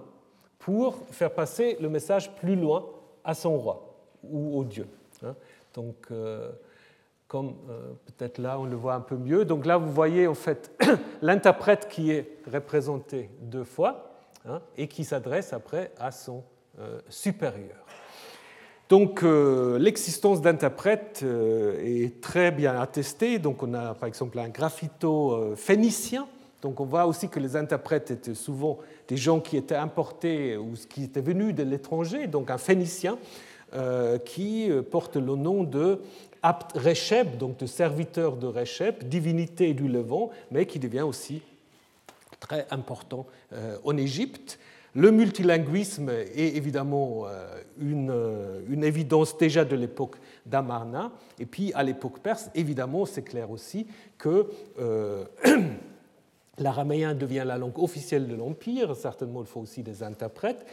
pour 0.57 0.97
faire 1.11 1.33
passer 1.33 1.77
le 1.79 1.89
message 1.89 2.33
plus 2.35 2.55
loin 2.55 2.85
à 3.23 3.33
son 3.33 3.57
roi 3.57 3.95
ou 4.23 4.57
au 4.57 4.63
dieu. 4.63 4.87
Hein. 5.23 5.35
Donc 5.73 6.07
euh, 6.11 6.51
comme 7.27 7.55
euh, 7.69 7.93
peut-être 8.05 8.37
là 8.37 8.59
on 8.59 8.65
le 8.65 8.75
voit 8.75 8.93
un 8.93 9.01
peu 9.01 9.15
mieux. 9.15 9.45
Donc 9.45 9.65
là 9.65 9.77
vous 9.77 9.91
voyez 9.91 10.27
en 10.27 10.33
fait 10.33 10.71
l'interprète 11.21 11.87
qui 11.89 12.11
est 12.11 12.39
représenté 12.51 13.29
deux 13.41 13.63
fois 13.63 14.11
hein, 14.45 14.61
et 14.77 14.87
qui 14.87 15.03
s'adresse 15.03 15.53
après 15.53 15.91
à 15.99 16.11
son 16.11 16.43
euh, 16.79 17.01
supérieur. 17.09 17.85
Donc 18.91 19.23
euh, 19.23 19.79
l'existence 19.79 20.41
d'interprètes 20.41 21.21
euh, 21.23 21.79
est 21.81 22.19
très 22.19 22.51
bien 22.51 22.77
attestée. 22.77 23.39
Donc 23.39 23.63
on 23.63 23.73
a 23.73 23.93
par 23.93 24.09
exemple 24.09 24.37
un 24.37 24.49
graffito 24.49 25.31
euh, 25.31 25.55
phénicien. 25.55 26.27
Donc 26.61 26.81
on 26.81 26.85
voit 26.85 27.05
aussi 27.05 27.29
que 27.29 27.39
les 27.39 27.55
interprètes 27.55 28.11
étaient 28.11 28.35
souvent 28.35 28.79
des 29.07 29.15
gens 29.15 29.39
qui 29.39 29.55
étaient 29.55 29.75
importés 29.75 30.57
ou 30.57 30.73
qui 30.89 31.05
étaient 31.05 31.21
venus 31.21 31.55
de 31.55 31.63
l'étranger. 31.63 32.27
Donc 32.27 32.51
un 32.51 32.57
phénicien 32.57 33.17
qui 34.25 34.69
porte 34.91 35.15
le 35.15 35.35
nom 35.35 35.63
de 35.63 36.01
Apt 36.43 36.77
Recheb, 36.77 37.37
donc 37.37 37.55
de 37.55 37.65
serviteur 37.65 38.35
de 38.35 38.45
Recheb, 38.45 39.05
divinité 39.05 39.73
du 39.73 39.87
Levant, 39.87 40.29
mais 40.51 40.65
qui 40.65 40.77
devient 40.77 41.03
aussi 41.03 41.41
très 42.41 42.67
important 42.69 43.25
en 43.85 43.95
Égypte. 43.95 44.59
Le 44.93 45.11
multilinguisme 45.11 46.09
est 46.09 46.55
évidemment 46.57 47.25
euh, 47.25 47.61
euh, 47.81 48.61
une, 48.69 48.83
évidence 48.83 49.37
déjà 49.37 49.63
de 49.63 49.75
l'époque 49.75 50.17
d'Amarna. 50.45 51.11
Et 51.39 51.45
puis 51.45 51.71
à 51.73 51.83
l'époque 51.83 52.19
perse, 52.19 52.49
évidemment, 52.55 53.05
c'est 53.05 53.21
clair 53.21 53.51
aussi 53.51 53.87
que 54.17 54.47
euh, 54.79 55.25
L'araméen 56.57 57.15
devient 57.15 57.43
la 57.45 57.57
langue 57.57 57.79
officielle 57.79 58.27
de 58.27 58.35
l'Empire, 58.35 58.95
certainement 58.95 59.41
il 59.41 59.47
faut 59.47 59.61
aussi 59.61 59.81
des 59.83 60.03
interprètes. 60.03 60.65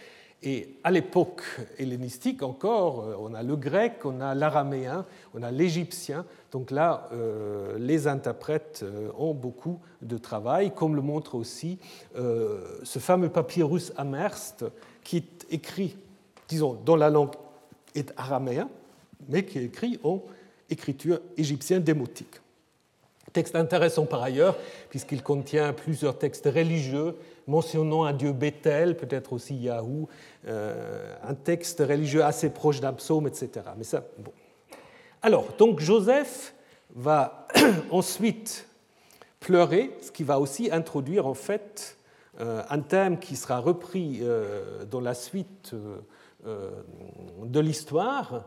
Et 0.42 0.76
à 0.84 0.92
l'époque 0.92 1.42
hellénistique 1.78 2.44
encore, 2.44 3.00
euh, 3.00 3.16
on 3.18 3.34
a 3.34 3.42
le 3.42 3.56
grec, 3.56 4.04
on 4.04 4.20
a 4.20 4.36
l'araméen, 4.36 5.04
on 5.34 5.42
a 5.42 5.50
l'égyptien. 5.50 6.24
Donc 6.52 6.70
là, 6.70 7.08
euh, 7.12 7.76
les 7.78 8.06
interprètes 8.06 8.80
euh, 8.84 9.10
ont 9.18 9.34
beaucoup 9.34 9.80
de 10.00 10.16
travail, 10.16 10.72
comme 10.72 10.94
le 10.94 11.02
montre 11.02 11.34
aussi 11.34 11.78
ce 12.14 12.98
fameux 13.00 13.28
papyrus 13.28 13.92
Amerst, 13.96 14.64
qui 15.02 15.16
est 15.16 15.46
écrit, 15.50 15.96
disons, 16.46 16.78
dans 16.84 16.96
la 16.96 17.10
langue 17.10 17.32
araméen, 18.16 18.68
mais 19.28 19.44
qui 19.44 19.58
est 19.58 19.64
écrit 19.64 19.98
en 20.04 20.22
écriture 20.70 21.20
égyptienne 21.36 21.82
démotique. 21.82 22.40
Texte 23.32 23.56
intéressant 23.56 24.06
par 24.06 24.22
ailleurs, 24.22 24.56
puisqu'il 24.88 25.22
contient 25.22 25.72
plusieurs 25.72 26.16
textes 26.16 26.46
religieux 26.46 27.16
mentionnant 27.48 28.04
un 28.04 28.12
dieu 28.12 28.32
Bethel, 28.32 28.96
peut-être 28.96 29.32
aussi 29.32 29.56
Yahoo, 29.56 30.08
euh, 30.46 31.14
un 31.26 31.34
texte 31.34 31.80
religieux 31.80 32.22
assez 32.22 32.50
proche 32.50 32.80
d'un 32.80 32.92
psaume, 32.92 33.26
etc. 33.26 33.50
Mais 33.76 33.84
ça, 33.84 34.04
bon. 34.18 34.32
Alors, 35.22 35.46
donc 35.58 35.80
Joseph 35.80 36.54
va 36.94 37.48
ensuite 37.90 38.68
pleurer, 39.40 39.96
ce 40.02 40.12
qui 40.12 40.22
va 40.22 40.38
aussi 40.38 40.70
introduire 40.70 41.26
en 41.26 41.34
fait 41.34 41.96
euh, 42.38 42.62
un 42.68 42.80
thème 42.80 43.18
qui 43.18 43.34
sera 43.34 43.58
repris 43.58 44.18
euh, 44.20 44.84
dans 44.84 45.00
la 45.00 45.14
suite 45.14 45.74
de 46.44 47.60
l'histoire, 47.60 48.44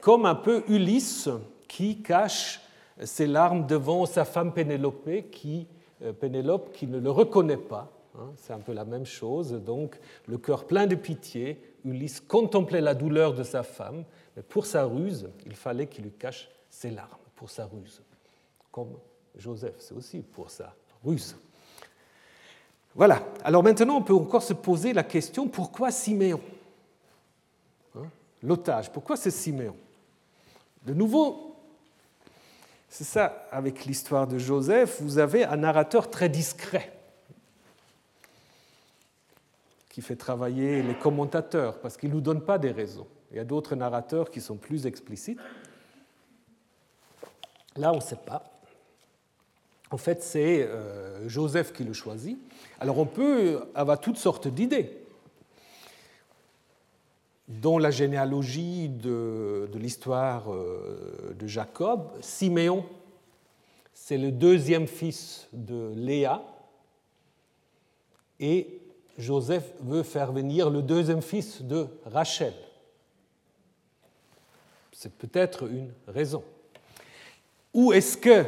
comme 0.00 0.26
un 0.26 0.36
peu 0.36 0.62
Ulysse 0.68 1.28
qui 1.66 2.02
cache 2.02 2.60
ses 3.02 3.26
larmes 3.26 3.66
devant 3.66 4.06
sa 4.06 4.24
femme 4.24 4.52
Pénélope 4.52 5.10
qui 5.32 5.66
Pénélope 6.20 6.72
qui 6.72 6.86
ne 6.86 6.98
le 6.98 7.10
reconnaît 7.10 7.56
pas. 7.56 7.90
Hein, 8.18 8.32
c'est 8.36 8.52
un 8.52 8.58
peu 8.58 8.72
la 8.72 8.84
même 8.84 9.06
chose. 9.06 9.52
Donc, 9.52 9.98
le 10.26 10.38
cœur 10.38 10.66
plein 10.66 10.86
de 10.86 10.94
pitié, 10.94 11.60
Ulysse 11.84 12.20
contemplait 12.20 12.80
la 12.80 12.94
douleur 12.94 13.34
de 13.34 13.42
sa 13.42 13.62
femme, 13.62 14.04
mais 14.36 14.42
pour 14.42 14.66
sa 14.66 14.84
ruse, 14.84 15.28
il 15.46 15.54
fallait 15.54 15.86
qu'il 15.86 16.04
lui 16.04 16.12
cache 16.12 16.48
ses 16.70 16.90
larmes, 16.90 17.18
pour 17.36 17.50
sa 17.50 17.66
ruse. 17.66 18.02
Comme 18.72 18.96
Joseph, 19.36 19.76
c'est 19.78 19.94
aussi 19.94 20.20
pour 20.20 20.50
sa 20.50 20.74
ruse. 21.04 21.36
Voilà. 22.94 23.22
Alors 23.44 23.62
maintenant, 23.62 23.96
on 23.96 24.02
peut 24.02 24.14
encore 24.14 24.42
se 24.42 24.54
poser 24.54 24.92
la 24.92 25.04
question 25.04 25.46
pourquoi 25.46 25.90
Siméon 25.90 26.40
hein, 27.96 28.06
L'otage, 28.42 28.90
pourquoi 28.90 29.16
c'est 29.16 29.30
Siméon? 29.30 29.76
De 30.84 30.94
nouveau, 30.94 31.47
c'est 32.88 33.04
ça, 33.04 33.46
avec 33.50 33.84
l'histoire 33.84 34.26
de 34.26 34.38
Joseph, 34.38 35.00
vous 35.00 35.18
avez 35.18 35.44
un 35.44 35.56
narrateur 35.56 36.10
très 36.10 36.28
discret 36.28 36.92
qui 39.88 40.00
fait 40.00 40.16
travailler 40.16 40.82
les 40.82 40.94
commentateurs 40.94 41.80
parce 41.80 41.96
qu'il 41.96 42.10
ne 42.10 42.14
nous 42.14 42.20
donne 42.20 42.42
pas 42.42 42.58
des 42.58 42.70
raisons. 42.70 43.06
Il 43.30 43.36
y 43.36 43.40
a 43.40 43.44
d'autres 43.44 43.74
narrateurs 43.74 44.30
qui 44.30 44.40
sont 44.40 44.56
plus 44.56 44.86
explicites. 44.86 45.38
Là, 47.76 47.92
on 47.92 47.96
ne 47.96 48.00
sait 48.00 48.16
pas. 48.16 48.44
En 49.90 49.98
fait, 49.98 50.22
c'est 50.22 50.62
euh, 50.62 51.28
Joseph 51.28 51.72
qui 51.72 51.84
le 51.84 51.92
choisit. 51.92 52.38
Alors, 52.80 52.98
on 52.98 53.06
peut 53.06 53.60
avoir 53.74 54.00
toutes 54.00 54.18
sortes 54.18 54.48
d'idées. 54.48 55.07
Dans 57.48 57.78
la 57.78 57.90
généalogie 57.90 58.90
de, 58.90 59.70
l'histoire 59.74 60.52
euh, 60.52 61.34
de 61.38 61.46
Jacob, 61.46 62.10
Siméon, 62.20 62.84
c'est 63.94 64.18
le 64.18 64.30
deuxième 64.30 64.86
fils 64.86 65.48
de 65.54 65.92
Léa, 65.96 66.42
et 68.38 68.80
Joseph 69.16 69.72
veut 69.80 70.02
faire 70.02 70.30
venir 70.32 70.68
le 70.68 70.82
deuxième 70.82 71.22
fils 71.22 71.62
de 71.62 71.86
Rachel. 72.04 72.52
C'est 74.92 75.12
peut-être 75.12 75.68
une 75.68 75.90
raison. 76.06 76.44
Ou 77.72 77.92
est-ce 77.92 78.16
que 78.16 78.44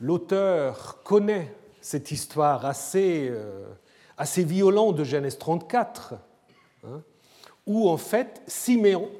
l'auteur 0.00 1.02
connaît 1.02 1.54
cette 1.80 2.10
histoire 2.10 2.64
assez, 2.64 3.28
euh, 3.30 3.66
assez 4.16 4.42
violente 4.42 4.96
de 4.96 5.04
Genèse 5.04 5.38
34 5.38 6.14
où 7.66 7.88
en 7.88 7.96
fait 7.96 8.42
Siméon, 8.46 9.10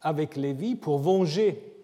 avec 0.00 0.36
Lévi, 0.36 0.76
pour 0.76 0.98
venger 0.98 1.74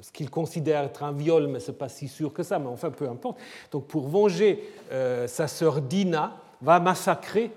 ce 0.00 0.10
qu'il 0.10 0.30
considère 0.30 0.84
être 0.84 1.02
un 1.02 1.12
viol, 1.12 1.46
mais 1.46 1.60
ce 1.60 1.70
n'est 1.70 1.76
pas 1.76 1.88
si 1.88 2.08
sûr 2.08 2.32
que 2.32 2.42
ça, 2.42 2.58
mais 2.58 2.66
enfin 2.66 2.90
peu 2.90 3.08
importe, 3.08 3.38
donc 3.70 3.86
pour 3.86 4.08
venger 4.08 4.62
euh, 4.90 5.26
sa 5.28 5.46
sœur 5.46 5.80
Dina, 5.80 6.36
va 6.60 6.80
massacrer 6.80 7.50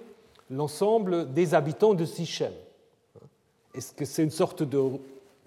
l'ensemble 0.50 1.32
des 1.34 1.54
habitants 1.54 1.94
de 1.94 2.06
Sichem. 2.06 2.54
Est-ce 3.74 3.94
que 3.94 4.06
c'est 4.06 4.24
une 4.24 4.32
sorte 4.32 4.64
de 4.64 4.80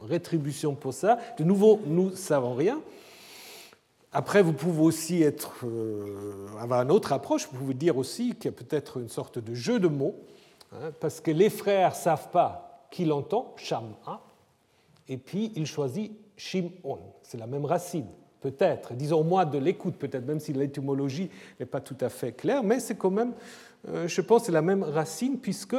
rétribution 0.01 0.75
pour 0.75 0.95
ça? 0.95 1.19
De 1.39 1.45
nouveau, 1.45 1.81
nous 1.87 2.11
ne 2.11 2.17
savons 2.17 2.55
rien. 2.55 2.81
Après, 4.13 4.43
vous 4.43 4.53
pouvez 4.53 4.83
aussi 4.83 5.23
être, 5.23 5.65
euh, 5.65 6.47
avoir 6.61 6.83
une 6.83 6.91
autre 6.91 7.13
approche, 7.13 7.49
vous 7.51 7.59
pouvez 7.59 7.75
dire 7.75 7.99
aussi 7.99 8.35
qu'il 8.35 8.47
y 8.47 8.55
a 8.55 8.57
peut-être 8.57 8.99
une 8.99 9.09
sorte 9.09 9.39
de 9.39 9.55
jeu 9.55 9.79
de 9.79 9.89
mots 9.89 10.15
Hein, 10.73 10.93
parce 11.01 11.21
que 11.21 11.31
les 11.31 11.51
frères 11.51 11.91
ne 11.91 11.95
savent 11.95 12.31
pas 12.31 12.87
qui 12.91 13.05
l'entend, 13.05 13.55
Sham'a, 13.57 14.21
et 15.09 15.17
puis 15.17 15.53
il 15.57 15.67
choisit 15.67 16.13
Shimon. 16.37 16.99
C'est 17.23 17.39
la 17.39 17.47
même 17.47 17.65
racine, 17.65 18.07
peut-être, 18.41 18.95
disons 18.95 19.25
moi 19.25 19.45
de 19.45 19.59
l'écoute, 19.59 19.97
peut-être, 19.97 20.27
même 20.27 20.41
si 20.41 20.53
l'étymologie 20.53 21.31
n'est 21.59 21.67
pas 21.67 21.81
tout 21.81 21.97
à 22.01 22.09
fait 22.09 22.33
claire, 22.33 22.63
mais 22.63 22.81
c'est 22.81 22.97
quand 22.97 23.11
même, 23.11 23.33
euh, 23.89 24.09
je 24.09 24.21
pense, 24.21 24.45
c'est 24.45 24.53
la 24.53 24.63
même 24.63 24.83
racine, 24.83 25.39
puisque 25.39 25.77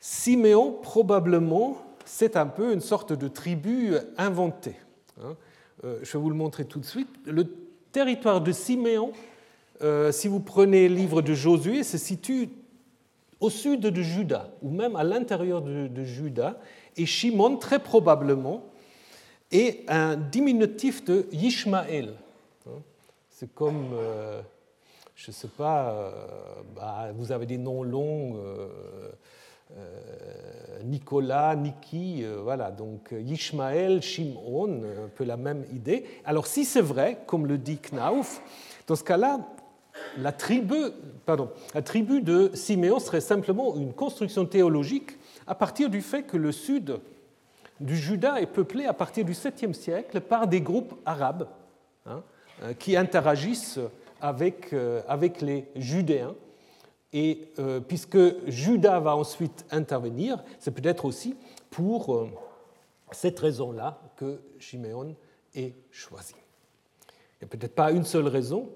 Siméon, 0.00 0.78
probablement, 0.82 1.76
c'est 2.04 2.36
un 2.36 2.46
peu 2.46 2.72
une 2.72 2.80
sorte 2.80 3.12
de 3.12 3.28
tribu 3.28 3.94
inventée. 4.18 4.76
Hein. 5.22 5.36
Euh, 5.84 5.98
je 6.02 6.12
vais 6.12 6.18
vous 6.18 6.30
le 6.30 6.36
montrer 6.36 6.64
tout 6.64 6.80
de 6.80 6.84
suite. 6.84 7.08
Le 7.24 7.44
territoire 7.92 8.40
de 8.40 8.50
Siméon, 8.50 9.12
euh, 9.82 10.10
si 10.10 10.26
vous 10.26 10.40
prenez 10.40 10.88
le 10.88 10.96
livre 10.96 11.22
de 11.22 11.34
Josué, 11.34 11.84
se 11.84 11.98
situe 11.98 12.48
au 13.42 13.50
sud 13.50 13.80
de 13.80 14.02
Juda, 14.02 14.50
ou 14.62 14.70
même 14.70 14.94
à 14.94 15.02
l'intérieur 15.02 15.62
de, 15.62 16.04
Juda, 16.04 16.58
et 16.96 17.06
Shimon, 17.06 17.56
très 17.56 17.80
probablement, 17.80 18.62
est 19.50 19.84
un 19.88 20.16
diminutif 20.16 21.04
de 21.04 21.26
Yishmael. 21.32 22.14
C'est 23.30 23.52
comme, 23.52 23.90
euh, 23.94 24.40
je 25.16 25.30
ne 25.30 25.34
sais 25.34 25.48
pas, 25.48 25.90
euh, 25.90 26.10
bah, 26.76 27.08
vous 27.16 27.32
avez 27.32 27.44
des 27.44 27.58
noms 27.58 27.82
longs, 27.82 28.36
euh, 28.36 28.68
Nicolas, 30.84 31.56
Niki, 31.56 32.24
voilà, 32.42 32.70
donc 32.70 33.12
Yishmael, 33.12 34.02
Shimon, 34.02 34.82
un 35.04 35.08
peu 35.08 35.24
la 35.24 35.36
même 35.36 35.64
idée. 35.72 36.04
Alors 36.24 36.46
si 36.46 36.64
c'est 36.64 36.80
vrai, 36.80 37.18
comme 37.26 37.46
le 37.46 37.58
dit 37.58 37.78
Knauf, 37.78 38.40
dans 38.86 38.94
ce 38.94 39.02
cas-là, 39.02 39.40
la 40.18 40.32
tribu, 40.32 40.76
pardon, 41.26 41.50
la 41.74 41.82
tribu 41.82 42.20
de 42.20 42.50
Siméon 42.54 42.98
serait 42.98 43.20
simplement 43.20 43.76
une 43.76 43.92
construction 43.92 44.46
théologique 44.46 45.18
à 45.46 45.54
partir 45.54 45.90
du 45.90 46.00
fait 46.00 46.22
que 46.22 46.36
le 46.36 46.52
sud 46.52 47.00
du 47.80 47.96
Juda 47.96 48.40
est 48.40 48.46
peuplé 48.46 48.86
à 48.86 48.92
partir 48.92 49.24
du 49.24 49.32
7e 49.32 49.72
siècle 49.72 50.20
par 50.20 50.46
des 50.46 50.60
groupes 50.60 50.94
arabes 51.04 51.48
hein, 52.06 52.22
euh, 52.62 52.74
qui 52.74 52.96
interagissent 52.96 53.80
avec, 54.20 54.72
euh, 54.72 55.02
avec 55.08 55.40
les 55.40 55.66
Judéens. 55.76 56.34
Et 57.12 57.48
euh, 57.58 57.80
puisque 57.80 58.18
Juda 58.48 59.00
va 59.00 59.16
ensuite 59.16 59.66
intervenir, 59.70 60.42
c'est 60.58 60.70
peut-être 60.70 61.04
aussi 61.04 61.36
pour 61.70 62.28
cette 63.10 63.38
raison-là 63.38 64.00
que 64.16 64.40
Siméon 64.60 65.14
est 65.54 65.74
choisi. 65.90 66.34
Il 67.40 67.44
n'y 67.44 67.46
a 67.46 67.56
peut-être 67.56 67.74
pas 67.74 67.90
une 67.90 68.04
seule 68.04 68.28
raison, 68.28 68.70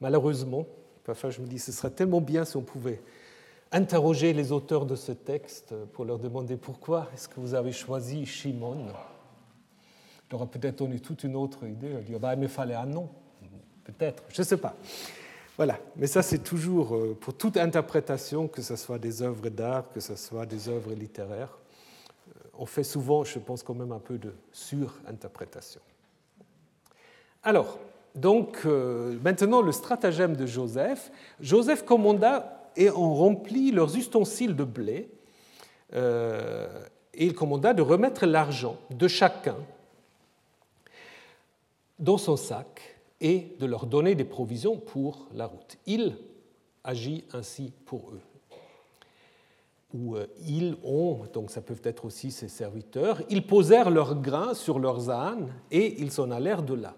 malheureusement, 0.00 0.66
parfois 1.04 1.30
je 1.30 1.40
me 1.40 1.46
dis 1.46 1.58
ce 1.58 1.72
serait 1.72 1.90
tellement 1.90 2.20
bien 2.20 2.44
si 2.44 2.56
on 2.56 2.62
pouvait 2.62 3.00
interroger 3.72 4.32
les 4.32 4.52
auteurs 4.52 4.86
de 4.86 4.94
ce 4.94 5.12
texte 5.12 5.74
pour 5.92 6.04
leur 6.04 6.18
demander 6.18 6.56
pourquoi 6.56 7.08
est-ce 7.12 7.28
que 7.28 7.40
vous 7.40 7.54
avez 7.54 7.72
choisi 7.72 8.24
Shimon. 8.24 8.86
Il 10.30 10.34
aurait 10.36 10.46
peut-être 10.46 10.78
donné 10.78 11.00
toute 11.00 11.24
une 11.24 11.36
autre 11.36 11.64
idée, 11.64 11.94
dire 12.02 12.18
bah, 12.18 12.34
il 12.34 12.40
me 12.40 12.48
fallait 12.48 12.74
un 12.74 12.86
nom, 12.86 13.08
peut-être, 13.84 14.22
je 14.28 14.42
ne 14.42 14.46
sais 14.46 14.56
pas. 14.56 14.74
Voilà, 15.56 15.78
mais 15.96 16.08
ça 16.08 16.22
c'est 16.22 16.38
toujours 16.38 16.96
euh, 16.96 17.16
pour 17.20 17.34
toute 17.36 17.56
interprétation, 17.56 18.48
que 18.48 18.60
ce 18.60 18.74
soit 18.74 18.98
des 18.98 19.22
œuvres 19.22 19.48
d'art, 19.48 19.88
que 19.90 20.00
ce 20.00 20.16
soit 20.16 20.46
des 20.46 20.68
œuvres 20.68 20.92
littéraires, 20.94 21.56
euh, 22.28 22.40
on 22.58 22.66
fait 22.66 22.82
souvent, 22.82 23.22
je 23.22 23.38
pense, 23.38 23.62
quand 23.62 23.74
même 23.74 23.92
un 23.92 24.00
peu 24.00 24.18
de 24.18 24.34
surinterprétation. 24.50 25.80
Alors, 27.44 27.78
donc 28.14 28.62
euh, 28.64 29.18
maintenant 29.22 29.60
le 29.60 29.72
stratagème 29.72 30.36
de 30.36 30.46
Joseph. 30.46 31.10
Joseph 31.40 31.84
commanda 31.84 32.70
et 32.76 32.90
on 32.90 33.14
remplit 33.14 33.70
leurs 33.72 33.96
ustensiles 33.96 34.54
de 34.54 34.64
blé 34.64 35.10
euh, 35.94 36.84
et 37.12 37.26
il 37.26 37.34
commanda 37.34 37.74
de 37.74 37.82
remettre 37.82 38.26
l'argent 38.26 38.76
de 38.90 39.08
chacun 39.08 39.56
dans 41.98 42.18
son 42.18 42.36
sac 42.36 42.96
et 43.20 43.56
de 43.58 43.66
leur 43.66 43.86
donner 43.86 44.14
des 44.14 44.24
provisions 44.24 44.76
pour 44.76 45.28
la 45.34 45.46
route. 45.46 45.78
Il 45.86 46.16
agit 46.82 47.24
ainsi 47.32 47.72
pour 47.86 48.10
eux. 48.10 48.20
Ou 49.94 50.16
euh, 50.16 50.26
ils 50.46 50.76
ont, 50.84 51.20
donc 51.32 51.50
ça 51.50 51.60
peut 51.60 51.76
être 51.84 52.04
aussi 52.04 52.32
ses 52.32 52.48
serviteurs, 52.48 53.22
ils 53.30 53.46
posèrent 53.46 53.90
leurs 53.90 54.20
grains 54.20 54.54
sur 54.54 54.80
leurs 54.80 55.08
ânes 55.08 55.52
et 55.70 56.00
ils 56.00 56.10
s'en 56.10 56.30
allèrent 56.30 56.64
de 56.64 56.74
là. 56.74 56.94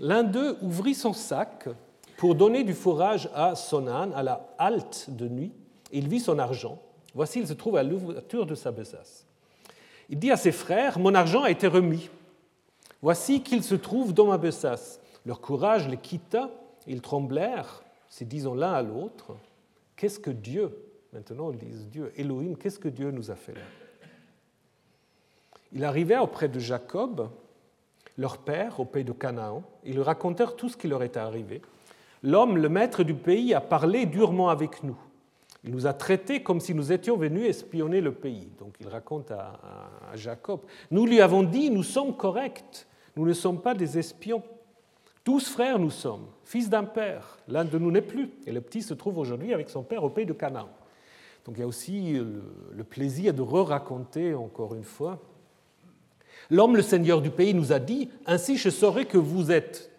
L'un 0.00 0.24
d'eux 0.24 0.56
ouvrit 0.62 0.94
son 0.94 1.12
sac 1.12 1.68
pour 2.16 2.34
donner 2.34 2.64
du 2.64 2.74
fourrage 2.74 3.28
à 3.34 3.54
son 3.54 3.86
âne 3.86 4.12
à 4.14 4.22
la 4.22 4.48
halte 4.58 5.06
de 5.08 5.28
nuit, 5.28 5.52
il 5.92 6.08
vit 6.08 6.20
son 6.20 6.38
argent. 6.38 6.80
Voici, 7.14 7.40
il 7.40 7.46
se 7.46 7.52
trouve 7.52 7.76
à 7.76 7.82
l'ouverture 7.82 8.46
de 8.46 8.54
sa 8.54 8.70
besace. 8.70 9.26
Il 10.08 10.18
dit 10.18 10.30
à 10.30 10.36
ses 10.36 10.52
frères, 10.52 10.98
Mon 10.98 11.14
argent 11.14 11.42
a 11.42 11.50
été 11.50 11.66
remis. 11.66 12.08
Voici 13.02 13.42
qu'il 13.42 13.62
se 13.62 13.74
trouve 13.74 14.12
dans 14.14 14.26
ma 14.26 14.38
besace. 14.38 15.00
Leur 15.26 15.40
courage 15.40 15.88
les 15.88 15.96
quitta, 15.96 16.50
ils 16.86 17.00
tremblèrent, 17.00 17.82
se 18.08 18.24
disant 18.24 18.54
l'un 18.54 18.72
à 18.72 18.82
l'autre, 18.82 19.36
Qu'est-ce 19.96 20.18
que 20.18 20.30
Dieu, 20.30 20.74
maintenant 21.12 21.52
ils 21.52 21.58
disent 21.58 21.86
Dieu, 21.88 22.12
Elohim, 22.16 22.56
qu'est-ce 22.56 22.78
que 22.78 22.88
Dieu 22.88 23.10
nous 23.10 23.30
a 23.30 23.36
fait 23.36 23.52
là? 23.52 23.60
Il 25.72 25.84
arrivait 25.84 26.18
auprès 26.18 26.48
de 26.48 26.58
Jacob, 26.58 27.28
leur 28.20 28.38
père, 28.38 28.78
au 28.78 28.84
pays 28.84 29.04
de 29.04 29.12
Canaan. 29.12 29.62
Ils 29.84 30.00
racontèrent 30.00 30.54
tout 30.54 30.68
ce 30.68 30.76
qui 30.76 30.88
leur 30.88 31.02
était 31.02 31.18
arrivé. 31.18 31.62
L'homme, 32.22 32.58
le 32.58 32.68
maître 32.68 33.02
du 33.02 33.14
pays, 33.14 33.54
a 33.54 33.62
parlé 33.62 34.04
durement 34.04 34.50
avec 34.50 34.82
nous. 34.84 34.96
Il 35.64 35.72
nous 35.72 35.86
a 35.86 35.94
traités 35.94 36.42
comme 36.42 36.60
si 36.60 36.74
nous 36.74 36.92
étions 36.92 37.16
venus 37.16 37.46
espionner 37.46 38.02
le 38.02 38.12
pays. 38.12 38.48
Donc 38.58 38.74
il 38.78 38.88
raconte 38.88 39.30
à, 39.30 39.58
Jacob. 40.14 40.60
Nous 40.90 41.06
lui 41.06 41.20
avons 41.22 41.42
dit, 41.42 41.70
nous 41.70 41.82
sommes 41.82 42.14
corrects, 42.14 42.86
nous 43.16 43.26
ne 43.26 43.32
sommes 43.32 43.60
pas 43.60 43.74
des 43.74 43.98
espions. 43.98 44.42
Tous 45.24 45.48
frères 45.48 45.78
nous 45.78 45.90
sommes, 45.90 46.26
fils 46.44 46.68
d'un 46.68 46.84
père. 46.84 47.38
L'un 47.48 47.64
de 47.64 47.78
nous 47.78 47.90
n'est 47.90 48.02
plus. 48.02 48.30
Et 48.46 48.52
le 48.52 48.60
petit 48.60 48.82
se 48.82 48.92
trouve 48.92 49.16
aujourd'hui 49.16 49.54
avec 49.54 49.70
son 49.70 49.82
père 49.82 50.04
au 50.04 50.10
pays 50.10 50.26
de 50.26 50.32
Canaan. 50.34 50.68
Donc 51.46 51.56
il 51.56 51.60
y 51.60 51.64
a 51.64 51.66
aussi 51.66 52.12
le, 52.12 52.84
plaisir 52.84 53.32
de 53.32 53.40
re-raconter 53.40 54.34
encore 54.34 54.74
une 54.74 54.84
fois. 54.84 55.18
L'homme, 56.50 56.76
le 56.76 56.82
seigneur 56.82 57.22
du 57.22 57.30
pays, 57.30 57.54
nous 57.54 57.72
a 57.72 57.78
dit, 57.78 58.10
Ainsi 58.26 58.56
je 58.56 58.70
saurai 58.70 59.06
que 59.06 59.18
vous 59.18 59.52
êtes 59.52 59.90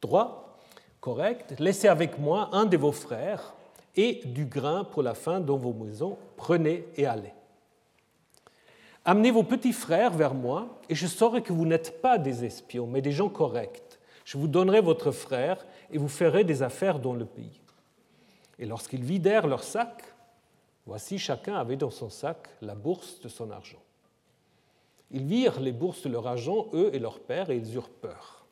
droit, 0.00 0.58
correct, 1.00 1.54
laissez 1.58 1.88
avec 1.88 2.18
moi 2.18 2.48
un 2.52 2.64
de 2.64 2.76
vos 2.76 2.92
frères 2.92 3.54
et 3.96 4.20
du 4.24 4.44
grain 4.44 4.84
pour 4.84 5.02
la 5.02 5.14
faim 5.14 5.40
dans 5.40 5.56
vos 5.56 5.72
maisons, 5.72 6.16
prenez 6.36 6.86
et 6.96 7.06
allez. 7.06 7.32
Amenez 9.04 9.30
vos 9.30 9.42
petits 9.42 9.72
frères 9.72 10.10
vers 10.10 10.34
moi, 10.34 10.80
et 10.88 10.94
je 10.94 11.06
saurai 11.06 11.40
que 11.42 11.52
vous 11.52 11.64
n'êtes 11.64 12.00
pas 12.02 12.18
des 12.18 12.44
espions, 12.44 12.86
mais 12.86 13.00
des 13.00 13.12
gens 13.12 13.28
corrects. 13.28 14.00
Je 14.24 14.36
vous 14.36 14.48
donnerai 14.48 14.80
votre 14.80 15.12
frère, 15.12 15.64
et 15.92 15.98
vous 15.98 16.08
ferez 16.08 16.44
des 16.44 16.62
affaires 16.62 16.98
dans 16.98 17.14
le 17.14 17.24
pays. 17.24 17.60
Et 18.58 18.66
lorsqu'ils 18.66 19.04
vidèrent 19.04 19.46
leur 19.46 19.62
sac, 19.62 20.02
voici 20.86 21.18
chacun 21.18 21.54
avait 21.54 21.76
dans 21.76 21.90
son 21.90 22.10
sac 22.10 22.48
la 22.60 22.74
bourse 22.74 23.20
de 23.20 23.28
son 23.28 23.50
argent. 23.50 23.78
Ils 25.10 25.24
virent 25.24 25.60
les 25.60 25.72
bourses 25.72 26.02
de 26.02 26.08
leur 26.08 26.26
argent, 26.26 26.66
eux 26.74 26.90
et 26.92 26.98
leur 26.98 27.20
père, 27.20 27.50
et 27.50 27.56
ils 27.56 27.74
eurent 27.74 27.88
peur. 27.88 28.44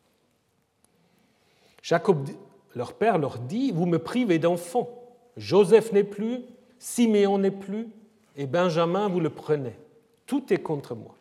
Jacob, 1.82 2.28
leur 2.74 2.94
père, 2.94 3.18
leur 3.18 3.38
dit, 3.38 3.72
Vous 3.72 3.86
me 3.86 3.98
privez 3.98 4.38
d'enfants 4.38 4.88
Joseph 5.36 5.92
n'est 5.92 6.05
plus, 6.05 6.42
Siméon 6.78 7.38
n'est 7.38 7.50
plus, 7.50 7.88
et 8.36 8.46
Benjamin, 8.46 9.09
vous 9.09 9.20
le 9.20 9.30
prenez. 9.30 9.76
Tout 10.26 10.52
est 10.52 10.59
contre 10.59 10.94
moi. 10.94 11.14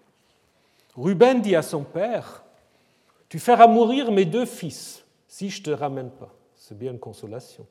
Ruben 0.95 1.41
dit 1.41 1.55
à 1.55 1.61
son 1.61 1.83
père, 1.83 2.43
Tu 3.29 3.39
feras 3.39 3.67
mourir 3.67 4.11
mes 4.11 4.25
deux 4.25 4.45
fils 4.45 5.03
si 5.27 5.49
je 5.49 5.61
ne 5.61 5.65
te 5.65 5.71
ramène 5.71 6.11
pas. 6.11 6.33
C'est 6.55 6.77
bien 6.77 6.91
une 6.91 6.99
consolation. 6.99 7.65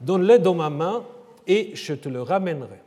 Donne-les 0.00 0.38
dans 0.38 0.54
ma 0.54 0.70
main 0.70 1.04
et 1.46 1.74
je 1.74 1.94
te 1.94 2.08
le 2.08 2.22
ramènerai. 2.22 2.80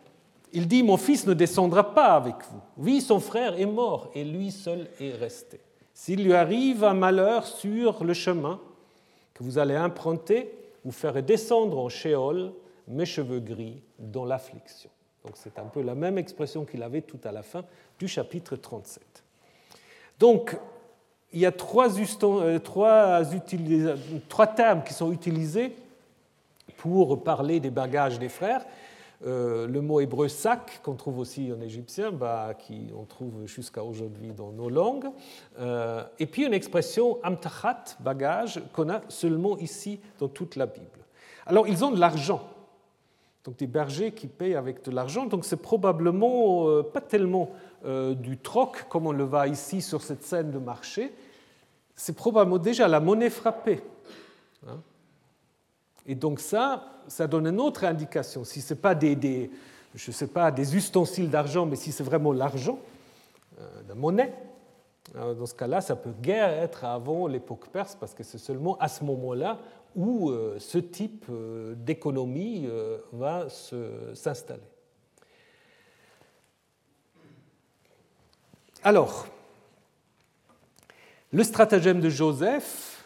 Il 0.54 0.68
dit, 0.68 0.84
Mon 0.84 0.98
fils 0.98 1.26
ne 1.26 1.34
descendra 1.34 1.94
pas 1.94 2.16
avec 2.16 2.36
vous. 2.52 2.62
Oui, 2.78 3.02
son 3.02 3.20
frère 3.20 3.60
est 3.60 3.66
mort 3.66 4.10
et 4.14 4.24
lui 4.24 4.52
seul 4.52 4.88
est 5.00 5.14
resté. 5.14 5.60
S'il 5.94 6.24
lui 6.24 6.34
arrive 6.34 6.84
un 6.84 6.94
malheur 6.94 7.46
sur 7.46 8.04
le 8.04 8.14
chemin 8.14 8.60
que 9.34 9.44
vous 9.44 9.58
allez 9.58 9.78
emprunter, 9.78 10.52
vous 10.84 10.92
ferez 10.92 11.22
descendre 11.22 11.78
en 11.78 11.90
Sheol 11.90 12.52
mes 12.88 13.06
cheveux 13.06 13.40
gris 13.40 13.82
dans 14.00 14.26
l'affliction. 14.26 14.90
Donc 15.24 15.36
c'est 15.36 15.60
un 15.60 15.66
peu 15.66 15.82
la 15.82 15.96
même 15.96 16.18
expression 16.18 16.66
qu'il 16.66 16.82
avait 16.82 17.02
tout 17.02 17.20
à 17.24 17.32
la 17.32 17.44
fin 17.44 17.64
du 18.00 18.08
chapitre 18.08 18.56
37. 18.56 19.04
Donc 20.20 20.58
il 21.34 21.40
y 21.40 21.46
a 21.46 21.52
euh, 21.52 22.60
trois 22.60 24.48
termes 24.48 24.84
qui 24.84 24.94
sont 24.94 25.12
utilisés 25.12 25.76
pour 26.78 27.24
parler 27.24 27.60
des 27.60 27.70
bagages 27.70 28.20
des 28.20 28.30
frères. 28.30 28.66
Euh, 29.26 29.68
le 29.68 29.82
mot 29.82 30.00
hébreu 30.00 30.28
sac, 30.28 30.80
qu'on 30.82 30.96
trouve 30.96 31.20
aussi 31.20 31.52
en 31.56 31.62
égyptien, 31.62 32.12
bah, 32.12 32.56
qui 32.58 32.90
on 32.98 33.04
trouve 33.04 33.46
jusqu'à 33.46 33.84
aujourd'hui 33.84 34.34
dans 34.34 34.52
nos 34.52 34.70
langues, 34.70 35.10
euh, 35.60 36.04
et 36.18 36.26
puis 36.26 36.46
une 36.46 36.54
expression 36.54 37.20
amtachat, 37.24 37.98
bagage, 38.00 38.62
qu'on 38.74 38.90
a 38.90 39.02
seulement 39.10 39.60
ici 39.60 40.00
dans 40.18 40.28
toute 40.28 40.56
la 40.56 40.66
Bible. 40.66 40.88
Alors 41.46 41.68
ils 41.68 41.86
ont 41.86 41.92
de 41.92 42.00
l'argent, 42.00 42.42
donc 43.44 43.58
des 43.58 43.68
bergers 43.68 44.12
qui 44.12 44.26
payent 44.26 44.56
avec 44.56 44.84
de 44.84 44.90
l'argent. 44.90 45.28
Donc 45.28 45.46
c'est 45.46 45.62
probablement 45.62 46.68
euh, 46.68 46.82
pas 46.82 47.02
tellement 47.02 47.52
du 47.84 48.38
troc 48.38 48.86
comme 48.90 49.08
on 49.08 49.12
le 49.12 49.24
voit 49.24 49.48
ici 49.48 49.82
sur 49.82 50.04
cette 50.04 50.24
scène 50.24 50.52
de 50.52 50.60
marché, 50.60 51.16
c'est 51.96 52.16
probablement 52.16 52.60
déjà 52.60 52.88
la 52.88 53.00
monnaie 53.00 53.32
frappée. 53.32 53.82
Hein. 54.68 54.78
Et 56.12 56.16
donc 56.16 56.42
ça, 56.42 56.84
ça 57.08 57.26
donne 57.26 57.48
une 57.48 57.62
autre 57.62 57.86
indication. 57.86 58.44
Si 58.44 58.60
ce 58.60 58.74
n'est 58.74 58.80
pas 58.82 58.94
des, 58.94 59.50
sais 59.96 60.28
pas, 60.28 60.52
des 60.52 60.76
ustensiles 60.76 61.30
d'argent, 61.30 61.66
mais 61.66 61.78
si 61.78 61.94
c'est 61.94 62.04
vraiment 62.04 62.34
l'argent, 62.34 62.80
euh, 63.58 63.64
la 63.88 63.96
monnaie, 63.96 64.34
dans 65.14 65.46
ce 65.46 65.54
cas-là, 65.56 65.80
ça 65.80 65.96
peut 65.96 66.12
guère 66.22 66.50
être 66.50 66.84
avant 66.84 67.28
l'époque 67.28 67.70
perse, 67.70 67.96
parce 67.96 68.14
que 68.14 68.24
c'est 68.24 68.38
seulement 68.40 68.78
à 68.78 68.90
ce 68.90 69.06
moment-là 69.06 69.58
où 69.96 70.30
euh, 70.30 70.58
ce 70.60 70.80
type 70.80 71.26
euh, 71.30 71.76
d'économie 71.76 72.66
euh, 72.68 72.98
va 73.14 73.48
s'installer. 74.14 74.62
Alors, 78.84 79.28
le 81.32 81.44
stratagème 81.46 82.02
de 82.02 82.10
Joseph 82.10 83.01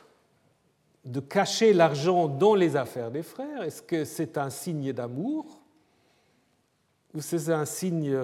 de 1.06 1.20
cacher 1.20 1.72
l'argent 1.72 2.28
dans 2.28 2.56
les 2.56 2.76
affaires 2.76 3.12
des 3.12 3.24
frères, 3.24 3.64
est-ce 3.64 3.82
que 3.82 4.06
c'est 4.06 4.38
un 4.38 4.50
signe 4.50 4.92
d'amour 4.92 5.46
ou 7.14 7.22
c'est 7.22 7.50
un 7.50 7.66
signe 7.66 8.18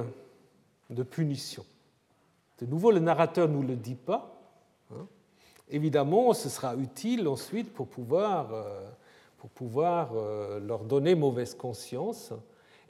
de 0.89 1.03
punition? 1.03 1.63
De 2.59 2.65
nouveau, 2.65 2.91
le 2.91 2.99
narrateur 2.99 3.47
ne 3.47 3.53
nous 3.53 3.63
le 3.63 3.75
dit 3.75 3.95
pas. 3.95 4.35
Hein 4.91 5.07
évidemment, 5.71 6.33
ce 6.33 6.49
sera 6.49 6.75
utile 6.75 7.27
ensuite 7.27 7.73
pour 7.73 7.87
pouvoir, 7.87 8.53
euh, 8.53 8.89
pour 9.37 9.49
pouvoir 9.49 10.11
euh, 10.13 10.59
leur 10.59 10.83
donner 10.83 11.15
mauvaise 11.15 11.55
conscience. 11.55 12.33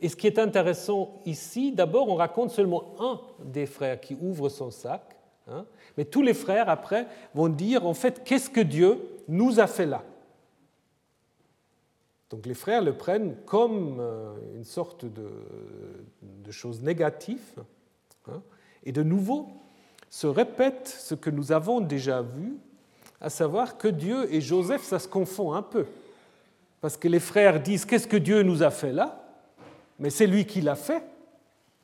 Et 0.02 0.10
ce 0.10 0.16
qui 0.16 0.28
est 0.28 0.40
intéressant 0.40 1.22
ici, 1.26 1.72
d'abord, 1.72 2.10
on 2.10 2.16
raconte 2.16 2.52
seulement 2.52 2.96
un 3.00 3.22
des 3.44 3.68
frères 3.68 4.02
qui 4.02 4.18
ouvre 4.20 4.50
son 4.50 4.72
sac, 4.72 5.04
hein, 5.48 5.66
mais 5.96 6.06
tous 6.06 6.24
les 6.24 6.34
frères, 6.34 6.70
après, 6.70 7.08
vont 7.36 7.50
dire, 7.50 7.86
en 7.86 7.94
fait, 7.94 8.24
qu'est-ce 8.24 8.50
que 8.50 8.62
Dieu 8.62 9.00
nous 9.32 9.60
a 9.60 9.68
fait 9.68 9.86
là 9.86 10.04
Donc 12.30 12.46
les 12.46 12.54
frères 12.54 12.84
le 12.84 12.94
prennent 12.94 13.36
comme 13.46 13.98
euh, 14.00 14.36
une 14.56 14.66
sorte 14.66 15.06
de, 15.06 16.52
chose 16.52 16.82
négative. 16.82 17.64
Hein, 18.28 18.42
et 18.84 18.92
de 18.92 19.04
nouveau, 19.04 19.50
se 20.10 20.28
répète 20.28 20.88
ce 20.88 21.16
que 21.16 21.30
nous 21.30 21.54
avons 21.54 21.80
déjà 21.80 22.22
vu 22.22 22.58
à 23.22 23.30
savoir 23.30 23.78
que 23.78 23.88
Dieu 23.88 24.34
et 24.34 24.42
Joseph, 24.42 24.84
ça 24.84 25.00
se 25.00 25.08
confond 25.08 25.54
un 25.54 25.62
peu. 25.62 25.86
Parce 26.82 26.98
que 26.98 27.08
les 27.08 27.20
frères 27.20 27.62
disent, 27.62 27.86
qu'est-ce 27.86 28.08
que 28.08 28.18
Dieu 28.18 28.42
nous 28.42 28.64
a 28.64 28.72
fait 28.72 28.92
là? 28.92 29.24
Mais 30.00 30.10
c'est 30.10 30.28
lui 30.28 30.46
qui 30.46 30.62
l'a 30.62 30.76
fait. 30.76 31.04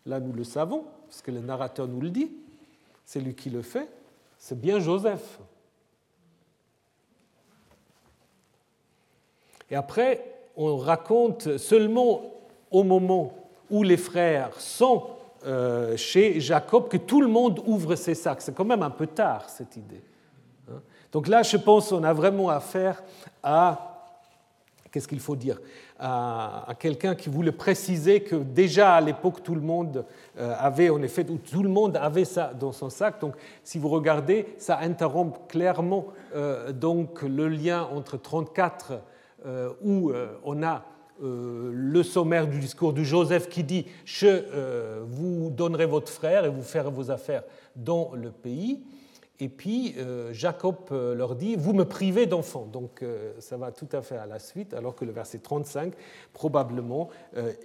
Là, 0.05 0.19
nous 0.19 0.33
le 0.33 0.43
savons, 0.43 0.85
parce 1.07 1.21
que 1.21 1.31
le 1.31 1.39
narrateur 1.39 1.87
nous 1.87 2.01
le 2.01 2.09
dit. 2.09 2.31
C'est 3.05 3.21
lui 3.21 3.35
qui 3.35 3.49
le 3.49 3.61
fait. 3.61 3.87
C'est 4.39 4.59
bien 4.59 4.79
Joseph. 4.79 5.39
Et 9.69 9.75
après, 9.75 10.23
on 10.55 10.77
raconte 10.77 11.57
seulement 11.57 12.21
au 12.71 12.83
moment 12.83 13.33
où 13.69 13.83
les 13.83 13.97
frères 13.97 14.51
sont 14.59 15.03
euh, 15.45 15.95
chez 15.97 16.39
Jacob 16.39 16.87
que 16.87 16.97
tout 16.97 17.21
le 17.21 17.27
monde 17.27 17.61
ouvre 17.65 17.95
ses 17.95 18.15
sacs. 18.15 18.41
C'est 18.41 18.55
quand 18.55 18.65
même 18.65 18.83
un 18.83 18.89
peu 18.89 19.07
tard, 19.07 19.49
cette 19.49 19.75
idée. 19.75 20.01
Donc 21.11 21.27
là, 21.27 21.41
je 21.43 21.57
pense 21.57 21.89
qu'on 21.89 22.03
a 22.03 22.13
vraiment 22.13 22.49
affaire 22.49 23.01
à 23.41 23.97
qu'est-ce 24.91 25.07
qu'il 25.07 25.19
faut 25.19 25.35
dire 25.35 25.59
à, 25.99 26.67
quelqu'un 26.79 27.15
qui 27.15 27.29
voulait 27.29 27.51
préciser 27.51 28.21
que 28.21 28.35
déjà 28.35 28.95
à 28.95 29.01
l'époque 29.01 29.43
tout 29.43 29.55
le 29.55 29.61
monde 29.61 30.05
euh, 30.37 30.53
avait 30.59 30.89
en 30.89 31.01
effet 31.01 31.23
tout 31.23 31.63
le 31.63 31.69
monde 31.69 31.97
avait 31.97 32.25
ça 32.25 32.51
dans 32.53 32.71
son 32.71 32.89
sac. 32.89 33.19
Donc 33.19 33.35
si 33.63 33.79
vous 33.79 33.89
regardez, 33.89 34.47
ça 34.57 34.79
interrompt 34.79 35.49
clairement 35.49 36.05
euh, 36.35 36.71
donc 36.71 37.21
le 37.23 37.47
lien 37.47 37.87
entre 37.93 38.17
34 38.17 38.91
euh, 38.91 38.97
où 39.81 40.11
on 40.43 40.63
a 40.63 40.85
le 41.21 42.03
sommaire 42.03 42.47
du 42.47 42.59
discours 42.59 42.93
de 42.93 43.03
Joseph 43.03 43.49
qui 43.49 43.63
dit 43.63 43.85
Je 44.05 45.03
vous 45.05 45.49
donnerai 45.49 45.85
votre 45.85 46.11
frère 46.11 46.45
et 46.45 46.49
vous 46.49 46.63
ferez 46.63 46.91
vos 46.91 47.11
affaires 47.11 47.43
dans 47.75 48.11
le 48.13 48.31
pays 48.31 48.83
et 49.39 49.49
puis 49.49 49.93
euh, 49.97 50.33
Jacob 50.33 50.75
euh, 50.91 51.13
leur 51.13 51.35
dit, 51.35 51.55
vous 51.55 51.73
me 51.73 51.85
privez 51.85 52.25
d'enfants. 52.25 52.67
Donc 52.71 53.03
euh, 53.03 53.33
ça 53.39 53.57
va 53.57 53.71
tout 53.71 53.87
à 53.91 54.01
fait 54.01 54.17
à 54.17 54.25
la 54.25 54.39
suite, 54.39 54.73
alors 54.73 54.95
que 54.95 55.05
le 55.05 55.11
verset 55.11 55.39
35 55.39 55.93
probablement 56.33 57.09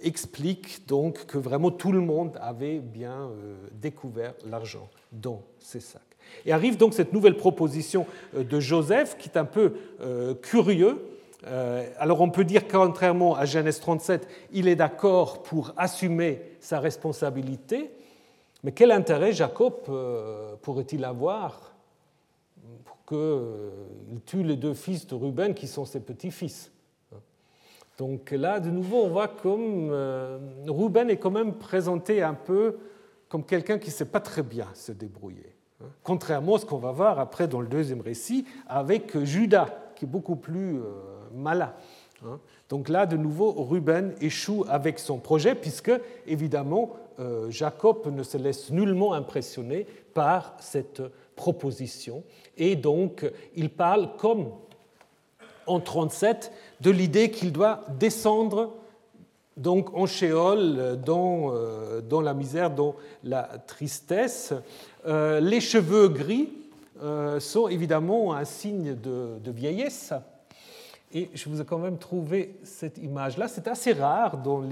explique 0.01 0.87
donc 0.87 1.25
que 1.25 1.37
vraiment 1.37 1.71
tout 1.71 1.91
le 1.91 1.99
monde 1.99 2.37
avait 2.41 2.79
bien 2.79 3.29
découvert 3.71 4.33
l'argent 4.49 4.89
dans 5.11 5.41
ses 5.59 5.79
sacs. 5.79 6.01
Et 6.45 6.51
arrive 6.51 6.77
donc 6.77 6.93
cette 6.93 7.13
nouvelle 7.13 7.37
proposition 7.37 8.05
de 8.33 8.59
Joseph 8.59 9.17
qui 9.17 9.29
est 9.29 9.37
un 9.37 9.45
peu 9.45 9.73
curieux. 10.41 11.12
Alors 11.99 12.21
on 12.21 12.29
peut 12.29 12.45
dire 12.45 12.67
contrairement 12.67 13.35
à 13.35 13.45
Genèse 13.45 13.79
37, 13.79 14.27
il 14.53 14.67
est 14.67 14.75
d'accord 14.75 15.43
pour 15.43 15.73
assumer 15.77 16.41
sa 16.59 16.79
responsabilité, 16.79 17.91
mais 18.63 18.71
quel 18.71 18.91
intérêt 18.91 19.33
Jacob 19.33 19.73
euh, 19.89 20.55
pourrait-il 20.61 21.03
avoir 21.03 21.73
pour 22.85 22.97
qu'il 23.05 23.17
euh, 23.17 23.69
tue 24.25 24.43
les 24.43 24.55
deux 24.55 24.73
fils 24.73 25.05
de 25.05 25.15
Ruben 25.15 25.53
qui 25.53 25.67
sont 25.67 25.83
ses 25.85 25.99
petits-fils? 25.99 26.71
Donc 27.97 28.31
là, 28.31 28.59
de 28.59 28.71
nouveau, 28.71 29.03
on 29.03 29.09
voit 29.09 29.27
comme 29.27 29.89
euh, 29.91 30.39
Ruben 30.65 31.09
est 31.09 31.17
quand 31.17 31.29
même 31.29 31.53
présenté 31.53 32.23
un 32.23 32.33
peu 32.33 32.77
comme 33.27 33.45
quelqu'un 33.45 33.77
qui 33.77 33.89
ne 33.89 33.93
sait 33.93 34.05
pas 34.05 34.21
très 34.21 34.43
bien 34.43 34.67
se 34.73 34.93
débrouiller. 34.93 35.53
Hein. 35.81 35.87
Contrairement 36.01 36.55
à 36.55 36.59
ce 36.59 36.65
qu'on 36.65 36.77
va 36.77 36.91
voir 36.91 37.19
après 37.19 37.47
dans 37.47 37.61
le 37.61 37.67
deuxième 37.67 38.01
récit 38.01 38.45
avec 38.67 39.17
Judas, 39.23 39.67
qui 39.95 40.05
est 40.05 40.07
beaucoup 40.07 40.37
plus 40.37 40.79
Hein. 42.25 42.39
Donc 42.69 42.89
là, 42.89 43.05
de 43.05 43.17
nouveau, 43.17 43.51
Ruben 43.51 44.13
échoue 44.21 44.65
avec 44.69 44.99
son 44.99 45.17
projet, 45.17 45.55
puisque, 45.55 45.91
évidemment, 46.25 46.91
euh, 47.19 47.51
Jacob 47.51 48.07
ne 48.11 48.23
se 48.23 48.37
laisse 48.37 48.71
nullement 48.71 49.13
impressionner 49.13 49.85
par 50.13 50.55
cette 50.59 51.01
proposition. 51.35 52.23
Et 52.57 52.75
donc, 52.75 53.29
il 53.55 53.69
parle, 53.69 54.15
comme 54.17 54.47
en 55.67 55.79
37, 55.79 56.51
de 56.81 56.91
l'idée 56.91 57.31
qu'il 57.31 57.51
doit 57.51 57.81
descendre 57.99 58.73
donc 59.55 59.93
en 59.95 60.07
Sheol, 60.07 60.99
dans, 61.05 61.53
euh, 61.53 62.01
dans, 62.01 62.21
la 62.21 62.33
misère, 62.33 62.71
dans 62.71 62.95
la 63.23 63.43
tristesse. 63.67 64.51
Euh, 65.05 65.39
les 65.39 65.61
cheveux 65.61 66.07
gris 66.07 66.49
sont 67.39 67.67
évidemment 67.67 68.33
un 68.33 68.45
signe 68.45 68.95
de 68.95 69.51
vieillesse. 69.51 70.13
Et 71.15 71.29
je 71.35 71.47
vous 71.47 71.61
ai 71.61 71.65
quand 71.65 71.77
même 71.77 71.99
trouvé 71.99 72.55
cette 72.63 72.97
image-là. 72.97 73.47
C'est 73.47 73.67
assez 73.67 73.93
rare 73.93 74.39
dans 74.39 74.63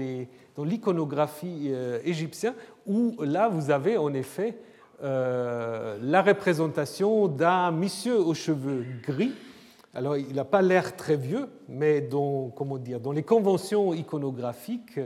l'iconographie 0.64 1.68
euh, 1.68 2.00
égyptienne, 2.04 2.54
où 2.84 3.16
là 3.22 3.48
vous 3.48 3.70
avez 3.70 3.96
en 3.96 4.12
effet 4.12 4.58
euh, 5.04 5.98
la 6.02 6.20
représentation 6.20 7.28
d'un 7.28 7.70
monsieur 7.70 8.18
aux 8.18 8.34
cheveux 8.34 8.84
gris. 9.06 9.32
Alors 9.94 10.16
il 10.16 10.34
n'a 10.34 10.44
pas 10.44 10.62
l'air 10.62 10.96
très 10.96 11.16
vieux, 11.16 11.48
mais 11.68 12.00
dans, 12.00 12.48
comment 12.48 12.78
dire, 12.78 12.98
dans 12.98 13.12
les 13.12 13.22
conventions 13.22 13.94
iconographiques, 13.94 14.98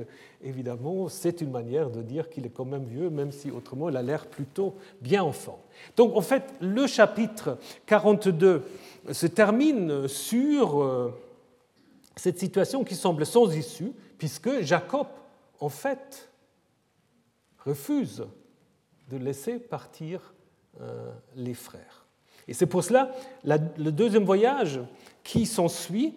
évidemment, 0.43 1.09
c'est 1.09 1.41
une 1.41 1.51
manière 1.51 1.91
de 1.91 2.03
dire 2.03 2.31
qu'il 2.31 2.47
est 2.47 2.51
quand 2.51 2.65
même 2.65 2.85
vieux, 2.85 3.11
même 3.11 3.33
si 3.33 3.51
autrement 3.51 3.89
il 3.91 3.97
a 3.97 4.03
l'air 4.03 4.27
plutôt 4.27 4.77
bien 5.03 5.23
enfant. 5.23 5.59
Donc 5.97 6.17
en 6.17 6.21
fait, 6.21 6.45
le 6.61 6.87
chapitre 6.87 7.59
42 7.87 8.63
se 9.11 9.27
termine 9.27 10.09
sur 10.09 10.83
euh, 10.83 11.13
cette 12.17 12.39
situation 12.39 12.85
qui 12.85 12.95
semble 12.95 13.27
sans 13.27 13.55
issue, 13.55 13.93
puisque 14.19 14.63
Jacob 14.63 15.07
en 15.61 15.69
fait, 15.69 16.31
refuse 17.65 18.27
de 19.11 19.17
laisser 19.17 19.59
partir 19.59 20.35
euh, 20.81 21.11
les 21.35 21.55
frères. 21.55 22.05
Et 22.49 22.55
c'est 22.55 22.67
pour 22.67 22.85
cela 22.85 23.13
le 23.45 23.91
deuxième 23.91 24.25
voyage 24.25 24.81
qui 25.25 25.47
s'ensuit 25.47 26.15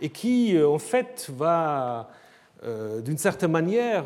et 0.00 0.10
qui, 0.10 0.56
euh, 0.56 0.68
en 0.68 0.78
fait, 0.78 1.30
va, 1.34 2.10
euh, 2.62 3.00
d'une 3.00 3.18
certaine 3.18 3.50
manière, 3.50 4.04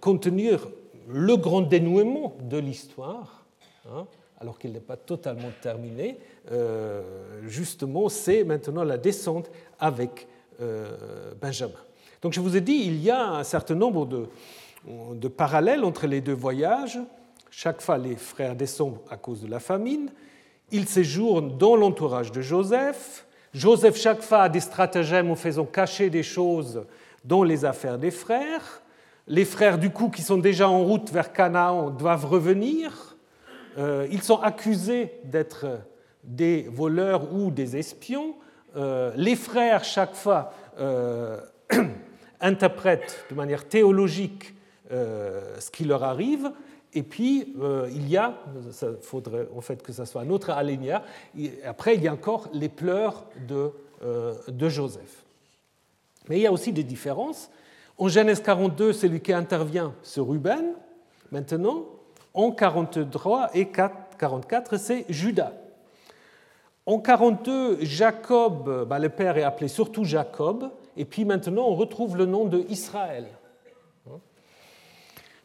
contenir 0.00 0.68
le 1.08 1.36
grand 1.36 1.62
dénouement 1.62 2.36
de 2.42 2.58
l'histoire, 2.58 3.44
hein, 3.90 4.06
alors 4.42 4.58
qu'il 4.58 4.72
n'est 4.72 4.80
pas 4.80 4.96
totalement 4.96 5.50
terminé, 5.62 6.18
justement, 7.46 8.08
c'est 8.08 8.44
maintenant 8.44 8.84
la 8.84 8.98
descente 8.98 9.50
avec 9.78 10.26
Benjamin. 11.40 11.78
Donc 12.22 12.32
je 12.32 12.40
vous 12.40 12.56
ai 12.56 12.60
dit, 12.60 12.84
il 12.86 13.02
y 13.02 13.10
a 13.10 13.30
un 13.30 13.44
certain 13.44 13.74
nombre 13.74 14.06
de, 14.06 15.28
parallèles 15.28 15.84
entre 15.84 16.06
les 16.06 16.20
deux 16.20 16.32
voyages. 16.32 17.00
Chaque 17.50 17.82
fois, 17.82 17.98
les 17.98 18.16
frères 18.16 18.54
descendent 18.54 18.98
à 19.10 19.16
cause 19.16 19.42
de 19.42 19.48
la 19.48 19.60
famine. 19.60 20.10
Ils 20.70 20.88
séjournent 20.88 21.58
dans 21.58 21.76
l'entourage 21.76 22.32
de 22.32 22.40
Joseph. 22.40 23.26
Joseph, 23.52 23.96
chaque 23.96 24.22
fois, 24.22 24.42
a 24.42 24.48
des 24.48 24.60
stratagèmes 24.60 25.30
en 25.30 25.34
faisant 25.34 25.66
cacher 25.66 26.10
des 26.10 26.22
choses 26.22 26.84
dans 27.24 27.42
les 27.42 27.64
affaires 27.64 27.98
des 27.98 28.10
frères. 28.10 28.82
Les 29.26 29.44
frères, 29.44 29.78
du 29.78 29.90
coup, 29.90 30.08
qui 30.08 30.22
sont 30.22 30.38
déjà 30.38 30.68
en 30.68 30.82
route 30.82 31.10
vers 31.10 31.32
Canaan, 31.32 31.90
doivent 31.90 32.26
revenir. 32.26 33.11
Euh, 33.78 34.06
ils 34.10 34.22
sont 34.22 34.40
accusés 34.40 35.12
d'être 35.24 35.66
des 36.24 36.62
voleurs 36.70 37.32
ou 37.34 37.50
des 37.50 37.76
espions. 37.76 38.34
Euh, 38.76 39.12
les 39.16 39.36
frères, 39.36 39.84
chaque 39.84 40.14
fois, 40.14 40.52
euh, 40.78 41.40
interprètent 42.40 43.26
de 43.30 43.34
manière 43.34 43.68
théologique 43.68 44.54
ce 44.90 45.70
qui 45.70 45.86
leur 45.86 46.02
arrive, 46.02 46.52
et 46.92 47.02
puis 47.02 47.54
il 47.94 48.08
y 48.10 48.18
a, 48.18 48.34
il 48.82 48.96
faudrait 49.00 49.48
en 49.56 49.62
fait 49.62 49.82
que 49.82 49.90
ce 49.90 50.04
soit 50.04 50.20
un 50.20 50.28
autre 50.28 50.50
alinéa, 50.50 51.02
après 51.64 51.94
il 51.94 52.02
y 52.02 52.08
a 52.08 52.12
encore 52.12 52.50
les 52.52 52.68
pleurs 52.68 53.24
de, 53.48 53.70
de 54.48 54.68
Joseph. 54.68 55.24
Mais 56.28 56.36
il 56.36 56.42
y 56.42 56.46
a 56.46 56.52
aussi 56.52 56.74
des 56.74 56.84
différences. 56.84 57.50
En 57.96 58.08
Genèse 58.08 58.42
42, 58.42 58.92
c'est 58.92 59.08
lui 59.08 59.20
qui 59.20 59.32
intervient 59.32 59.94
sur 60.02 60.28
Ruben. 60.28 60.74
Maintenant, 61.30 61.86
en 62.34 62.50
43 62.50 63.50
et 63.54 63.68
44, 63.68 64.76
c'est 64.76 65.04
Judas. 65.08 65.52
En 66.84 66.98
42, 66.98 67.84
Jacob, 67.84 68.86
bah, 68.88 68.98
le 68.98 69.08
père 69.08 69.36
est 69.36 69.42
appelé 69.42 69.68
surtout 69.68 70.04
Jacob, 70.04 70.70
et 70.96 71.04
puis 71.04 71.24
maintenant 71.24 71.68
on 71.68 71.74
retrouve 71.74 72.16
le 72.16 72.26
nom 72.26 72.44
de 72.46 72.64
Israël. 72.68 73.26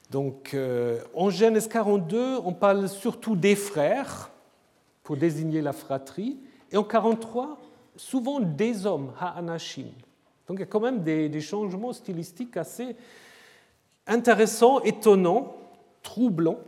Donc 0.10 0.54
euh, 0.54 1.00
en 1.14 1.30
Genèse 1.30 1.68
42, 1.68 2.38
on 2.44 2.54
parle 2.54 2.88
surtout 2.88 3.36
des 3.36 3.56
frères 3.56 4.32
pour 5.04 5.18
désigner 5.18 5.62
la 5.62 5.74
fratrie, 5.74 6.40
et 6.72 6.78
en 6.78 6.84
43, 6.84 7.60
souvent 7.96 8.40
des 8.40 8.86
hommes, 8.86 9.12
ha'anashim. 9.20 9.88
Donc 10.48 10.58
il 10.58 10.62
y 10.62 10.64
a 10.64 10.68
quand 10.68 10.80
même 10.80 11.04
des, 11.04 11.30
des 11.30 11.42
changements 11.42 11.94
stylistiques 11.94 12.58
assez 12.58 12.96
intéressants, 14.08 14.82
étonnants, 14.82 15.56
troublants. 16.02 16.60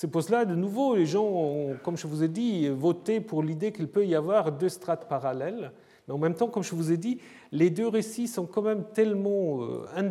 C'est 0.00 0.08
pour 0.08 0.22
cela, 0.22 0.46
de 0.46 0.54
nouveau, 0.54 0.96
les 0.96 1.04
gens 1.04 1.26
ont, 1.26 1.76
comme 1.82 1.98
je 1.98 2.06
vous 2.06 2.24
ai 2.24 2.28
dit, 2.28 2.66
voté 2.70 3.20
pour 3.20 3.42
l'idée 3.42 3.70
qu'il 3.70 3.86
peut 3.86 4.06
y 4.06 4.14
avoir 4.14 4.50
deux 4.50 4.70
strates 4.70 5.06
parallèles. 5.06 5.72
Mais 6.08 6.14
en 6.14 6.16
même 6.16 6.32
temps, 6.32 6.48
comme 6.48 6.62
je 6.62 6.74
vous 6.74 6.90
ai 6.90 6.96
dit, 6.96 7.20
les 7.52 7.68
deux 7.68 7.86
récits 7.86 8.26
sont 8.26 8.46
quand 8.46 8.62
même 8.62 8.84
tellement, 8.94 9.62
euh, 9.62 10.10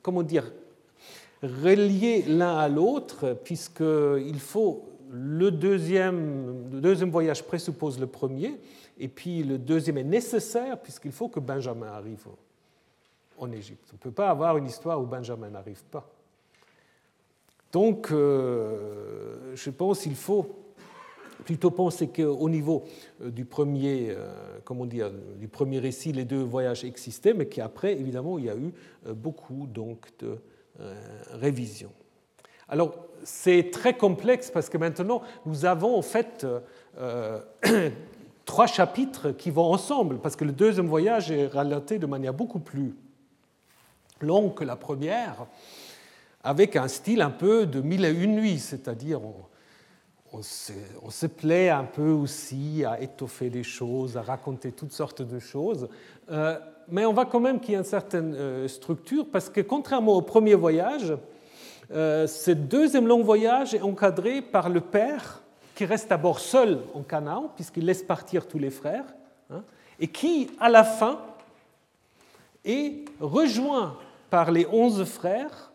comment 0.00 0.22
dire, 0.22 0.52
reliés 1.42 2.22
l'un 2.28 2.56
à 2.56 2.68
l'autre, 2.68 3.36
puisqu'il 3.42 4.38
faut 4.38 4.84
le 5.10 5.50
deuxième, 5.50 6.70
le 6.70 6.80
deuxième 6.80 7.10
voyage 7.10 7.42
présuppose 7.42 7.98
le 7.98 8.06
premier, 8.06 8.60
et 8.96 9.08
puis 9.08 9.42
le 9.42 9.58
deuxième 9.58 9.98
est 9.98 10.04
nécessaire 10.04 10.80
puisqu'il 10.80 11.10
faut 11.10 11.28
que 11.28 11.40
Benjamin 11.40 11.88
arrive 11.88 12.28
en 13.38 13.50
Égypte. 13.50 13.88
On 13.90 13.96
ne 13.96 13.98
peut 13.98 14.12
pas 14.12 14.30
avoir 14.30 14.56
une 14.56 14.66
histoire 14.66 15.02
où 15.02 15.04
Benjamin 15.04 15.50
n'arrive 15.50 15.82
pas. 15.90 16.15
Donc, 17.72 18.10
euh, 18.10 19.54
je 19.54 19.70
pense 19.70 20.00
qu'il 20.02 20.14
faut 20.14 20.46
plutôt 21.44 21.70
penser 21.70 22.08
qu'au 22.08 22.48
niveau 22.48 22.84
euh, 23.22 23.30
du 23.30 23.44
premier, 23.44 24.08
euh, 24.10 24.58
comment 24.64 24.86
dire, 24.86 25.10
du 25.38 25.48
premier 25.48 25.78
récit, 25.78 26.12
les 26.12 26.24
deux 26.24 26.42
voyages 26.42 26.84
existaient, 26.84 27.34
mais 27.34 27.46
qu'après, 27.46 27.92
évidemment, 27.92 28.38
il 28.38 28.46
y 28.46 28.50
a 28.50 28.56
eu 28.56 28.72
beaucoup 29.14 29.66
donc, 29.66 30.08
de 30.18 30.38
révisions. 31.32 31.92
Alors, 32.68 32.94
c'est 33.24 33.70
très 33.70 33.96
complexe 33.96 34.50
parce 34.50 34.68
que 34.68 34.76
maintenant, 34.76 35.22
nous 35.46 35.64
avons 35.64 35.96
en 35.96 36.02
fait 36.02 36.46
trois 38.44 38.66
chapitres 38.66 39.30
qui 39.30 39.50
vont 39.50 39.72
ensemble, 39.72 40.18
parce 40.18 40.36
que 40.36 40.44
le 40.44 40.52
deuxième 40.52 40.86
voyage 40.86 41.30
est 41.30 41.46
relaté 41.46 41.98
de 41.98 42.06
manière 42.06 42.34
beaucoup 42.34 42.58
plus 42.58 42.94
longue 44.20 44.54
que 44.54 44.64
la 44.64 44.76
première, 44.76 45.46
avec 46.46 46.76
un 46.76 46.86
style 46.86 47.22
un 47.22 47.30
peu 47.30 47.66
de 47.66 47.80
mille 47.80 48.04
et 48.04 48.12
une 48.12 48.36
nuits, 48.36 48.60
c'est-à-dire 48.60 49.20
on, 50.32 50.42
se, 50.42 51.26
plaît 51.26 51.70
un 51.70 51.82
peu 51.82 52.10
aussi 52.10 52.84
à 52.84 53.00
étoffer 53.00 53.50
les 53.50 53.64
choses, 53.64 54.16
à 54.16 54.22
raconter 54.22 54.70
toutes 54.70 54.92
sortes 54.92 55.22
de 55.22 55.40
choses, 55.40 55.88
euh, 56.30 56.56
mais 56.88 57.04
on 57.04 57.12
voit 57.12 57.26
quand 57.26 57.40
même 57.40 57.58
qu'il 57.58 57.72
y 57.72 57.74
a 57.74 57.80
une 57.80 57.84
certaine 57.84 58.32
euh, 58.36 58.68
structure, 58.68 59.26
parce 59.32 59.50
que 59.50 59.60
contrairement 59.60 60.12
au 60.12 60.22
premier 60.22 60.54
voyage, 60.54 61.16
euh, 61.90 62.28
ce 62.28 62.52
deuxième 62.52 63.08
long 63.08 63.24
voyage 63.24 63.74
est 63.74 63.82
encadré 63.82 64.40
par 64.40 64.68
le 64.68 64.80
père 64.80 65.42
qui 65.74 65.84
reste 65.84 66.10
d'abord 66.10 66.38
seul 66.38 66.78
en 66.94 67.02
Canaan, 67.02 67.50
puisqu'il 67.56 67.86
laisse 67.86 68.04
partir 68.04 68.46
tous 68.46 68.60
les 68.60 68.70
frères, 68.70 69.06
hein, 69.50 69.64
et 69.98 70.06
qui, 70.06 70.48
à 70.60 70.68
la 70.68 70.84
fin, 70.84 71.18
est 72.64 73.04
rejoint 73.18 73.96
par 74.30 74.52
les 74.52 74.66
onze 74.70 75.02
frères 75.04 75.72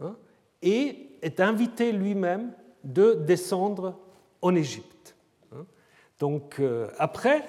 hein, 0.00 0.16
et 0.62 1.10
est 1.22 1.40
invité 1.40 1.92
lui-même 1.92 2.52
de 2.84 3.14
descendre 3.14 3.98
en 4.40 4.54
Égypte. 4.54 5.14
Hein. 5.52 5.64
Donc 6.18 6.56
euh, 6.58 6.88
après, 6.98 7.44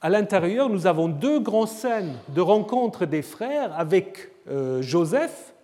à 0.00 0.08
l'intérieur, 0.08 0.68
nous 0.68 0.86
avons 0.86 1.08
deux 1.08 1.40
grandes 1.40 1.68
scènes 1.68 2.16
de 2.28 2.40
rencontre 2.40 3.06
des 3.06 3.22
frères 3.22 3.78
avec 3.78 4.30
euh, 4.48 4.82
Joseph, 4.82 5.54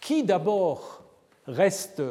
qui 0.00 0.24
d'abord 0.24 1.02
reste 1.46 2.02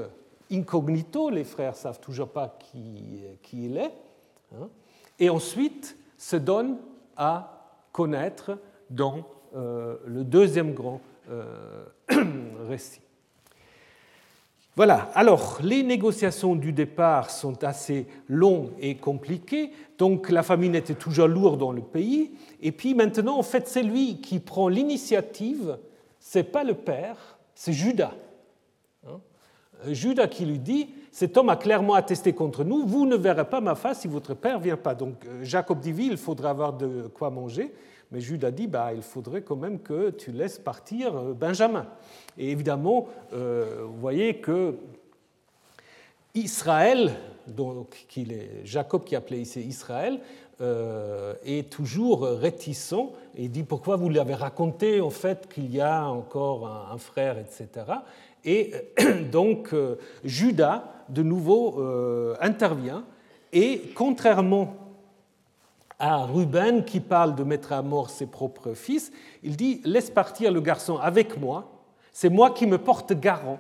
incognito, 0.52 1.30
les 1.30 1.44
frères 1.44 1.72
ne 1.72 1.78
savent 1.78 2.00
toujours 2.00 2.30
pas 2.30 2.58
qui, 2.60 3.24
il 3.54 3.78
est, 3.78 3.94
hein, 4.54 4.68
et 5.20 5.30
ensuite 5.30 5.98
se 6.18 6.36
donne 6.36 6.78
à 7.16 7.70
connaître 7.92 8.58
dans 8.89 9.26
euh, 9.56 9.98
le 10.06 10.24
deuxième 10.24 10.74
grand 10.74 11.02
récit. 12.68 13.02
Voilà, 14.78 15.09
alors 15.15 15.59
les 15.61 15.84
négociations 15.84 16.55
du 16.55 16.72
départ 16.72 17.30
sont 17.30 17.63
assez 17.63 18.07
longues 18.30 18.69
et 18.80 18.95
compliquées, 18.95 19.72
donc 19.97 20.30
la 20.30 20.43
famine 20.43 20.76
était 20.76 20.95
toujours 20.95 21.28
lourde 21.28 21.59
dans 21.59 21.74
le 21.74 21.82
pays, 21.82 22.32
et 22.61 22.72
puis 22.72 22.95
maintenant, 22.95 23.38
en 23.38 23.43
fait, 23.43 23.67
c'est 23.67 23.84
lui 23.84 24.22
qui 24.22 24.39
prend 24.39 24.69
l'initiative, 24.69 25.78
c'est 26.19 26.43
pas 26.43 26.63
le 26.63 26.74
père, 26.74 27.38
c'est 27.53 27.74
Judas. 27.74 28.13
Judas 29.88 30.28
qui 30.28 30.45
lui 30.45 30.59
dit 30.59 30.89
Cet 31.11 31.38
homme 31.38 31.49
a 31.49 31.55
clairement 31.55 31.95
attesté 31.95 32.34
contre 32.34 32.63
nous, 32.63 32.86
vous 32.86 33.05
ne 33.05 33.15
verrez 33.15 33.49
pas 33.49 33.61
ma 33.61 33.76
face 33.76 34.01
si 34.01 34.07
votre 34.07 34.34
père 34.34 34.59
vient 34.59 34.78
pas. 34.78 34.95
Donc 34.95 35.26
euh, 35.26 35.43
Jacob 35.43 35.80
dit 35.80 35.93
Il 35.99 36.17
faudra 36.17 36.51
avoir 36.51 36.74
de 36.74 37.07
quoi 37.13 37.30
manger. 37.30 37.74
Mais 38.12 38.20
Judas 38.20 38.51
dit 38.51 38.68
bah, 38.68 38.91
Il 38.93 39.01
faudrait 39.01 39.41
quand 39.41 39.55
même 39.55 39.80
que 39.80 40.09
tu 40.09 40.32
laisses 40.32 40.59
partir 40.59 41.16
euh, 41.16 41.34
Benjamin. 41.34 41.86
Et 42.38 42.51
évidemment, 42.51 43.07
euh, 43.34 43.84
vous 43.86 43.99
voyez 43.99 44.36
que 44.36 44.76
Israël, 46.34 47.14
donc 47.47 48.07
Jacob 48.64 49.03
qui 49.03 49.16
appelait 49.16 49.41
ici 49.41 49.62
Israël, 49.62 50.20
est 51.43 51.72
toujours 51.72 52.22
réticent 52.22 52.93
et 53.36 53.47
dit 53.47 53.64
pourquoi 53.64 53.95
vous 53.95 54.09
lui 54.09 54.20
avez 54.20 54.36
raconté 54.36 55.01
en 55.01 55.09
fait 55.09 55.49
qu'il 55.51 55.74
y 55.74 55.82
a 55.82 56.05
encore 56.05 56.68
un 56.68 56.97
frère, 56.99 57.38
etc. 57.39 57.68
Et 58.43 58.74
donc 59.32 59.74
euh, 59.74 59.97
Judas, 60.24 60.84
de 61.09 61.24
nouveau, 61.24 61.80
euh, 61.80 62.36
intervient 62.41 63.03
et 63.53 63.91
contrairement 63.95 64.76
à 66.02 66.26
Ruben 66.26 66.84
qui 66.84 66.99
parle 66.99 67.36
de 67.36 67.43
mettre 67.43 67.72
à 67.72 67.82
mort 67.82 68.10
ses 68.10 68.26
propres 68.26 68.74
fils, 68.74 69.12
il 69.43 69.56
dit 69.56 69.82
laisse 69.86 70.10
partir 70.10 70.52
le 70.52 70.60
garçon 70.60 70.97
avec 70.97 71.39
moi, 71.39 71.72
c'est 72.12 72.30
moi 72.30 72.49
qui 72.49 72.68
me 72.68 72.78
porte 72.78 73.14
garant. 73.14 73.60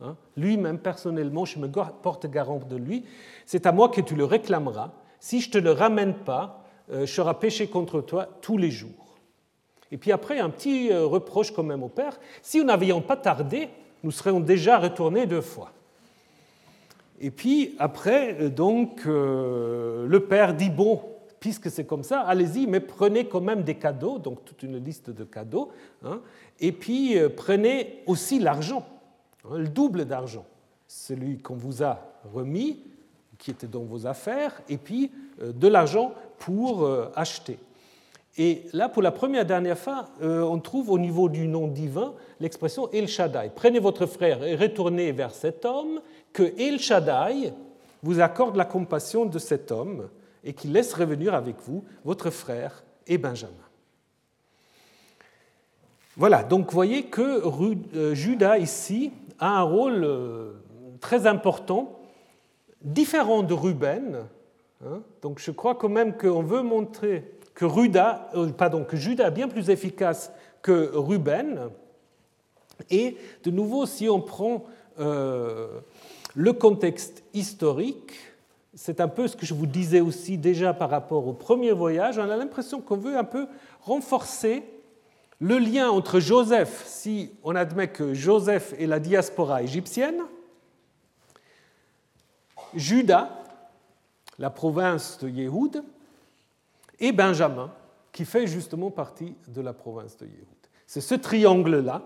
Hein, 0.00 0.16
Lui-même, 0.36 0.78
personnellement, 0.78 1.44
je 1.44 1.58
me 1.58 1.68
porte 1.68 2.26
garant 2.26 2.58
de 2.58 2.76
lui. 2.76 3.04
C'est 3.46 3.64
à 3.64 3.72
moi 3.72 3.88
que 3.88 4.00
tu 4.00 4.14
le 4.14 4.24
réclameras. 4.24 4.90
Si 5.20 5.40
je 5.40 5.48
ne 5.48 5.52
te 5.52 5.58
le 5.58 5.70
ramène 5.70 6.14
pas, 6.14 6.64
euh, 6.90 7.06
je 7.06 7.12
serai 7.12 7.34
péché 7.34 7.68
contre 7.68 8.00
toi 8.00 8.28
tous 8.42 8.58
les 8.58 8.70
jours. 8.70 9.18
Et 9.92 9.96
puis 9.96 10.10
après, 10.10 10.40
un 10.40 10.50
petit 10.50 10.92
reproche 10.92 11.52
quand 11.52 11.62
même 11.62 11.82
au 11.82 11.88
Père. 11.88 12.18
Si 12.42 12.58
nous 12.58 12.64
n'avions 12.64 13.00
pas 13.00 13.16
tardé, 13.16 13.68
nous 14.02 14.10
serions 14.10 14.40
déjà 14.40 14.78
retournés 14.78 15.26
deux 15.26 15.42
fois. 15.42 15.70
Et 17.22 17.30
puis 17.30 17.76
après, 17.78 18.36
euh, 18.40 18.48
donc, 18.48 19.02
euh, 19.06 20.06
le 20.08 20.20
père 20.20 20.54
dit, 20.54 20.70
bon, 20.70 21.00
puisque 21.42 21.72
c'est 21.72 21.84
comme 21.84 22.04
ça, 22.04 22.20
allez-y, 22.20 22.68
mais 22.68 22.78
prenez 22.78 23.26
quand 23.26 23.40
même 23.40 23.64
des 23.64 23.74
cadeaux, 23.74 24.20
donc 24.20 24.44
toute 24.44 24.62
une 24.62 24.76
liste 24.76 25.10
de 25.10 25.24
cadeaux, 25.24 25.70
hein, 26.04 26.20
et 26.60 26.70
puis 26.70 27.18
euh, 27.18 27.28
prenez 27.28 28.04
aussi 28.06 28.38
l'argent, 28.38 28.86
hein, 29.44 29.58
le 29.58 29.66
double 29.66 30.04
d'argent, 30.04 30.46
celui 30.86 31.40
qu'on 31.40 31.56
vous 31.56 31.82
a 31.82 31.98
remis, 32.32 32.84
qui 33.38 33.50
était 33.50 33.66
dans 33.66 33.82
vos 33.82 34.06
affaires, 34.06 34.62
et 34.68 34.76
puis 34.76 35.10
de 35.42 35.66
l'argent 35.66 36.14
pour 36.38 36.88
acheter. 37.16 37.58
Et 38.38 38.62
là, 38.72 38.88
pour 38.88 39.02
la 39.02 39.10
première 39.10 39.44
dernière 39.44 39.76
fois, 39.78 40.10
on 40.20 40.60
trouve 40.60 40.90
au 40.90 40.98
niveau 40.98 41.28
du 41.28 41.48
nom 41.48 41.66
divin 41.66 42.14
l'expression 42.38 42.88
El 42.92 43.08
Shaddai. 43.08 43.50
Prenez 43.52 43.80
votre 43.80 44.06
frère 44.06 44.44
et 44.44 44.54
retournez 44.54 45.10
vers 45.10 45.32
cet 45.32 45.64
homme, 45.64 46.00
que 46.32 46.54
El 46.56 46.78
Shaddai 46.78 47.52
vous 48.04 48.20
accorde 48.20 48.54
la 48.54 48.64
compassion 48.64 49.26
de 49.26 49.40
cet 49.40 49.72
homme 49.72 50.08
et 50.44 50.52
qu'il 50.52 50.72
laisse 50.72 50.94
revenir 50.94 51.34
avec 51.34 51.56
vous 51.60 51.84
votre 52.04 52.30
frère 52.30 52.84
et 53.06 53.18
Benjamin. 53.18 53.52
Voilà, 56.16 56.42
donc 56.42 56.66
vous 56.66 56.74
voyez 56.74 57.04
que 57.04 57.42
euh, 57.96 58.14
Judas 58.14 58.58
ici 58.58 59.12
a 59.38 59.60
un 59.60 59.62
rôle 59.62 60.04
euh, 60.04 60.52
très 61.00 61.26
important, 61.26 61.98
différent 62.82 63.42
de 63.42 63.54
Ruben. 63.54 64.26
Hein. 64.84 65.00
Donc 65.22 65.38
je 65.38 65.50
crois 65.50 65.74
quand 65.74 65.88
même 65.88 66.16
qu'on 66.16 66.42
veut 66.42 66.62
montrer 66.62 67.32
que, 67.54 67.64
euh, 67.64 68.48
pardon, 68.48 68.84
que 68.84 68.96
Judas 68.96 69.28
est 69.28 69.32
bien 69.32 69.48
plus 69.48 69.70
efficace 69.70 70.30
que 70.60 70.90
Ruben, 70.94 71.70
et 72.90 73.16
de 73.44 73.50
nouveau, 73.50 73.86
si 73.86 74.08
on 74.08 74.20
prend 74.20 74.64
le 74.98 76.52
contexte 76.52 77.22
historique, 77.32 78.12
c'est 78.74 79.00
un 79.00 79.08
peu 79.08 79.28
ce 79.28 79.36
que 79.36 79.46
je 79.46 79.54
vous 79.54 79.66
disais 79.66 80.00
aussi 80.00 80.38
déjà 80.38 80.72
par 80.72 80.90
rapport 80.90 81.26
au 81.26 81.32
premier 81.32 81.72
voyage, 81.72 82.18
on 82.18 82.28
a 82.28 82.36
l'impression 82.36 82.80
qu'on 82.80 82.96
veut 82.96 83.16
un 83.16 83.24
peu 83.24 83.46
renforcer 83.80 84.62
le 85.40 85.58
lien 85.58 85.90
entre 85.90 86.20
Joseph, 86.20 86.84
si 86.86 87.32
on 87.42 87.54
admet 87.56 87.88
que 87.88 88.14
Joseph 88.14 88.74
est 88.78 88.86
la 88.86 89.00
diaspora 89.00 89.62
égyptienne, 89.62 90.22
Judas, 92.74 93.28
la 94.38 94.50
province 94.50 95.18
de 95.18 95.28
Yéhoud, 95.28 95.84
et 97.00 97.12
Benjamin, 97.12 97.72
qui 98.12 98.24
fait 98.24 98.46
justement 98.46 98.90
partie 98.90 99.34
de 99.48 99.60
la 99.60 99.72
province 99.72 100.16
de 100.16 100.26
Yéhoud. 100.26 100.46
C'est 100.86 101.00
ce 101.00 101.14
triangle-là 101.14 102.02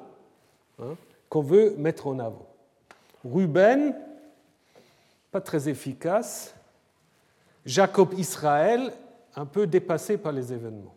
Hein, 0.78 0.96
qu'on 1.30 1.40
veut 1.40 1.74
mettre 1.78 2.06
en 2.06 2.18
avant. 2.18 2.46
Ruben, 3.24 3.94
pas 5.30 5.40
très 5.40 5.68
efficace. 5.68 6.54
Jacob 7.66 8.14
Israël, 8.16 8.92
un 9.34 9.44
peu 9.44 9.66
dépassé 9.66 10.16
par 10.16 10.32
les 10.32 10.52
événements. 10.52 10.94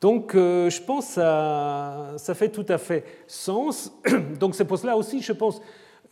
Donc 0.00 0.34
euh, 0.34 0.68
je 0.68 0.82
pense 0.82 1.06
que 1.06 1.12
ça, 1.14 2.14
ça, 2.18 2.34
fait 2.34 2.50
tout 2.50 2.66
à 2.68 2.78
fait 2.78 3.04
sens. 3.26 3.92
Donc 4.40 4.54
c'est 4.54 4.64
pour 4.64 4.78
cela 4.78 4.96
aussi, 4.96 5.22
je 5.22 5.32
pense, 5.32 5.62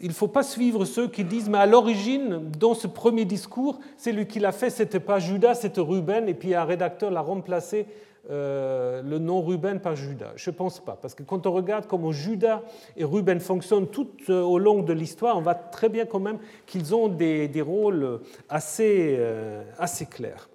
il 0.00 0.08
ne 0.08 0.14
faut 0.14 0.28
pas 0.28 0.42
suivre 0.42 0.84
ceux 0.84 1.08
qui 1.08 1.24
disent, 1.24 1.48
mais 1.48 1.58
à 1.58 1.66
l'origine, 1.66 2.50
dans 2.58 2.74
ce 2.74 2.86
premier 2.86 3.24
discours, 3.24 3.78
c'est 3.96 4.12
lui 4.12 4.26
qui 4.26 4.38
l'a 4.38 4.52
fait, 4.52 4.70
ce 4.70 4.82
n'était 4.82 5.00
pas 5.00 5.18
Judas, 5.18 5.54
c'était 5.54 5.80
Ruben, 5.80 6.28
et 6.28 6.34
puis 6.34 6.54
un 6.54 6.64
rédacteur 6.64 7.10
l'a 7.10 7.20
remplacé 7.20 7.86
euh, 8.30 9.02
le 9.02 9.18
nom 9.18 9.42
Ruben 9.42 9.80
par 9.80 9.96
Judas. 9.96 10.32
Je 10.36 10.48
ne 10.48 10.54
pense 10.54 10.80
pas, 10.80 10.96
parce 11.00 11.14
que 11.14 11.22
quand 11.22 11.46
on 11.46 11.52
regarde 11.52 11.86
comment 11.86 12.10
Judas 12.10 12.62
et 12.96 13.04
Ruben 13.04 13.38
fonctionnent 13.38 13.88
tout 13.88 14.08
euh, 14.30 14.40
au 14.40 14.58
long 14.58 14.82
de 14.82 14.94
l'histoire, 14.94 15.36
on 15.36 15.42
voit 15.42 15.54
très 15.54 15.90
bien 15.90 16.06
quand 16.06 16.20
même 16.20 16.38
qu'ils 16.64 16.94
ont 16.94 17.08
des, 17.08 17.50
rôles 17.60 18.20
assez, 18.48 19.16
euh, 19.18 19.62
assez 19.78 20.06
clairs. 20.06 20.48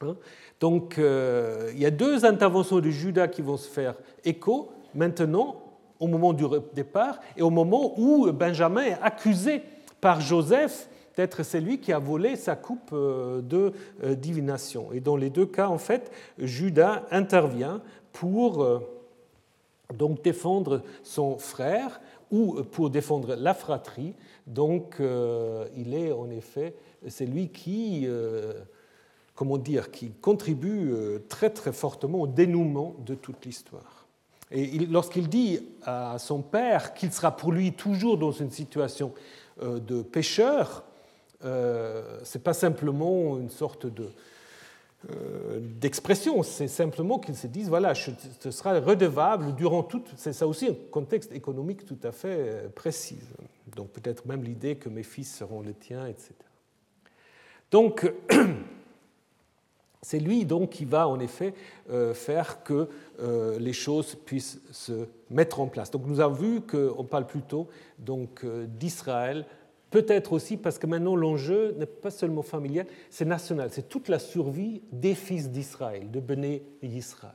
Hein. 0.00 0.14
Donc 0.60 0.98
il 0.98 1.78
y 1.78 1.86
a 1.86 1.90
deux 1.90 2.24
interventions 2.24 2.80
de 2.80 2.90
Judas 2.90 3.28
qui 3.28 3.42
vont 3.42 3.56
se 3.56 3.68
faire 3.68 3.94
écho 4.24 4.70
maintenant, 4.94 5.56
au 5.98 6.06
moment 6.06 6.32
du 6.32 6.44
départ, 6.74 7.18
et 7.36 7.42
au 7.42 7.50
moment 7.50 7.98
où 7.98 8.30
Benjamin 8.30 8.82
est 8.82 8.98
accusé 9.02 9.62
par 10.00 10.20
Joseph 10.20 10.89
d'être 11.16 11.42
celui 11.42 11.78
qui 11.78 11.92
a 11.92 11.98
volé 11.98 12.36
sa 12.36 12.56
coupe 12.56 12.90
euh, 12.92 13.40
de 13.42 13.72
euh, 14.04 14.14
divination. 14.14 14.92
Et 14.92 15.00
dans 15.00 15.16
les 15.16 15.30
deux 15.30 15.46
cas, 15.46 15.68
en 15.68 15.78
fait, 15.78 16.10
Judas 16.38 17.06
intervient 17.10 17.82
pour 18.12 18.62
euh, 18.62 18.78
donc 19.94 20.22
défendre 20.22 20.82
son 21.02 21.38
frère 21.38 22.00
ou 22.30 22.62
pour 22.62 22.90
défendre 22.90 23.34
la 23.34 23.54
fratrie. 23.54 24.14
Donc 24.46 24.98
il 25.76 25.94
est 25.94 26.12
en 26.12 26.30
effet 26.30 26.76
celui 27.08 27.48
qui, 27.48 28.06
comment 29.34 29.58
dire, 29.58 29.90
qui 29.90 30.12
contribue 30.12 30.94
très 31.28 31.50
très 31.50 31.72
fortement 31.72 32.20
au 32.20 32.26
dénouement 32.28 32.94
de 33.04 33.16
toute 33.16 33.44
l'histoire. 33.44 34.06
Et 34.52 34.78
lorsqu'il 34.86 35.28
dit 35.28 35.58
à 35.82 36.18
son 36.20 36.40
père 36.40 36.94
qu'il 36.94 37.12
sera 37.12 37.36
pour 37.36 37.50
lui 37.50 37.72
toujours 37.72 38.16
dans 38.16 38.30
une 38.30 38.52
situation 38.52 39.12
de 39.60 40.02
pécheur, 40.02 40.84
ce 41.42 42.38
n'est 42.38 42.42
pas 42.42 42.54
simplement 42.54 43.38
une 43.38 43.50
sorte 43.50 43.86
de, 43.86 44.10
euh, 45.08 45.60
d'expression, 45.60 46.42
c'est 46.42 46.68
simplement 46.68 47.18
qu'ils 47.18 47.36
se 47.36 47.46
disent 47.46 47.70
voilà, 47.70 47.94
je 47.94 48.10
te 48.38 48.50
serai 48.50 48.80
redevable 48.80 49.54
durant 49.54 49.82
tout. 49.82 50.02
C'est 50.16 50.34
ça 50.34 50.46
aussi 50.46 50.68
un 50.68 50.76
contexte 50.90 51.32
économique 51.32 51.86
tout 51.86 51.98
à 52.02 52.12
fait 52.12 52.36
euh, 52.36 52.68
précis. 52.68 53.18
Donc 53.74 53.88
peut-être 53.88 54.26
même 54.26 54.44
l'idée 54.44 54.76
que 54.76 54.90
mes 54.90 55.02
fils 55.02 55.34
seront 55.34 55.62
les 55.62 55.72
tiens, 55.72 56.06
etc. 56.06 56.34
Donc 57.70 58.12
c'est 60.02 60.18
lui 60.18 60.44
donc 60.44 60.68
qui 60.68 60.84
va 60.84 61.08
en 61.08 61.18
effet 61.18 61.54
euh, 61.88 62.12
faire 62.12 62.62
que 62.62 62.88
les 63.58 63.72
choses 63.72 64.14
puissent 64.14 64.60
se 64.70 65.06
mettre 65.30 65.60
en 65.60 65.66
place. 65.66 65.90
Donc 65.90 66.06
nous 66.06 66.20
avons 66.20 66.34
vu 66.34 66.60
qu'on 66.60 67.04
parle 67.04 67.26
plutôt 67.26 67.68
donc 67.98 68.44
d'Israël 68.78 69.46
Peut-être 69.90 70.32
aussi 70.32 70.56
parce 70.56 70.78
que 70.78 70.86
maintenant 70.86 71.16
l'enjeu 71.16 71.74
n'est 71.76 71.86
pas 71.86 72.10
seulement 72.10 72.42
familial, 72.42 72.86
c'est 73.10 73.24
national, 73.24 73.70
c'est 73.72 73.88
toute 73.88 74.08
la 74.08 74.20
survie 74.20 74.82
des 74.92 75.14
fils 75.14 75.50
d'Israël, 75.50 76.10
de 76.10 76.20
Béné 76.20 76.62
Israël. 76.82 77.34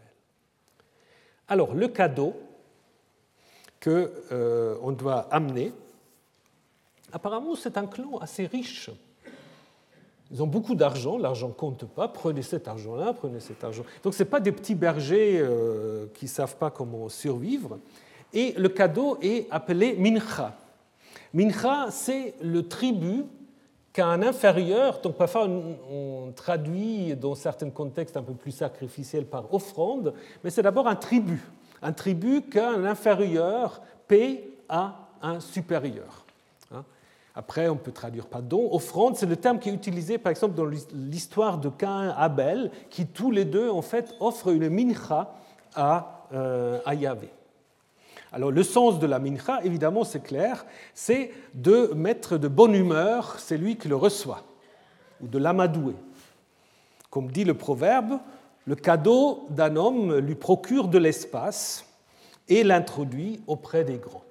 Alors 1.47 1.73
le 1.75 1.89
cadeau 1.89 2.33
qu'on 3.83 4.07
euh, 4.31 4.91
doit 4.91 5.27
amener, 5.31 5.73
apparemment 7.11 7.55
c'est 7.55 7.77
un 7.77 7.87
clan 7.87 8.17
assez 8.19 8.45
riche. 8.45 8.89
Ils 10.31 10.41
ont 10.41 10.47
beaucoup 10.47 10.75
d'argent, 10.75 11.17
l'argent 11.17 11.49
compte 11.49 11.85
pas, 11.85 12.07
prenez 12.07 12.41
cet 12.41 12.67
argent-là, 12.67 13.13
prenez 13.13 13.39
cet 13.41 13.63
argent. 13.63 13.83
Donc 14.01 14.13
ce 14.15 14.23
pas 14.23 14.39
des 14.39 14.51
petits 14.51 14.75
bergers 14.75 15.39
euh, 15.39 16.07
qui 16.15 16.25
ne 16.25 16.29
savent 16.29 16.55
pas 16.55 16.71
comment 16.71 17.09
survivre. 17.09 17.77
Et 18.33 18.53
le 18.53 18.69
cadeau 18.69 19.17
est 19.21 19.47
appelé 19.51 19.95
mincha. 19.95 20.57
Mincha, 21.35 21.87
c'est 21.91 22.33
le 22.41 22.65
tribut 22.65 23.25
qu'un 23.91 24.21
inférieur, 24.21 25.01
donc 25.01 25.15
parfois 25.17 25.49
on, 25.49 26.31
traduit 26.33 27.13
dans 27.13 27.35
certains 27.35 27.69
contextes 27.71 28.15
un 28.15 28.23
peu 28.23 28.33
plus 28.33 28.51
sacrificiels 28.51 29.25
par 29.25 29.53
offrande, 29.53 30.13
mais 30.43 30.49
c'est 30.49 30.61
d'abord 30.61 30.87
un 30.87 30.95
tribut, 30.95 31.43
un 31.81 31.91
tribut 31.91 32.43
qu'un 32.43 32.85
inférieur 32.85 33.81
paie 34.07 34.47
à 34.69 35.09
un 35.21 35.41
supérieur. 35.41 36.25
Hein. 36.73 36.85
Après, 37.35 37.67
on 37.67 37.75
peut 37.75 37.91
traduire 37.91 38.27
par 38.27 38.41
don. 38.41 38.73
Offrande, 38.73 39.17
c'est 39.17 39.25
le 39.25 39.35
terme 39.35 39.59
qui 39.59 39.67
est 39.67 39.73
utilisé, 39.73 40.17
par 40.17 40.29
exemple, 40.29 40.55
dans 40.55 40.69
l'histoire 40.93 41.57
de 41.57 41.67
Cain 41.67 42.11
et 42.11 42.13
Abel, 42.15 42.71
qui 42.89 43.07
tous 43.07 43.31
les 43.31 43.43
deux, 43.43 43.69
en 43.69 43.81
fait, 43.81 44.15
offrent 44.21 44.53
une 44.53 44.69
mincha 44.69 45.35
à, 45.75 46.27
euh, 46.33 46.79
à 46.85 46.95
Yahvé. 46.95 47.29
Alors 48.35 48.51
le 48.51 48.63
sens 48.63 48.99
de 48.99 49.07
la 49.07 49.17
mincha, 49.17 49.61
évidemment, 49.63 50.03
c'est 50.03 50.21
clair, 50.21 50.65
c'est 50.93 51.31
de 51.53 51.93
mettre 51.95 52.37
de 52.37 52.49
bonne 52.49 52.75
humeur 52.75 53.39
celui 53.39 53.77
qui 53.77 53.87
le 53.87 53.95
reçoit, 53.95 54.43
ou 55.21 55.27
de 55.27 55.37
l'amadouer. 55.37 55.95
Comme 57.09 57.31
dit 57.31 57.45
le 57.45 57.53
proverbe, 57.53 58.19
le 58.65 58.75
cadeau 58.75 59.45
d'un 59.51 59.77
homme 59.77 60.17
lui 60.17 60.35
procure 60.35 60.89
de 60.89 60.97
l'espace 60.97 61.85
et 62.49 62.65
l'introduit 62.65 63.39
auprès 63.47 63.85
des 63.85 63.99
grands. 63.99 64.25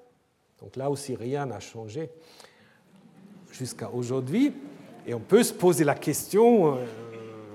Donc 0.60 0.76
là 0.76 0.90
aussi, 0.90 1.16
rien 1.16 1.46
n'a 1.46 1.60
changé 1.60 2.10
jusqu'à 3.52 3.88
aujourd'hui. 3.88 4.52
Et 5.06 5.14
on 5.14 5.20
peut 5.20 5.42
se 5.42 5.54
poser 5.54 5.84
la 5.84 5.94
question, 5.94 6.74
euh, 6.74 6.84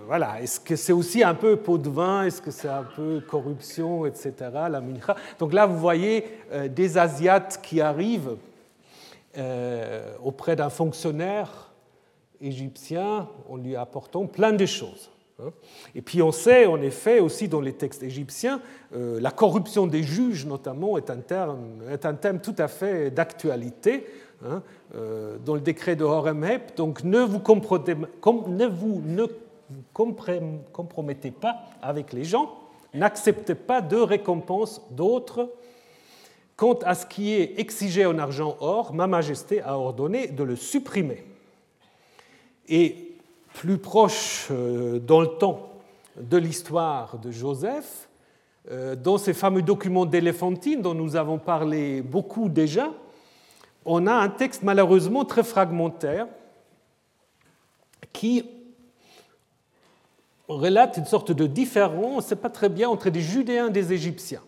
voilà, 0.09 0.41
est-ce 0.41 0.59
que 0.59 0.75
c'est 0.75 0.91
aussi 0.91 1.21
un 1.21 1.35
peu 1.35 1.55
pot 1.55 1.77
de 1.77 1.87
vin? 1.87 2.23
Est-ce 2.23 2.41
que 2.41 2.49
c'est 2.49 2.67
un 2.67 2.81
peu 2.95 3.19
corruption, 3.19 4.07
etc. 4.07 4.33
La. 4.67 4.81
Donc 5.37 5.53
là, 5.53 5.67
vous 5.67 5.77
voyez 5.77 6.25
euh, 6.51 6.67
des 6.67 6.97
Asiates 6.97 7.59
qui 7.61 7.79
arrivent 7.79 8.35
euh, 9.37 10.11
auprès 10.23 10.55
d'un 10.55 10.71
fonctionnaire 10.71 11.69
égyptien 12.41 13.29
en 13.47 13.57
lui 13.57 13.75
apportant 13.75 14.25
plein 14.25 14.51
de 14.51 14.65
choses. 14.65 15.11
Hein. 15.43 15.51
Et 15.93 16.01
puis 16.01 16.23
on 16.23 16.31
sait 16.31 16.65
en 16.65 16.81
effet 16.81 17.19
aussi 17.19 17.47
dans 17.47 17.61
les 17.61 17.73
textes 17.73 18.01
égyptiens, 18.01 18.61
euh, 18.95 19.19
la 19.21 19.29
corruption 19.29 19.85
des 19.85 20.01
juges 20.01 20.47
notamment 20.47 20.97
est 20.97 21.11
un, 21.11 22.13
thème 22.15 22.41
tout 22.41 22.55
à 22.57 22.67
fait 22.67 23.11
d'actualité. 23.11 24.07
Hein, 24.43 24.63
dans 25.45 25.53
le 25.53 25.59
décret 25.59 25.97
de 25.97 26.05
Horemheb, 26.05 26.61
donc 26.77 27.03
ne 27.03 27.19
vous, 27.19 27.41
ne 28.47 28.65
vous 28.65 29.01
ne 29.05 29.25
vous 29.69 29.83
compromettez 30.71 31.31
pas 31.31 31.57
avec 31.81 32.13
les 32.13 32.23
gens, 32.23 32.57
n'acceptez 32.93 33.55
pas 33.55 33.81
de 33.81 33.97
récompense 33.97 34.81
d'autres. 34.91 35.51
Quant 36.55 36.77
à 36.83 36.95
ce 36.95 37.05
qui 37.05 37.33
est 37.33 37.59
exigé 37.59 38.05
en 38.05 38.19
argent 38.19 38.57
or, 38.59 38.93
Ma 38.93 39.07
Majesté 39.07 39.61
a 39.61 39.77
ordonné 39.77 40.27
de 40.27 40.43
le 40.43 40.55
supprimer. 40.55 41.23
Et 42.67 43.15
plus 43.53 43.77
proche 43.77 44.47
euh, 44.51 44.99
dans 44.99 45.21
le 45.21 45.27
temps 45.27 45.69
de 46.19 46.37
l'histoire 46.37 47.17
de 47.17 47.31
Joseph, 47.31 48.09
euh, 48.71 48.95
dans 48.95 49.17
ces 49.17 49.33
fameux 49.33 49.61
documents 49.61 50.05
d'éléphantine 50.05 50.81
dont 50.81 50.93
nous 50.93 51.15
avons 51.15 51.37
parlé 51.37 52.01
beaucoup 52.01 52.49
déjà, 52.49 52.91
on 53.85 54.05
a 54.05 54.13
un 54.13 54.29
texte 54.29 54.63
malheureusement 54.63 55.25
très 55.25 55.43
fragmentaire 55.43 56.27
qui 58.11 58.45
relate 60.55 60.97
une 60.97 61.05
sorte 61.05 61.31
de 61.31 61.45
différence, 61.45 62.31
on 62.31 62.35
pas 62.35 62.49
très 62.49 62.69
bien, 62.69 62.89
entre 62.89 63.09
des 63.09 63.21
Judéens 63.21 63.67
et 63.67 63.71
des 63.71 63.93
Égyptiens. 63.93 64.41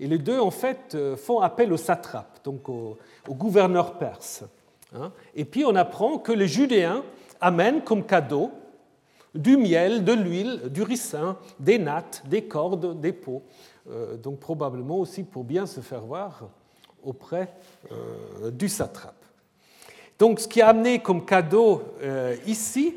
Et 0.00 0.06
les 0.06 0.18
deux, 0.18 0.40
en 0.40 0.50
fait, 0.50 0.94
euh, 0.94 1.16
font 1.16 1.40
appel 1.40 1.72
au 1.72 1.76
satrape, 1.76 2.40
donc 2.44 2.68
au, 2.68 2.98
gouverneur 3.28 3.98
perse. 3.98 4.44
Hein. 4.94 5.12
Et 5.34 5.44
puis 5.44 5.64
on 5.64 5.74
apprend 5.74 6.18
que 6.18 6.32
les 6.32 6.48
Judéens 6.48 7.02
amènent 7.40 7.82
comme 7.82 8.04
cadeau 8.04 8.50
du 9.34 9.56
miel, 9.56 10.04
de 10.04 10.12
l'huile, 10.12 10.62
du 10.70 10.82
ricin, 10.82 11.36
des 11.58 11.78
nattes, 11.78 12.22
des 12.26 12.42
cordes, 12.44 13.00
des 13.00 13.12
pots. 13.12 13.42
Euh, 13.90 14.16
donc 14.16 14.40
probablement 14.40 14.98
aussi 14.98 15.22
pour 15.22 15.44
bien 15.44 15.66
se 15.66 15.80
faire 15.80 16.02
voir 16.02 16.48
auprès 17.02 17.52
euh, 17.90 18.50
du 18.50 18.68
satrape. 18.68 19.14
Donc 20.18 20.40
ce 20.40 20.48
qui 20.48 20.60
est 20.60 20.64
amené 20.64 21.00
comme 21.00 21.24
cadeau 21.24 21.82
ici, 22.46 22.94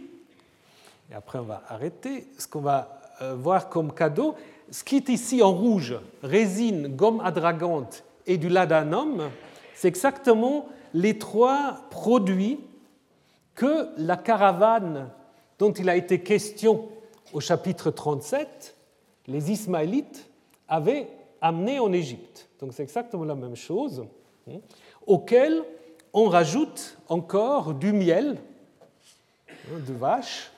et 1.11 1.13
après 1.13 1.39
on 1.39 1.43
va 1.43 1.63
arrêter, 1.67 2.27
ce 2.37 2.47
qu'on 2.47 2.61
va 2.61 2.99
euh, 3.21 3.35
voir 3.35 3.69
comme 3.69 3.93
cadeau, 3.93 4.35
ce 4.71 4.83
qui 4.83 4.97
est 4.97 5.09
ici 5.09 5.43
en 5.43 5.53
rouge, 5.53 5.95
résine, 6.23 6.95
gomme 6.95 7.21
adragante 7.21 8.03
et 8.25 8.37
du 8.37 8.49
ladanum, 8.49 9.29
c'est 9.75 9.87
exactement 9.87 10.67
les 10.93 11.17
trois 11.17 11.77
produits 11.89 12.59
que 13.53 13.89
la 13.97 14.17
caravane 14.17 15.09
dont 15.59 15.71
il 15.71 15.89
a 15.89 15.95
été 15.95 16.21
question 16.21 16.89
au 17.33 17.39
chapitre 17.39 17.91
37, 17.91 18.75
les 19.27 19.51
Ismaélites, 19.51 20.29
avaient 20.67 21.07
amené 21.41 21.79
en 21.79 21.93
Égypte. 21.93 22.49
Donc 22.59 22.73
c'est 22.73 22.83
exactement 22.83 23.25
la 23.25 23.35
même 23.35 23.55
chose, 23.55 24.05
hein, 24.49 24.59
auquel 25.05 25.63
on 26.13 26.29
rajoute 26.29 26.97
encore 27.07 27.73
du 27.73 27.93
miel 27.93 28.37
hein, 29.49 29.79
de 29.85 29.93
vache 29.93 30.51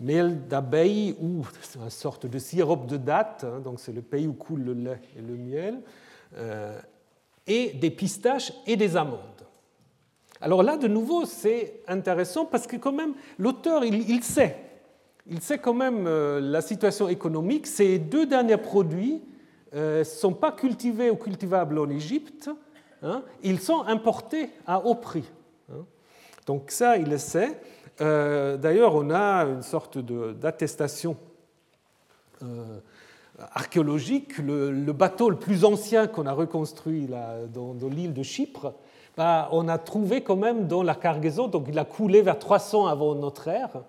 miel 0.00 0.46
d'abeille 0.48 1.16
ou 1.20 1.44
une 1.82 1.90
sorte 1.90 2.26
de 2.26 2.38
sirop 2.38 2.86
de 2.86 2.96
date, 2.96 3.44
hein, 3.44 3.60
donc 3.60 3.80
c'est 3.80 3.92
le 3.92 4.02
pays 4.02 4.26
où 4.26 4.32
coule 4.32 4.62
le 4.62 4.74
lait 4.74 5.00
et 5.16 5.20
le 5.20 5.36
miel, 5.36 5.80
euh, 6.36 6.78
et 7.46 7.70
des 7.72 7.90
pistaches 7.90 8.52
et 8.66 8.76
des 8.76 8.96
amandes. 8.96 9.20
Alors 10.40 10.62
là, 10.62 10.76
de 10.76 10.86
nouveau, 10.86 11.24
c'est 11.24 11.80
intéressant 11.88 12.44
parce 12.44 12.66
que 12.66 12.76
quand 12.76 12.92
même, 12.92 13.14
l'auteur, 13.38 13.84
il, 13.84 14.22
sait, 14.22 14.56
il 15.26 15.40
sait 15.40 15.58
quand 15.58 15.74
même 15.74 16.06
euh, 16.06 16.40
la 16.40 16.60
situation 16.60 17.08
économique. 17.08 17.66
Ces 17.66 17.98
deux 17.98 18.26
derniers 18.26 18.58
produits 18.58 19.20
ne 19.72 19.78
euh, 19.78 20.04
sont 20.04 20.32
pas 20.32 20.52
cultivés 20.52 21.10
ou 21.10 21.16
cultivables 21.16 21.78
en 21.78 21.90
Égypte, 21.90 22.50
hein, 23.02 23.22
ils 23.42 23.60
sont 23.60 23.82
importés 23.82 24.50
à 24.66 24.84
haut 24.84 24.94
prix. 24.94 25.24
Hein. 25.72 25.84
Donc 26.46 26.70
ça, 26.70 26.96
il 26.96 27.08
le 27.10 27.18
sait. 27.18 27.60
Euh, 28.00 28.56
d'ailleurs, 28.56 28.94
on 28.94 29.10
a 29.10 29.44
une 29.44 29.62
sorte 29.62 29.98
d'attestation 29.98 31.16
euh, 32.42 32.78
archéologique. 33.52 34.38
Le, 34.38 34.92
bateau 34.92 35.30
le 35.30 35.36
plus 35.36 35.64
ancien 35.64 36.06
qu'on 36.06 36.26
a 36.26 36.32
reconstruit 36.32 37.08
dans, 37.52 37.74
l'île 37.90 38.14
de 38.14 38.22
Chypre, 38.22 38.74
bah, 39.16 39.48
on 39.52 39.68
a 39.68 39.78
trouvé 39.78 40.22
quand 40.22 40.36
même 40.36 40.68
dans 40.68 40.82
la 40.82 40.94
cargaison, 40.94 41.48
donc 41.48 41.66
il 41.68 41.78
a 41.78 41.84
coulé 41.84 42.22
vers 42.22 42.38
300 42.38 42.86
avant 42.86 43.14
notre 43.14 43.48
ère. 43.48 43.82